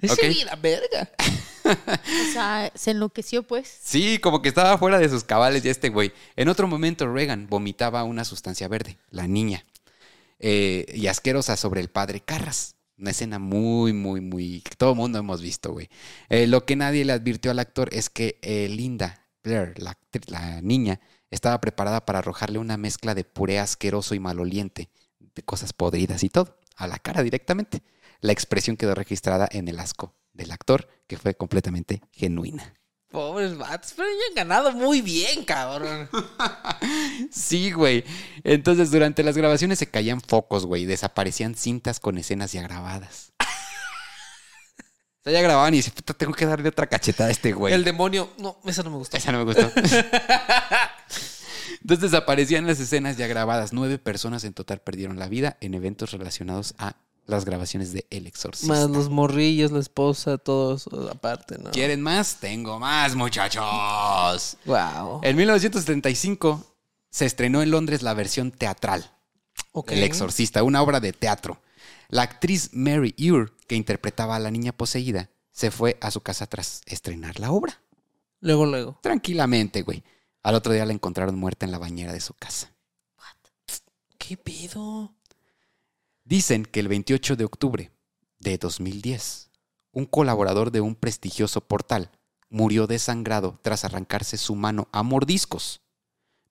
Ese 0.00 0.12
Ok. 0.14 0.28
vi 0.28 0.44
la 0.44 0.56
verga. 0.56 1.10
O 1.64 2.32
sea, 2.32 2.72
se 2.74 2.90
enloqueció, 2.90 3.42
pues. 3.42 3.78
Sí, 3.82 4.18
como 4.18 4.42
que 4.42 4.48
estaba 4.48 4.76
fuera 4.78 4.98
de 4.98 5.08
sus 5.08 5.24
cabales 5.24 5.62
ya 5.62 5.70
este 5.70 5.90
güey. 5.90 6.12
En 6.36 6.48
otro 6.48 6.66
momento, 6.66 7.06
Reagan 7.12 7.46
vomitaba 7.48 8.04
una 8.04 8.24
sustancia 8.24 8.68
verde, 8.68 8.98
la 9.10 9.26
niña, 9.28 9.64
eh, 10.40 10.86
y 10.94 11.06
asquerosa 11.06 11.56
sobre 11.56 11.80
el 11.80 11.88
padre 11.88 12.20
Carras. 12.20 12.74
Una 12.98 13.10
escena 13.10 13.38
muy, 13.38 13.92
muy, 13.92 14.20
muy... 14.20 14.60
que 14.60 14.74
todo 14.76 14.90
el 14.90 14.96
mundo 14.96 15.18
hemos 15.18 15.40
visto, 15.40 15.72
güey. 15.72 15.88
Eh, 16.28 16.46
lo 16.46 16.64
que 16.64 16.76
nadie 16.76 17.04
le 17.04 17.12
advirtió 17.12 17.50
al 17.50 17.58
actor 17.58 17.88
es 17.92 18.10
que 18.10 18.38
eh, 18.42 18.68
Linda 18.68 19.26
Blair, 19.42 19.74
la, 19.78 19.98
la 20.26 20.60
niña, 20.62 21.00
estaba 21.30 21.60
preparada 21.60 22.04
para 22.04 22.20
arrojarle 22.20 22.58
una 22.58 22.76
mezcla 22.76 23.14
de 23.14 23.24
puré 23.24 23.58
asqueroso 23.58 24.14
y 24.14 24.20
maloliente, 24.20 24.88
de 25.34 25.42
cosas 25.42 25.72
podridas 25.72 26.22
y 26.22 26.28
todo, 26.28 26.58
a 26.76 26.86
la 26.86 26.98
cara 26.98 27.22
directamente. 27.22 27.82
La 28.22 28.32
expresión 28.32 28.76
quedó 28.76 28.94
registrada 28.94 29.48
en 29.50 29.66
el 29.66 29.80
asco 29.80 30.14
del 30.32 30.52
actor, 30.52 30.88
que 31.08 31.18
fue 31.18 31.34
completamente 31.34 32.00
genuina. 32.12 32.72
Pobres 33.10 33.58
vatos. 33.58 33.94
Pero 33.96 34.08
ya 34.08 34.28
han 34.28 34.34
ganado 34.48 34.70
muy 34.72 35.02
bien, 35.02 35.44
cabrón. 35.44 36.08
Sí, 37.30 37.72
güey. 37.72 38.04
Entonces, 38.44 38.90
durante 38.90 39.22
las 39.22 39.36
grabaciones 39.36 39.78
se 39.78 39.90
caían 39.90 40.20
focos, 40.20 40.66
güey. 40.66 40.82
y 40.82 40.86
Desaparecían 40.86 41.54
cintas 41.56 41.98
con 41.98 42.16
escenas 42.16 42.52
ya 42.52 42.62
grabadas. 42.62 43.32
O 43.40 45.22
sea, 45.24 45.32
ya 45.32 45.42
grababan 45.42 45.74
y 45.74 45.78
dice, 45.78 45.90
puta, 45.90 46.14
tengo 46.14 46.32
que 46.32 46.46
darle 46.46 46.68
otra 46.68 46.86
cachetada 46.86 47.28
a 47.28 47.32
este 47.32 47.52
güey. 47.52 47.74
El 47.74 47.84
demonio. 47.84 48.30
No, 48.38 48.60
esa 48.64 48.82
no 48.82 48.90
me 48.90 48.96
gustó. 48.96 49.16
Esa 49.16 49.32
no 49.32 49.38
me 49.38 49.44
gustó. 49.44 49.70
Entonces 51.80 52.10
desaparecían 52.10 52.66
las 52.66 52.78
escenas 52.78 53.16
ya 53.16 53.26
grabadas. 53.26 53.72
Nueve 53.72 53.98
personas 53.98 54.44
en 54.44 54.52
total 54.52 54.80
perdieron 54.80 55.18
la 55.18 55.28
vida 55.28 55.56
en 55.60 55.74
eventos 55.74 56.12
relacionados 56.12 56.74
a 56.78 56.96
las 57.26 57.44
grabaciones 57.44 57.92
de 57.92 58.06
El 58.10 58.26
Exorcista. 58.26 58.72
Más 58.72 58.90
los 58.90 59.08
morrillos, 59.08 59.70
la 59.70 59.80
esposa, 59.80 60.38
todos 60.38 60.88
aparte, 61.10 61.58
¿no? 61.58 61.70
¿Quieren 61.70 62.00
más? 62.00 62.36
Tengo 62.40 62.78
más, 62.78 63.14
muchachos. 63.14 64.56
Wow. 64.64 65.20
En 65.22 65.36
1975 65.36 66.76
se 67.10 67.26
estrenó 67.26 67.62
en 67.62 67.70
Londres 67.70 68.02
la 68.02 68.14
versión 68.14 68.50
teatral. 68.50 69.10
El 69.88 70.02
Exorcista, 70.02 70.62
una 70.62 70.82
obra 70.82 71.00
de 71.00 71.12
teatro. 71.12 71.60
La 72.08 72.22
actriz 72.22 72.70
Mary 72.72 73.14
Ure, 73.18 73.52
que 73.66 73.74
interpretaba 73.74 74.36
a 74.36 74.38
la 74.38 74.50
niña 74.50 74.72
poseída, 74.72 75.30
se 75.50 75.70
fue 75.70 75.98
a 76.00 76.10
su 76.10 76.20
casa 76.20 76.46
tras 76.46 76.82
estrenar 76.86 77.38
la 77.38 77.52
obra. 77.52 77.80
Luego, 78.40 78.66
luego. 78.66 78.98
Tranquilamente, 79.02 79.82
güey. 79.82 80.02
Al 80.42 80.56
otro 80.56 80.72
día 80.72 80.84
la 80.84 80.92
encontraron 80.92 81.38
muerta 81.38 81.64
en 81.64 81.72
la 81.72 81.78
bañera 81.78 82.12
de 82.12 82.20
su 82.20 82.34
casa. 82.34 82.72
¿Qué 84.18 84.36
pedo? 84.36 85.14
Dicen 86.24 86.64
que 86.64 86.80
el 86.80 86.88
28 86.88 87.36
de 87.36 87.44
octubre 87.44 87.90
de 88.38 88.58
2010, 88.58 89.50
un 89.92 90.06
colaborador 90.06 90.70
de 90.70 90.80
un 90.80 90.94
prestigioso 90.94 91.60
portal 91.62 92.10
murió 92.48 92.86
desangrado 92.86 93.58
tras 93.62 93.84
arrancarse 93.84 94.36
su 94.38 94.54
mano 94.54 94.88
a 94.92 95.02
mordiscos, 95.02 95.80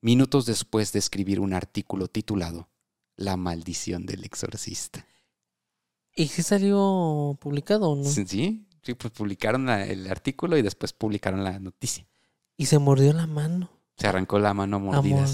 minutos 0.02 0.46
después 0.46 0.92
de 0.94 1.00
escribir 1.00 1.40
un 1.40 1.54
artículo 1.54 2.08
titulado 2.08 2.70
La 3.16 3.38
maldición 3.38 4.06
del 4.06 4.24
exorcista. 4.24 5.06
¿Y 6.16 6.28
si 6.28 6.44
salió 6.44 7.38
publicado 7.40 7.92
o 7.92 7.96
no? 7.96 8.04
Sí, 8.26 8.68
sí, 8.84 8.94
pues 8.96 9.14
publicaron 9.14 9.66
la- 9.68 9.86
el 9.86 10.10
artículo 10.10 10.58
y 10.58 10.62
después 10.62 10.92
publicaron 10.92 11.44
la 11.44 11.60
noticia. 11.60 12.06
Y 12.58 12.66
se 12.66 12.78
mordió 12.80 13.14
la 13.14 13.28
mano. 13.28 13.70
Se 13.98 14.08
arrancó 14.08 14.40
la 14.40 14.54
mano 14.54 14.78
a 14.78 14.80
A 14.80 14.84
mordidas. 14.84 15.32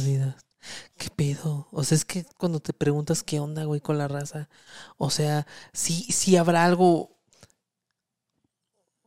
¿Qué 0.98 1.10
pedo? 1.10 1.68
O 1.72 1.84
sea, 1.84 1.96
es 1.96 2.06
que 2.06 2.26
cuando 2.38 2.60
te 2.60 2.74
preguntas 2.74 3.24
qué 3.24 3.40
onda, 3.40 3.64
güey, 3.66 3.82
con 3.82 3.98
la 3.98 4.08
raza. 4.08 4.50
O 4.98 5.10
sea, 5.10 5.46
sí, 5.74 6.04
sí 6.12 6.38
habrá 6.38 6.66
algo. 6.66 7.16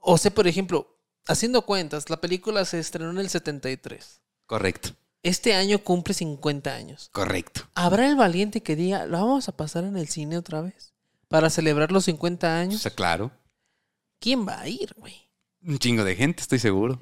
O 0.00 0.18
sea, 0.18 0.30
por 0.30 0.46
ejemplo, 0.46 0.96
haciendo 1.26 1.62
cuentas, 1.62 2.08
la 2.10 2.20
película 2.20 2.64
se 2.64 2.78
estrenó 2.78 3.10
en 3.10 3.18
el 3.18 3.28
73. 3.28 4.20
Correcto, 4.46 4.90
Este 5.22 5.54
año 5.54 5.78
cumple 5.84 6.14
50 6.14 6.74
años. 6.74 7.08
correcto. 7.12 7.62
¿Habrá 7.74 8.08
el 8.08 8.16
valiente 8.16 8.62
que 8.62 8.76
diga, 8.76 9.06
lo 9.06 9.18
vamos 9.18 9.48
a 9.48 9.56
pasar 9.56 9.84
en 9.84 9.96
el 9.96 10.08
cine 10.08 10.38
otra 10.38 10.60
vez? 10.62 10.92
Para 11.28 11.50
celebrar 11.50 11.92
los 11.92 12.04
50 12.06 12.46
O 12.46 12.50
años. 12.50 12.80
sea, 12.82 12.90
claro, 12.92 13.30
¿Quién 14.18 14.46
va 14.46 14.60
a 14.60 14.68
ir, 14.68 14.94
güey? 14.98 15.14
un 15.62 15.78
chingo 15.78 16.04
de 16.04 16.16
gente, 16.16 16.42
estoy 16.42 16.58
seguro. 16.58 17.00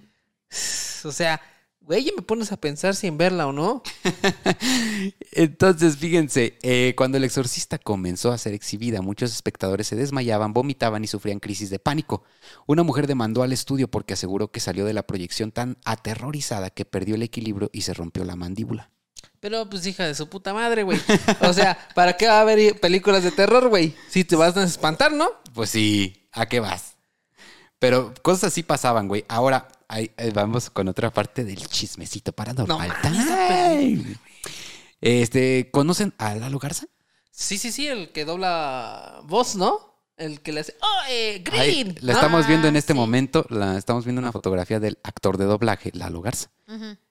O 1.04 1.12
sea, 1.12 1.40
güey, 1.89 2.05
ya 2.05 2.12
me 2.14 2.20
pones 2.20 2.53
a 2.53 2.59
pensar 2.59 2.95
si 2.95 3.07
en 3.07 3.16
verla 3.16 3.47
o 3.47 3.53
no. 3.53 3.82
Entonces, 5.32 5.97
fíjense, 5.97 6.59
eh, 6.61 6.93
cuando 6.95 7.16
el 7.16 7.24
exorcista 7.24 7.78
comenzó 7.78 8.30
a 8.30 8.36
ser 8.36 8.53
exhibida, 8.53 9.01
muchos 9.01 9.32
espectadores 9.32 9.86
se 9.86 9.97
desmayaban, 9.97 10.53
vomitaban 10.53 11.03
y 11.03 11.07
sufrían 11.07 11.41
crisis 11.41 11.70
de 11.70 11.78
pánico. 11.78 12.24
Una 12.66 12.82
mujer 12.82 13.07
demandó 13.07 13.43
al 13.43 13.55
estudio 13.55 13.89
porque 13.89 14.12
aseguró 14.12 14.51
que 14.51 14.61
salió 14.61 14.84
de 14.84 14.93
la 14.93 15.07
proyección 15.07 15.51
tan 15.51 15.78
aterrorizada 15.86 16.68
que 16.68 16.84
perdió 16.84 17.14
el 17.14 17.22
equilibrio 17.22 17.70
y 17.72 17.80
se 17.80 17.95
rompió 17.95 18.22
la 18.22 18.36
mandíbula. 18.36 18.91
Pero 19.41 19.66
pues 19.70 19.86
hija 19.86 20.07
de 20.07 20.14
su 20.14 20.28
puta 20.28 20.53
madre, 20.53 20.82
güey. 20.82 21.01
O 21.41 21.55
sea, 21.55 21.78
¿para 21.95 22.18
qué 22.18 22.26
va 22.26 22.36
a 22.36 22.41
haber 22.43 22.78
películas 22.80 23.24
de 23.24 23.30
terror, 23.30 23.66
güey? 23.68 23.95
Si 24.11 24.24
te 24.24 24.36
vas 24.36 24.55
a 24.59 24.64
espantar, 24.64 25.12
¿no? 25.12 25.30
Pues 25.55 25.70
sí, 25.70 26.28
¿a 26.32 26.45
qué 26.45 26.61
vas? 26.61 26.97
Pero 27.78 28.12
cosas 28.20 28.53
así 28.53 28.62
pasaban, 28.62 29.09
güey. 29.09 29.24
Ahora, 29.28 29.68
ahí, 29.89 30.11
ahí 30.16 30.30
vamos 30.30 30.70
con 30.70 30.86
otra 30.89 31.11
parte 31.12 31.45
del 31.45 31.66
chismecito 31.66 32.32
paranormal. 32.32 32.89
No 32.89 32.95
Time. 33.03 34.16
Este, 35.01 35.70
¿conocen 35.70 36.14
a 36.18 36.34
Lalo 36.34 36.59
Garza? 36.59 36.86
Sí, 37.30 37.57
sí, 37.59 37.70
sí, 37.72 37.86
el 37.86 38.11
que 38.11 38.24
dobla 38.24 39.20
voz, 39.24 39.55
¿no? 39.57 39.86
El 40.16 40.41
que 40.41 40.53
le 40.53 40.61
hace. 40.61 40.74
¡Oh, 40.82 41.01
eh, 41.09 41.45
Ahí, 41.53 41.84
Green! 41.84 41.97
la 42.01 42.14
estamos 42.14 42.45
Ah, 42.45 42.49
viendo 42.49 42.66
en 42.66 42.74
este 42.74 42.93
sí. 42.93 42.99
momento, 42.99 43.47
la 43.51 43.78
estamos 43.78 44.05
viendo 44.05 44.20
una 44.20 44.32
fotografía 44.32 44.80
del 44.80 44.99
actor 45.05 45.36
de 45.39 45.45
doblaje, 45.45 45.91
Lalo 45.95 46.20
Garza. 46.20 46.51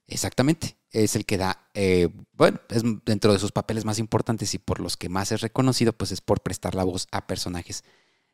Exactamente. 0.08 0.78
Es 0.92 1.16
el 1.16 1.26
que 1.26 1.38
da, 1.38 1.70
eh, 1.74 2.10
bueno, 2.34 2.60
es 2.70 2.82
dentro 3.06 3.32
de 3.34 3.40
sus 3.40 3.52
papeles 3.54 3.86
más 3.86 4.00
importantes 4.00 4.54
y 4.54 4.58
por 4.58 4.80
los 4.82 4.98
que 4.98 5.08
más 5.10 5.32
es 5.32 5.42
reconocido, 5.42 5.94
pues 5.94 6.12
es 6.12 6.20
por 6.22 6.42
prestar 6.42 6.76
la 6.76 6.84
voz 6.84 7.08
a 7.12 7.28
personajes 7.28 7.84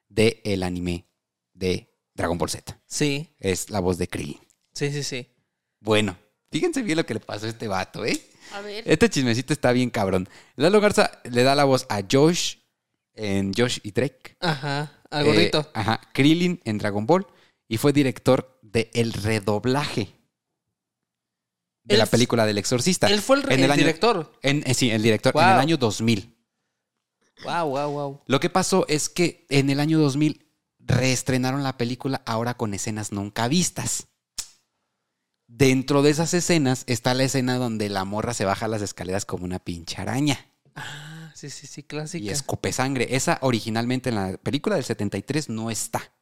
del 0.09 0.63
anime 0.63 1.05
de 1.53 1.92
Dragon 2.15 2.37
Ball 2.37 2.49
Z. 2.49 2.79
Sí, 2.85 3.29
Es 3.39 3.69
la 3.69 3.79
voz 3.79 3.97
de 3.97 4.07
Krillin. 4.07 4.39
sí, 4.73 4.91
sí, 4.91 5.03
sí. 5.03 5.27
Bueno, 5.79 6.17
fíjense 6.51 6.81
bien 6.81 6.97
lo 6.97 7.05
que 7.05 7.13
le 7.15 7.19
pasó 7.19 7.45
a 7.45 7.49
este 7.49 7.67
vato, 7.67 8.05
¿eh? 8.05 8.19
A 8.53 8.61
ver. 8.61 8.83
Este 8.87 9.09
chismecito 9.09 9.51
está 9.53 9.71
bien 9.71 9.89
cabrón. 9.89 10.29
Lalo 10.55 10.79
Garza 10.79 11.19
le 11.23 11.43
da 11.43 11.55
la 11.55 11.63
voz 11.65 11.85
a 11.89 12.01
Josh 12.09 12.55
en 13.15 13.53
Josh 13.53 13.79
y 13.83 13.91
Drake. 13.91 14.37
Ajá, 14.39 15.01
al 15.09 15.25
Eh, 15.25 15.29
gorrito. 15.29 15.69
ajá, 15.73 15.99
Krillin 16.13 16.61
en 16.65 16.77
Dragon 16.77 17.05
Ball 17.05 17.25
y 17.67 17.77
fue 17.77 17.93
director 17.93 18.59
de 18.61 18.89
el 18.93 19.11
redoblaje 19.13 20.13
de 21.83 21.95
Él 21.95 21.99
la 21.99 22.05
película 22.05 22.45
del 22.45 22.57
Exorcista. 22.57 23.07
Él 23.07 23.21
fue 23.21 23.37
el, 23.41 23.51
en 23.51 23.63
el 23.63 23.71
año- 23.71 23.79
director. 23.79 24.31
en- 24.41 24.63
eh, 24.65 24.73
sí, 24.73 24.89
el 24.89 25.01
director, 25.01 25.33
en 25.35 25.41
el 25.49 25.59
año 25.59 25.77
2000. 25.77 26.33
Wow, 27.43 27.67
wow, 27.69 27.91
wow. 27.91 28.21
Lo 28.27 28.39
que 28.39 28.49
pasó 28.49 28.85
es 28.87 29.09
que 29.09 29.45
en 29.49 29.69
el 29.69 29.79
año 29.81 29.99
2000 29.99 30.42
reestrenaron 30.85 31.63
la 31.63 31.77
película 31.77 32.21
ahora 32.25 32.55
con 32.55 32.73
escenas 32.73 33.11
nunca 33.11 33.47
vistas. 33.47 34.07
Dentro 35.47 36.01
de 36.01 36.09
esas 36.09 36.33
escenas 36.33 36.83
está 36.87 37.13
la 37.13 37.23
escena 37.23 37.57
donde 37.57 37.89
la 37.89 38.05
morra 38.05 38.33
se 38.33 38.45
baja 38.45 38.67
las 38.67 38.81
escaleras 38.81 39.25
como 39.25 39.45
una 39.45 39.59
pinche 39.59 40.01
araña 40.01 40.49
Ah, 40.75 41.31
sí, 41.35 41.49
sí, 41.51 41.67
sí, 41.67 41.83
clásica. 41.83 42.23
y 42.23 42.29
escupe 42.29 42.71
sangre. 42.71 43.15
Esa 43.15 43.37
originalmente 43.41 44.09
en 44.09 44.15
la 44.15 44.37
película 44.37 44.75
del 44.75 44.83
73 44.85 45.49
no 45.49 45.69
está. 45.69 46.13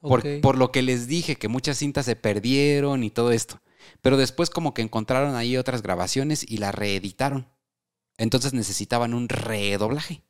Por, 0.00 0.40
por 0.40 0.56
lo 0.56 0.72
que 0.72 0.82
les 0.82 1.06
dije 1.06 1.36
que 1.36 1.48
muchas 1.48 1.78
cintas 1.78 2.06
se 2.06 2.16
perdieron 2.16 3.04
y 3.04 3.10
todo 3.10 3.30
esto. 3.32 3.60
Pero 4.02 4.16
después 4.16 4.50
como 4.50 4.74
que 4.74 4.82
encontraron 4.82 5.36
ahí 5.36 5.56
otras 5.56 5.82
grabaciones 5.82 6.44
y 6.48 6.58
la 6.58 6.72
reeditaron. 6.72 7.48
Entonces 8.18 8.52
necesitaban 8.52 9.14
un 9.14 9.28
redoblaje. 9.28 10.22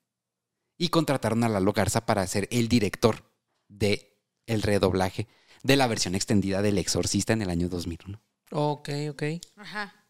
Y 0.78 0.88
contrataron 0.88 1.44
a 1.44 1.48
Lalo 1.48 1.72
Garza 1.72 2.04
para 2.04 2.26
ser 2.26 2.48
el 2.50 2.68
director 2.68 3.30
de 3.68 4.16
el 4.46 4.62
redoblaje 4.62 5.26
de 5.62 5.76
la 5.76 5.86
versión 5.86 6.14
extendida 6.14 6.62
del 6.62 6.78
Exorcista 6.78 7.32
en 7.32 7.42
el 7.42 7.50
año 7.50 7.68
2001. 7.68 8.20
Ok, 8.52 8.90
ok. 9.10 9.22
Ajá. 9.56 10.06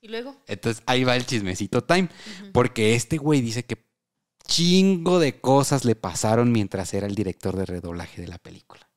¿Y 0.00 0.08
luego? 0.08 0.36
Entonces 0.46 0.82
ahí 0.86 1.02
va 1.04 1.16
el 1.16 1.26
chismecito 1.26 1.82
time. 1.82 2.08
Porque 2.52 2.94
este 2.94 3.16
güey 3.16 3.40
dice 3.40 3.64
que 3.64 3.84
chingo 4.46 5.18
de 5.18 5.40
cosas 5.40 5.84
le 5.84 5.96
pasaron 5.96 6.52
mientras 6.52 6.92
era 6.94 7.06
el 7.06 7.14
director 7.14 7.56
de 7.56 7.66
redoblaje 7.66 8.20
de 8.20 8.28
la 8.28 8.38
película. 8.38 8.88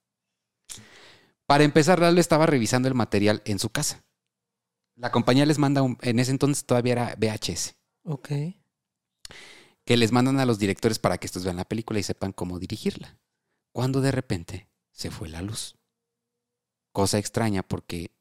Para 1.46 1.64
empezar, 1.64 2.00
Lalo 2.00 2.20
estaba 2.20 2.46
revisando 2.46 2.90
el 2.90 2.94
material 2.94 3.42
en 3.46 3.58
su 3.58 3.70
casa. 3.70 4.04
La 4.96 5.12
compañía 5.12 5.46
les 5.46 5.60
manda 5.60 5.82
un, 5.82 5.98
en 6.02 6.20
ese 6.20 6.32
entonces 6.32 6.66
todavía 6.66 6.94
era 6.94 7.16
VHS, 7.18 7.76
Ok. 8.04 8.30
Que 9.88 9.96
les 9.96 10.12
mandan 10.12 10.38
a 10.42 10.46
los 10.46 10.60
directores 10.60 11.00
para 11.00 11.18
que 11.18 11.28
estos 11.28 11.46
vean 11.46 11.56
la 11.56 11.64
película 11.64 11.98
y 11.98 12.04
sepan 12.04 12.34
cómo 12.34 12.60
dirigirla. 12.60 13.18
Cuando 13.72 14.02
de 14.02 14.12
repente 14.12 14.68
se 14.92 15.10
fue 15.10 15.30
la 15.30 15.42
luz. 15.42 15.78
Cosa 16.92 17.20
extraña 17.20 17.64
porque 17.64 18.12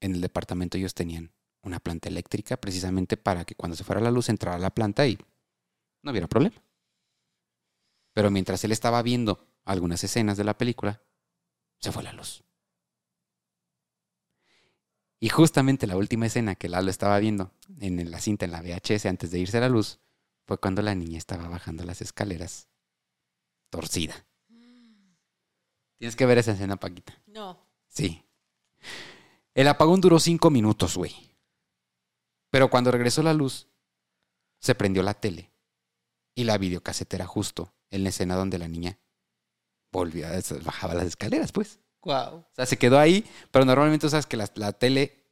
en 0.00 0.14
el 0.14 0.20
departamento 0.20 0.78
ellos 0.78 0.94
tenían 0.94 1.32
una 1.60 1.80
planta 1.80 2.08
eléctrica 2.08 2.56
precisamente 2.56 3.16
para 3.16 3.44
que 3.44 3.56
cuando 3.56 3.76
se 3.76 3.82
fuera 3.82 4.00
la 4.00 4.12
luz 4.12 4.28
entrara 4.28 4.60
la 4.60 4.70
planta 4.70 5.08
y 5.08 5.18
no 6.04 6.12
hubiera 6.12 6.28
problema. 6.28 6.62
Pero 8.12 8.30
mientras 8.30 8.62
él 8.62 8.70
estaba 8.70 9.02
viendo 9.02 9.44
algunas 9.64 10.04
escenas 10.04 10.36
de 10.36 10.44
la 10.44 10.56
película, 10.56 11.02
se 11.80 11.90
fue 11.90 12.04
la 12.04 12.12
luz. 12.12 12.44
Y 15.18 15.30
justamente 15.30 15.88
la 15.88 15.96
última 15.96 16.26
escena 16.26 16.54
que 16.54 16.68
Lalo 16.68 16.90
estaba 16.90 17.18
viendo 17.18 17.50
en 17.80 18.08
la 18.08 18.20
cinta, 18.20 18.44
en 18.44 18.52
la 18.52 18.62
VHS, 18.62 19.06
antes 19.06 19.32
de 19.32 19.40
irse 19.40 19.58
a 19.58 19.62
la 19.62 19.68
luz, 19.68 19.98
fue 20.48 20.56
cuando 20.58 20.80
la 20.80 20.94
niña 20.94 21.18
estaba 21.18 21.46
bajando 21.46 21.84
las 21.84 22.00
escaleras, 22.00 22.68
torcida. 23.68 24.26
Tienes 25.98 26.16
que 26.16 26.24
ver 26.24 26.38
esa 26.38 26.52
escena, 26.52 26.76
Paquita. 26.76 27.12
No. 27.26 27.60
Sí. 27.86 28.24
El 29.52 29.68
apagón 29.68 30.00
duró 30.00 30.18
cinco 30.18 30.48
minutos, 30.48 30.96
güey. 30.96 31.14
Pero 32.50 32.70
cuando 32.70 32.90
regresó 32.90 33.22
la 33.22 33.34
luz, 33.34 33.68
se 34.58 34.74
prendió 34.74 35.02
la 35.02 35.12
tele 35.12 35.52
y 36.34 36.44
la 36.44 36.56
videocasetera 36.56 37.26
justo 37.26 37.74
en 37.90 38.04
la 38.04 38.08
escena 38.08 38.34
donde 38.34 38.56
la 38.56 38.68
niña 38.68 38.98
volvía, 39.92 40.30
bajaba 40.64 40.94
las 40.94 41.08
escaleras, 41.08 41.52
pues. 41.52 41.78
Wow. 42.04 42.36
O 42.36 42.50
sea, 42.54 42.64
se 42.64 42.78
quedó 42.78 42.98
ahí, 42.98 43.28
pero 43.50 43.66
normalmente 43.66 44.08
sabes 44.08 44.24
que 44.24 44.38
la, 44.38 44.50
la 44.54 44.72
tele 44.72 45.26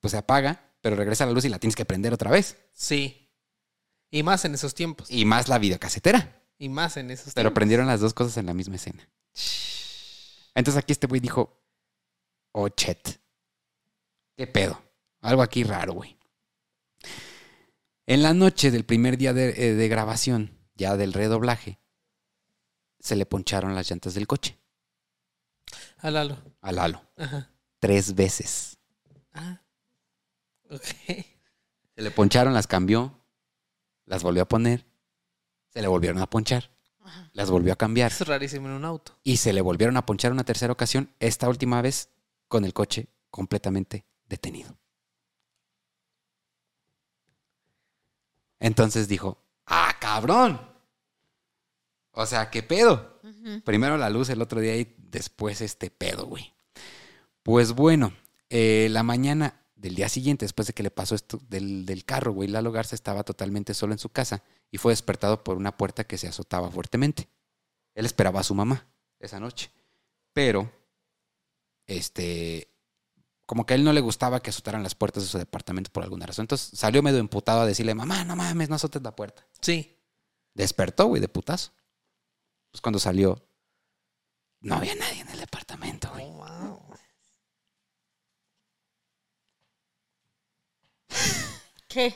pues 0.00 0.10
se 0.10 0.18
apaga, 0.18 0.72
pero 0.80 0.96
regresa 0.96 1.26
la 1.26 1.32
luz 1.32 1.44
y 1.44 1.48
la 1.48 1.60
tienes 1.60 1.76
que 1.76 1.84
prender 1.84 2.12
otra 2.12 2.32
vez. 2.32 2.56
Sí. 2.72 3.19
Y 4.10 4.22
más 4.22 4.44
en 4.44 4.54
esos 4.54 4.74
tiempos. 4.74 5.10
Y 5.10 5.24
más 5.24 5.48
la 5.48 5.58
videocasetera. 5.58 6.42
Y 6.58 6.68
más 6.68 6.96
en 6.96 7.10
esos 7.10 7.32
Pero 7.34 7.48
tiempos. 7.48 7.54
prendieron 7.54 7.86
las 7.86 8.00
dos 8.00 8.12
cosas 8.14 8.36
en 8.36 8.46
la 8.46 8.54
misma 8.54 8.76
escena. 8.76 9.08
Entonces 10.54 10.82
aquí 10.82 10.92
este 10.92 11.06
güey 11.06 11.20
dijo, 11.20 11.62
oh, 12.52 12.68
chet. 12.68 13.20
¿Qué 14.36 14.46
pedo? 14.46 14.82
Algo 15.20 15.42
aquí 15.42 15.64
raro, 15.64 15.92
güey. 15.94 16.18
En 18.06 18.22
la 18.22 18.34
noche 18.34 18.70
del 18.70 18.84
primer 18.84 19.16
día 19.16 19.32
de, 19.32 19.50
eh, 19.50 19.74
de 19.74 19.88
grabación, 19.88 20.58
ya 20.74 20.96
del 20.96 21.12
redoblaje, 21.12 21.78
se 22.98 23.14
le 23.16 23.26
poncharon 23.26 23.74
las 23.74 23.88
llantas 23.88 24.14
del 24.14 24.26
coche 24.26 24.58
A 25.98 26.10
Lalo. 26.10 26.36
a 26.60 26.72
Lalo. 26.72 27.02
Ajá. 27.16 27.50
Tres 27.78 28.14
veces. 28.14 28.78
Ah. 29.32 29.62
Ok. 30.70 30.82
Se 31.94 32.02
le 32.02 32.10
poncharon, 32.10 32.52
las 32.52 32.66
cambió, 32.66 33.19
las 34.10 34.24
volvió 34.24 34.42
a 34.42 34.48
poner, 34.48 34.84
se 35.68 35.80
le 35.80 35.86
volvieron 35.86 36.20
a 36.20 36.28
ponchar, 36.28 36.68
las 37.32 37.48
volvió 37.48 37.72
a 37.72 37.76
cambiar 37.76 38.10
Es 38.10 38.26
rarísimo 38.26 38.66
en 38.66 38.74
un 38.74 38.84
auto. 38.84 39.16
y 39.22 39.36
se 39.36 39.52
le 39.52 39.60
volvieron 39.60 39.96
a 39.96 40.04
ponchar 40.04 40.32
una 40.32 40.42
tercera 40.42 40.72
ocasión, 40.72 41.14
esta 41.20 41.48
última 41.48 41.80
vez 41.80 42.08
con 42.48 42.64
el 42.64 42.74
coche 42.74 43.06
completamente 43.30 44.04
detenido. 44.26 44.76
Entonces 48.58 49.06
dijo, 49.06 49.38
¡ah, 49.66 49.94
cabrón! 50.00 50.60
O 52.10 52.26
sea, 52.26 52.50
¿qué 52.50 52.64
pedo? 52.64 53.20
Primero 53.64 53.96
la 53.96 54.10
luz 54.10 54.28
el 54.28 54.42
otro 54.42 54.60
día 54.60 54.76
y 54.76 54.92
después 54.98 55.60
este 55.60 55.88
pedo, 55.88 56.26
güey. 56.26 56.52
Pues 57.44 57.72
bueno, 57.74 58.12
eh, 58.48 58.88
la 58.90 59.04
mañana 59.04 59.59
del 59.80 59.94
día 59.94 60.08
siguiente, 60.08 60.44
después 60.44 60.66
de 60.66 60.74
que 60.74 60.82
le 60.82 60.90
pasó 60.90 61.14
esto 61.14 61.40
del, 61.48 61.86
del 61.86 62.04
carro, 62.04 62.32
güey, 62.32 62.48
Lalo 62.48 62.70
Garza 62.70 62.94
estaba 62.94 63.24
totalmente 63.24 63.72
solo 63.72 63.92
en 63.92 63.98
su 63.98 64.10
casa 64.10 64.42
y 64.70 64.78
fue 64.78 64.92
despertado 64.92 65.42
por 65.42 65.56
una 65.56 65.76
puerta 65.76 66.04
que 66.04 66.18
se 66.18 66.28
azotaba 66.28 66.70
fuertemente. 66.70 67.28
Él 67.94 68.04
esperaba 68.04 68.40
a 68.40 68.44
su 68.44 68.54
mamá 68.54 68.86
esa 69.18 69.40
noche, 69.40 69.70
pero, 70.32 70.70
este, 71.86 72.68
como 73.46 73.64
que 73.64 73.74
a 73.74 73.76
él 73.76 73.84
no 73.84 73.92
le 73.92 74.00
gustaba 74.00 74.40
que 74.40 74.50
azotaran 74.50 74.82
las 74.82 74.94
puertas 74.94 75.22
de 75.22 75.28
su 75.28 75.38
departamento 75.38 75.90
por 75.90 76.02
alguna 76.02 76.26
razón. 76.26 76.44
Entonces 76.44 76.78
salió 76.78 77.02
medio 77.02 77.18
emputado 77.18 77.62
a 77.62 77.66
decirle, 77.66 77.94
mamá, 77.94 78.24
no 78.24 78.36
mames, 78.36 78.68
no 78.68 78.76
azotes 78.76 79.02
la 79.02 79.16
puerta. 79.16 79.46
Sí. 79.60 79.98
Despertó, 80.54 81.06
güey, 81.06 81.20
de 81.20 81.28
putazo. 81.28 81.72
Pues 82.70 82.80
cuando 82.80 82.98
salió, 82.98 83.42
no 84.60 84.76
había 84.76 84.94
nadie 84.94 85.22
en 85.22 85.28
el 85.30 85.40
departamento, 85.40 86.10
güey. 86.12 86.26
Oh, 86.26 86.32
wow. 86.32 86.89
¿Qué? 91.90 92.14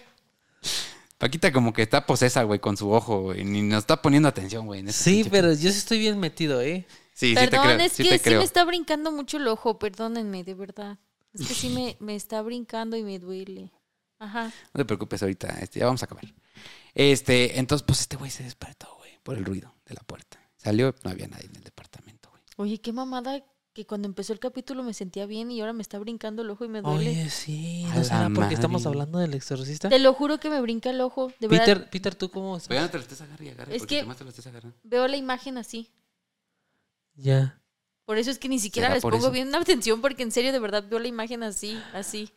Paquita 1.18 1.53
como 1.53 1.72
que 1.72 1.83
está 1.83 2.07
posesa, 2.07 2.43
güey, 2.45 2.61
con 2.61 2.77
su 2.77 2.91
ojo, 2.91 3.22
güey. 3.22 3.45
Ni 3.45 3.61
nos 3.62 3.81
está 3.81 4.01
poniendo 4.01 4.29
atención, 4.29 4.66
güey. 4.66 4.81
en 4.81 4.89
ese 4.89 5.03
Sí, 5.05 5.22
pinche- 5.25 5.31
pero 5.31 5.49
yo 5.53 5.70
sí 5.70 5.79
estoy 5.79 5.99
bien 5.99 6.18
metido, 6.18 6.61
¿eh? 6.62 6.87
Sí, 7.12 7.29
sí 7.31 7.35
te 7.35 7.49
Perdón, 7.49 7.66
creo. 7.66 7.81
es 7.81 7.93
sí 7.93 8.03
que 8.03 8.09
te 8.11 8.18
sí 8.18 8.25
creo. 8.25 8.39
me 8.39 8.45
está 8.45 8.64
brincando 8.64 9.12
mucho 9.12 9.37
el 9.37 9.47
ojo, 9.49 9.79
perdónenme, 9.79 10.45
de 10.45 10.55
verdad. 10.55 10.99
Es 11.33 11.47
que 11.49 11.55
sí 11.55 11.68
me, 11.70 11.97
me 12.01 12.14
está 12.14 12.41
brincando 12.43 12.97
y 12.97 13.03
me 13.03 13.18
duele. 13.18 13.72
Ajá. 14.18 14.47
No 14.72 14.79
te 14.79 14.85
preocupes 14.85 15.22
ahorita, 15.22 15.49
este, 15.61 15.81
ya 15.81 15.87
vamos 15.87 16.03
a 16.03 16.07
acabar. 16.07 16.25
Este, 16.95 17.59
entonces, 17.59 17.85
pues 17.87 18.01
este 18.01 18.16
güey 18.16 18.31
se 18.31 18.43
despertó, 18.45 18.89
güey, 18.99 19.18
por 19.22 19.37
el 19.37 19.45
ruido 19.45 19.75
de 19.87 19.95
la 19.95 20.03
puerta. 20.03 20.39
Salió, 20.57 20.95
no 21.03 21.11
había 21.11 21.27
nadie 21.27 21.47
en 21.47 21.57
el 21.57 21.64
departamento, 21.64 22.31
güey. 22.31 22.43
Oye, 22.57 22.81
qué 22.81 22.93
mamada 22.93 23.43
que 23.75 23.85
cuando 23.85 24.07
empezó 24.09 24.33
el 24.33 24.39
capítulo 24.39 24.83
me 24.85 24.95
sentía 24.95 25.27
bien 25.27 25.51
y 25.51 25.61
ahora 25.61 25.72
me 25.72 25.83
está 25.83 25.99
brincando 25.99 26.43
el 26.43 26.51
ojo 26.51 26.64
y 26.64 26.68
me 26.68 26.81
duele. 26.81 27.11
Oye, 27.11 27.29
sí. 27.29 27.85
¿No 27.95 28.05
será 28.05 28.31
porque 28.35 28.55
estamos 28.55 28.87
hablando 28.87 29.18
del 29.18 29.35
exorcista? 29.35 29.89
Te 29.89 29.99
lo 29.99 30.14
juro 30.14 30.39
que 30.39 30.49
me 30.49 30.61
brinca 30.61 30.91
el 30.91 31.01
ojo. 31.01 31.33
De 31.41 31.49
verdad, 31.49 31.64
Peter, 31.66 31.91
Peter, 31.91 32.14
¿tú 32.14 32.31
cómo 32.31 32.57
estás? 32.57 32.81
No 32.81 32.89
te 32.89 32.97
lo 32.97 33.03
estés 33.03 33.20
agarrando 33.20 33.45
y 33.45 33.49
agarre, 33.49 33.72
Es 33.75 33.81
porque 33.83 33.95
que- 33.97 34.01
además 34.01 34.16
te 34.16 34.25
lo 34.25 34.31
estés 34.31 34.47
agarrando. 34.47 34.77
veo 34.85 35.09
la 35.09 35.16
imagen 35.16 35.59
así. 35.59 35.91
Ya. 37.16 37.61
Por 38.05 38.18
eso 38.18 38.31
es 38.31 38.39
que 38.39 38.49
ni 38.49 38.59
siquiera 38.59 38.89
¿Será 38.89 38.95
les 38.97 39.03
pongo 39.03 39.16
eso? 39.16 39.31
bien 39.31 39.53
atención 39.55 40.01
porque 40.01 40.22
en 40.22 40.31
serio 40.31 40.53
de 40.53 40.59
verdad 40.61 40.85
veo 40.89 40.99
la 40.99 41.09
imagen 41.09 41.43
así, 41.43 41.77
así. 41.93 42.31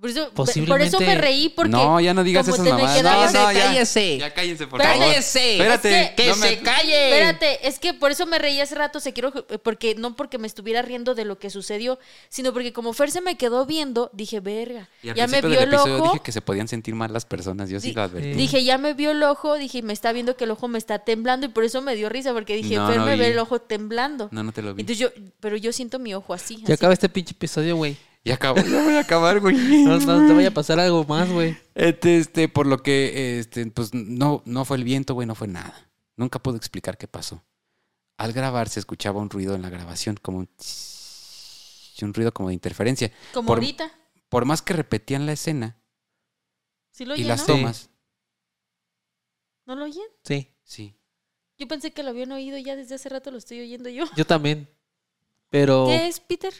Por 0.00 0.08
eso, 0.08 0.30
por 0.32 0.80
eso 0.80 0.98
me 0.98 1.14
reí 1.14 1.50
porque 1.50 1.72
no, 1.72 2.00
ya 2.00 2.14
no 2.14 2.24
digas 2.24 2.48
esas 2.48 2.60
mamadas. 2.60 2.96
quedaba- 2.96 3.26
No, 3.30 3.32
no, 3.42 3.52
ya. 3.52 3.66
cállese. 3.66 4.16
Ya 4.16 4.32
cállense, 4.32 4.66
por 4.66 4.80
favor. 4.82 4.98
¡Cállese! 4.98 5.52
Espérate. 5.52 6.00
Es 6.02 6.08
que- 6.10 6.14
¡Que 6.16 6.28
no 6.30 6.36
me- 6.36 6.48
se 6.48 6.58
calle! 6.60 7.10
Espérate, 7.10 7.68
es 7.68 7.78
que 7.78 7.92
por 7.92 8.10
eso 8.10 8.24
me 8.24 8.38
reí 8.38 8.58
hace 8.62 8.74
rato, 8.76 8.98
se 8.98 9.12
quiero 9.12 9.30
porque 9.62 9.94
no 9.96 10.16
porque 10.16 10.38
me 10.38 10.46
estuviera 10.46 10.80
riendo 10.80 11.14
de 11.14 11.26
lo 11.26 11.38
que 11.38 11.50
sucedió, 11.50 11.98
sino 12.30 12.54
porque 12.54 12.72
como 12.72 12.94
Fer 12.94 13.10
se 13.10 13.20
me 13.20 13.36
quedó 13.36 13.66
viendo, 13.66 14.08
dije, 14.14 14.40
"Verga, 14.40 14.88
Y 15.02 15.10
al 15.10 15.16
ya 15.16 15.26
me 15.26 15.42
vio 15.42 15.60
el 15.60 15.68
episodio 15.68 15.96
ojo." 15.96 16.04
dije 16.12 16.20
que 16.24 16.32
se 16.32 16.40
podían 16.40 16.66
sentir 16.66 16.94
mal 16.94 17.12
las 17.12 17.26
personas. 17.26 17.68
Yo 17.68 17.78
sí 17.78 17.92
lo 17.92 18.00
advertí. 18.00 18.32
Dije, 18.32 18.64
ya 18.64 18.78
me 18.78 18.94
vio 18.94 19.10
el 19.10 19.22
ojo, 19.22 19.56
dije, 19.56 19.82
me 19.82 19.92
está 19.92 20.12
viendo 20.12 20.34
que 20.34 20.44
el 20.44 20.50
ojo 20.52 20.66
me 20.66 20.78
está 20.78 21.00
temblando 21.00 21.44
y 21.44 21.50
por 21.50 21.62
eso 21.64 21.82
me 21.82 21.94
dio 21.94 22.08
risa 22.08 22.32
porque 22.32 22.56
dije, 22.56 22.76
No, 22.76 22.88
Fer 22.88 22.96
no 23.00 23.04
me 23.04 23.16
ve 23.16 23.32
el 23.32 23.38
ojo 23.38 23.58
temblando. 23.60 24.28
No, 24.32 24.42
no 24.42 24.52
te 24.52 24.62
lo 24.62 24.72
vi. 24.74 24.80
Entonces 24.80 24.98
yo, 24.98 25.10
pero 25.40 25.58
yo 25.58 25.72
siento 25.72 25.98
mi 25.98 26.14
ojo 26.14 26.32
así. 26.32 26.56
Ya 26.56 26.64
así. 26.64 26.72
acaba 26.72 26.94
este 26.94 27.10
pinche 27.10 27.32
episodio, 27.32 27.76
güey. 27.76 27.96
Ya 28.24 28.34
acabó. 28.34 28.60
Ya 28.60 28.82
voy 28.84 28.94
a 28.94 29.00
acabar, 29.00 29.40
güey. 29.40 29.56
No, 29.84 29.98
no 29.98 30.26
te 30.28 30.34
vaya 30.34 30.48
a 30.48 30.54
pasar 30.54 30.78
algo 30.80 31.04
más, 31.04 31.30
güey. 31.30 31.56
Este, 31.74 32.18
este, 32.18 32.48
por 32.48 32.66
lo 32.66 32.82
que, 32.82 33.38
este, 33.38 33.66
pues 33.66 33.94
no, 33.94 34.42
no 34.44 34.64
fue 34.64 34.76
el 34.76 34.84
viento, 34.84 35.14
güey, 35.14 35.26
no 35.26 35.34
fue 35.34 35.48
nada. 35.48 35.90
Nunca 36.16 36.38
puedo 36.38 36.56
explicar 36.56 36.98
qué 36.98 37.08
pasó. 37.08 37.42
Al 38.18 38.32
grabar 38.34 38.68
se 38.68 38.78
escuchaba 38.80 39.20
un 39.20 39.30
ruido 39.30 39.54
en 39.54 39.62
la 39.62 39.70
grabación, 39.70 40.16
como 40.20 40.38
un, 40.38 40.46
tss, 40.58 42.02
un 42.02 42.12
ruido 42.12 42.32
como 42.34 42.48
de 42.48 42.54
interferencia. 42.54 43.10
Como 43.32 43.46
por- 43.46 43.58
ahorita. 43.58 43.90
Por 44.28 44.44
más 44.44 44.60
que 44.62 44.74
repetían 44.74 45.26
la 45.26 45.32
escena 45.32 45.76
¿Sí 46.92 47.04
lo 47.04 47.14
y 47.14 47.20
oyen, 47.20 47.28
las 47.28 47.40
no? 47.40 47.46
tomas, 47.46 47.90
¿No 49.66 49.74
lo 49.76 49.84
oyen? 49.84 50.04
Sí, 50.24 50.48
sí. 50.62 50.94
Yo 51.58 51.66
pensé 51.68 51.92
que 51.92 52.02
lo 52.02 52.10
habían 52.10 52.32
oído 52.32 52.58
ya 52.58 52.76
desde 52.76 52.94
hace 52.94 53.08
rato, 53.08 53.30
lo 53.30 53.38
estoy 53.38 53.60
oyendo 53.60 53.88
yo. 53.88 54.04
yo 54.16 54.26
también. 54.26 54.68
Pero. 55.48 55.86
¿Qué 55.86 56.06
es, 56.08 56.20
Peter? 56.20 56.52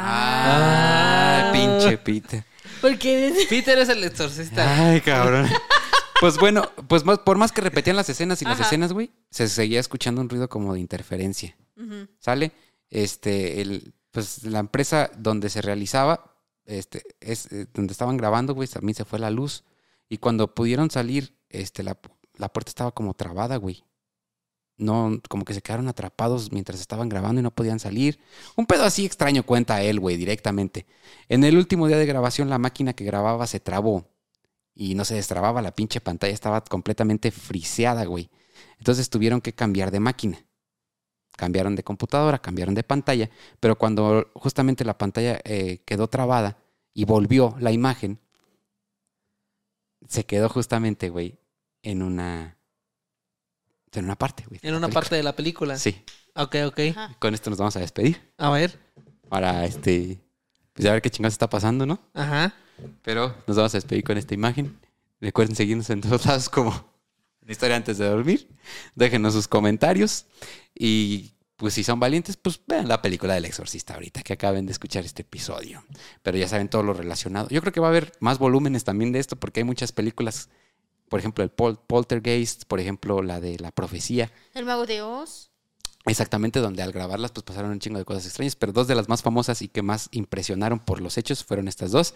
Ah, 0.00 1.50
pinche 1.52 1.98
Peter. 1.98 2.44
Porque 2.80 3.32
Peter 3.48 3.78
es 3.78 3.88
el 3.88 4.04
exorcista. 4.04 4.88
Ay, 4.90 5.00
cabrón. 5.00 5.48
Pues 6.20 6.36
bueno, 6.38 6.68
pues 6.88 7.04
más- 7.04 7.20
por 7.20 7.38
más 7.38 7.52
que 7.52 7.60
repetían 7.60 7.96
las 7.96 8.08
escenas 8.08 8.40
y 8.42 8.44
las 8.44 8.54
Ajá. 8.54 8.64
escenas, 8.64 8.92
güey, 8.92 9.10
se 9.30 9.48
seguía 9.48 9.80
escuchando 9.80 10.20
un 10.20 10.28
ruido 10.28 10.48
como 10.48 10.74
de 10.74 10.80
interferencia. 10.80 11.56
¿Sale? 12.18 12.52
Este, 12.90 13.60
el, 13.60 13.94
pues 14.10 14.42
la 14.44 14.58
empresa 14.58 15.10
donde 15.16 15.48
se 15.48 15.62
realizaba, 15.62 16.34
este, 16.66 17.02
es 17.20 17.46
eh, 17.52 17.66
donde 17.72 17.92
estaban 17.92 18.16
grabando, 18.16 18.52
güey, 18.54 18.66
también 18.68 18.94
se 18.96 19.04
fue 19.04 19.18
la 19.20 19.30
luz. 19.30 19.62
Y 20.08 20.18
cuando 20.18 20.54
pudieron 20.54 20.90
salir, 20.90 21.36
este, 21.50 21.82
la, 21.84 21.96
la 22.36 22.48
puerta 22.48 22.70
estaba 22.70 22.90
como 22.92 23.14
trabada, 23.14 23.56
güey. 23.56 23.84
No, 24.78 25.20
como 25.28 25.44
que 25.44 25.54
se 25.54 25.62
quedaron 25.62 25.88
atrapados 25.88 26.52
mientras 26.52 26.80
estaban 26.80 27.08
grabando 27.08 27.40
y 27.40 27.42
no 27.42 27.50
podían 27.50 27.80
salir. 27.80 28.20
Un 28.56 28.66
pedo 28.66 28.84
así 28.84 29.04
extraño 29.04 29.42
cuenta 29.44 29.82
él, 29.82 30.00
güey, 30.00 30.16
directamente. 30.16 30.86
En 31.28 31.44
el 31.44 31.56
último 31.56 31.88
día 31.88 31.98
de 31.98 32.06
grabación, 32.06 32.48
la 32.48 32.58
máquina 32.58 32.92
que 32.92 33.04
grababa 33.04 33.46
se 33.46 33.60
trabó. 33.60 34.08
Y 34.74 34.94
no 34.94 35.04
se 35.04 35.16
destrababa, 35.16 35.60
la 35.60 35.74
pinche 35.74 36.00
pantalla 36.00 36.32
estaba 36.32 36.62
completamente 36.62 37.32
friseada, 37.32 38.04
güey. 38.04 38.30
Entonces 38.78 39.10
tuvieron 39.10 39.40
que 39.40 39.52
cambiar 39.52 39.90
de 39.90 40.00
máquina 40.00 40.48
cambiaron 41.38 41.76
de 41.76 41.84
computadora, 41.84 42.40
cambiaron 42.40 42.74
de 42.74 42.82
pantalla, 42.82 43.30
pero 43.60 43.78
cuando 43.78 44.28
justamente 44.34 44.84
la 44.84 44.98
pantalla 44.98 45.40
eh, 45.44 45.78
quedó 45.86 46.08
trabada 46.08 46.58
y 46.92 47.04
volvió 47.04 47.54
la 47.60 47.70
imagen, 47.70 48.18
se 50.08 50.26
quedó 50.26 50.48
justamente, 50.48 51.10
güey, 51.10 51.38
en 51.82 52.02
una... 52.02 52.57
En 53.92 54.04
una 54.04 54.16
parte, 54.16 54.44
güey. 54.48 54.60
En 54.62 54.74
una 54.74 54.86
película. 54.86 55.00
parte 55.00 55.16
de 55.16 55.22
la 55.22 55.34
película. 55.36 55.78
Sí. 55.78 56.02
Ok, 56.34 56.56
ok. 56.66 56.80
Ajá. 56.90 57.16
Con 57.18 57.34
esto 57.34 57.50
nos 57.50 57.58
vamos 57.58 57.76
a 57.76 57.80
despedir 57.80 58.20
A 58.36 58.50
ver. 58.50 58.78
para 59.28 59.64
este... 59.64 60.20
Pues 60.72 60.86
a 60.86 60.92
ver 60.92 61.02
qué 61.02 61.10
chingados 61.10 61.34
está 61.34 61.50
pasando, 61.50 61.86
¿no? 61.86 62.00
Ajá. 62.14 62.54
Pero 63.02 63.34
nos 63.46 63.56
vamos 63.56 63.74
a 63.74 63.78
despedir 63.78 64.04
con 64.04 64.16
esta 64.16 64.34
imagen. 64.34 64.78
Recuerden 65.20 65.56
seguirnos 65.56 65.90
en 65.90 66.00
todos 66.00 66.24
lados 66.26 66.48
como 66.48 66.70
la 67.44 67.50
historia 67.52 67.74
antes 67.76 67.98
de 67.98 68.08
dormir. 68.08 68.48
Déjenos 68.94 69.32
sus 69.34 69.48
comentarios. 69.48 70.26
Y 70.74 71.32
pues 71.56 71.74
si 71.74 71.82
son 71.82 71.98
valientes, 71.98 72.36
pues 72.36 72.60
vean 72.68 72.86
la 72.86 73.02
película 73.02 73.34
del 73.34 73.46
exorcista 73.46 73.94
ahorita 73.94 74.22
que 74.22 74.34
acaben 74.34 74.66
de 74.66 74.72
escuchar 74.72 75.04
este 75.04 75.22
episodio. 75.22 75.82
Pero 76.22 76.38
ya 76.38 76.46
saben 76.46 76.68
todo 76.68 76.84
lo 76.84 76.92
relacionado. 76.92 77.48
Yo 77.48 77.60
creo 77.60 77.72
que 77.72 77.80
va 77.80 77.88
a 77.88 77.90
haber 77.90 78.12
más 78.20 78.38
volúmenes 78.38 78.84
también 78.84 79.10
de 79.10 79.18
esto 79.18 79.34
porque 79.34 79.60
hay 79.60 79.64
muchas 79.64 79.90
películas. 79.90 80.48
Por 81.08 81.20
ejemplo, 81.20 81.42
el 81.44 81.50
Pol- 81.50 81.78
Poltergeist, 81.86 82.64
por 82.64 82.80
ejemplo, 82.80 83.22
la 83.22 83.40
de 83.40 83.58
la 83.58 83.70
profecía. 83.70 84.30
El 84.54 84.64
mago 84.64 84.86
de 84.86 85.02
Oz. 85.02 85.50
Exactamente, 86.06 86.60
donde 86.60 86.82
al 86.82 86.92
grabarlas 86.92 87.32
pues 87.32 87.44
pasaron 87.44 87.70
un 87.70 87.80
chingo 87.80 87.98
de 87.98 88.04
cosas 88.04 88.24
extrañas, 88.26 88.56
pero 88.56 88.72
dos 88.72 88.86
de 88.88 88.94
las 88.94 89.08
más 89.08 89.22
famosas 89.22 89.60
y 89.62 89.68
que 89.68 89.82
más 89.82 90.08
impresionaron 90.12 90.78
por 90.78 91.00
los 91.00 91.18
hechos 91.18 91.44
fueron 91.44 91.68
estas 91.68 91.90
dos. 91.90 92.14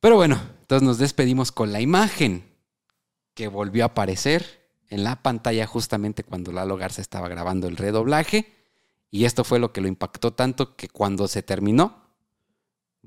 Pero 0.00 0.16
bueno, 0.16 0.40
entonces 0.60 0.86
nos 0.86 0.98
despedimos 0.98 1.50
con 1.50 1.72
la 1.72 1.80
imagen 1.80 2.44
que 3.34 3.48
volvió 3.48 3.84
a 3.84 3.88
aparecer 3.88 4.68
en 4.90 5.04
la 5.04 5.22
pantalla 5.22 5.66
justamente 5.66 6.24
cuando 6.24 6.52
Lalo 6.52 6.76
Garza 6.76 7.00
estaba 7.00 7.28
grabando 7.28 7.68
el 7.68 7.76
redoblaje. 7.76 8.52
Y 9.10 9.24
esto 9.24 9.44
fue 9.44 9.58
lo 9.58 9.72
que 9.72 9.80
lo 9.80 9.88
impactó 9.88 10.34
tanto 10.34 10.76
que 10.76 10.88
cuando 10.88 11.28
se 11.28 11.42
terminó, 11.42 12.07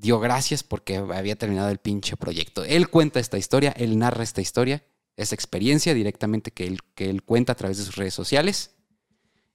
dio 0.02 0.18
gracias 0.18 0.64
porque 0.64 0.96
había 0.96 1.36
terminado 1.36 1.70
el 1.70 1.78
pinche 1.78 2.16
proyecto. 2.16 2.64
Él 2.64 2.90
cuenta 2.90 3.20
esta 3.20 3.38
historia, 3.38 3.70
él 3.70 3.96
narra 3.98 4.24
esta 4.24 4.40
historia, 4.40 4.84
esa 5.16 5.36
experiencia 5.36 5.94
directamente 5.94 6.50
que 6.50 6.66
él, 6.66 6.80
que 6.96 7.08
él 7.08 7.22
cuenta 7.22 7.52
a 7.52 7.54
través 7.54 7.78
de 7.78 7.84
sus 7.84 7.94
redes 7.94 8.12
sociales. 8.12 8.74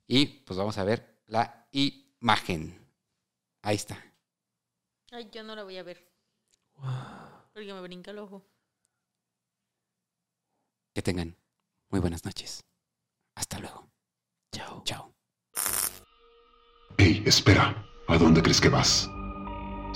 Y 0.07 0.25
pues 0.25 0.57
vamos 0.57 0.77
a 0.77 0.85
ver 0.85 1.21
la 1.27 1.67
imagen. 1.71 2.79
Ahí 3.61 3.75
está. 3.75 4.01
Ay, 5.11 5.27
yo 5.33 5.43
no 5.43 5.53
la 5.53 5.63
voy 5.63 5.77
a 5.77 5.83
ver. 5.83 6.07
Porque 7.53 7.73
me 7.73 7.81
brinca 7.81 8.11
el 8.11 8.19
ojo. 8.19 8.45
Que 10.93 11.01
tengan 11.01 11.35
muy 11.89 11.99
buenas 11.99 12.23
noches. 12.23 12.63
Hasta 13.35 13.59
luego. 13.59 13.89
Chao. 14.53 14.81
Chao. 14.85 15.13
Hey, 16.97 17.21
espera, 17.25 17.85
¿a 18.07 18.17
dónde 18.17 18.41
crees 18.41 18.61
que 18.61 18.69
vas? 18.69 19.09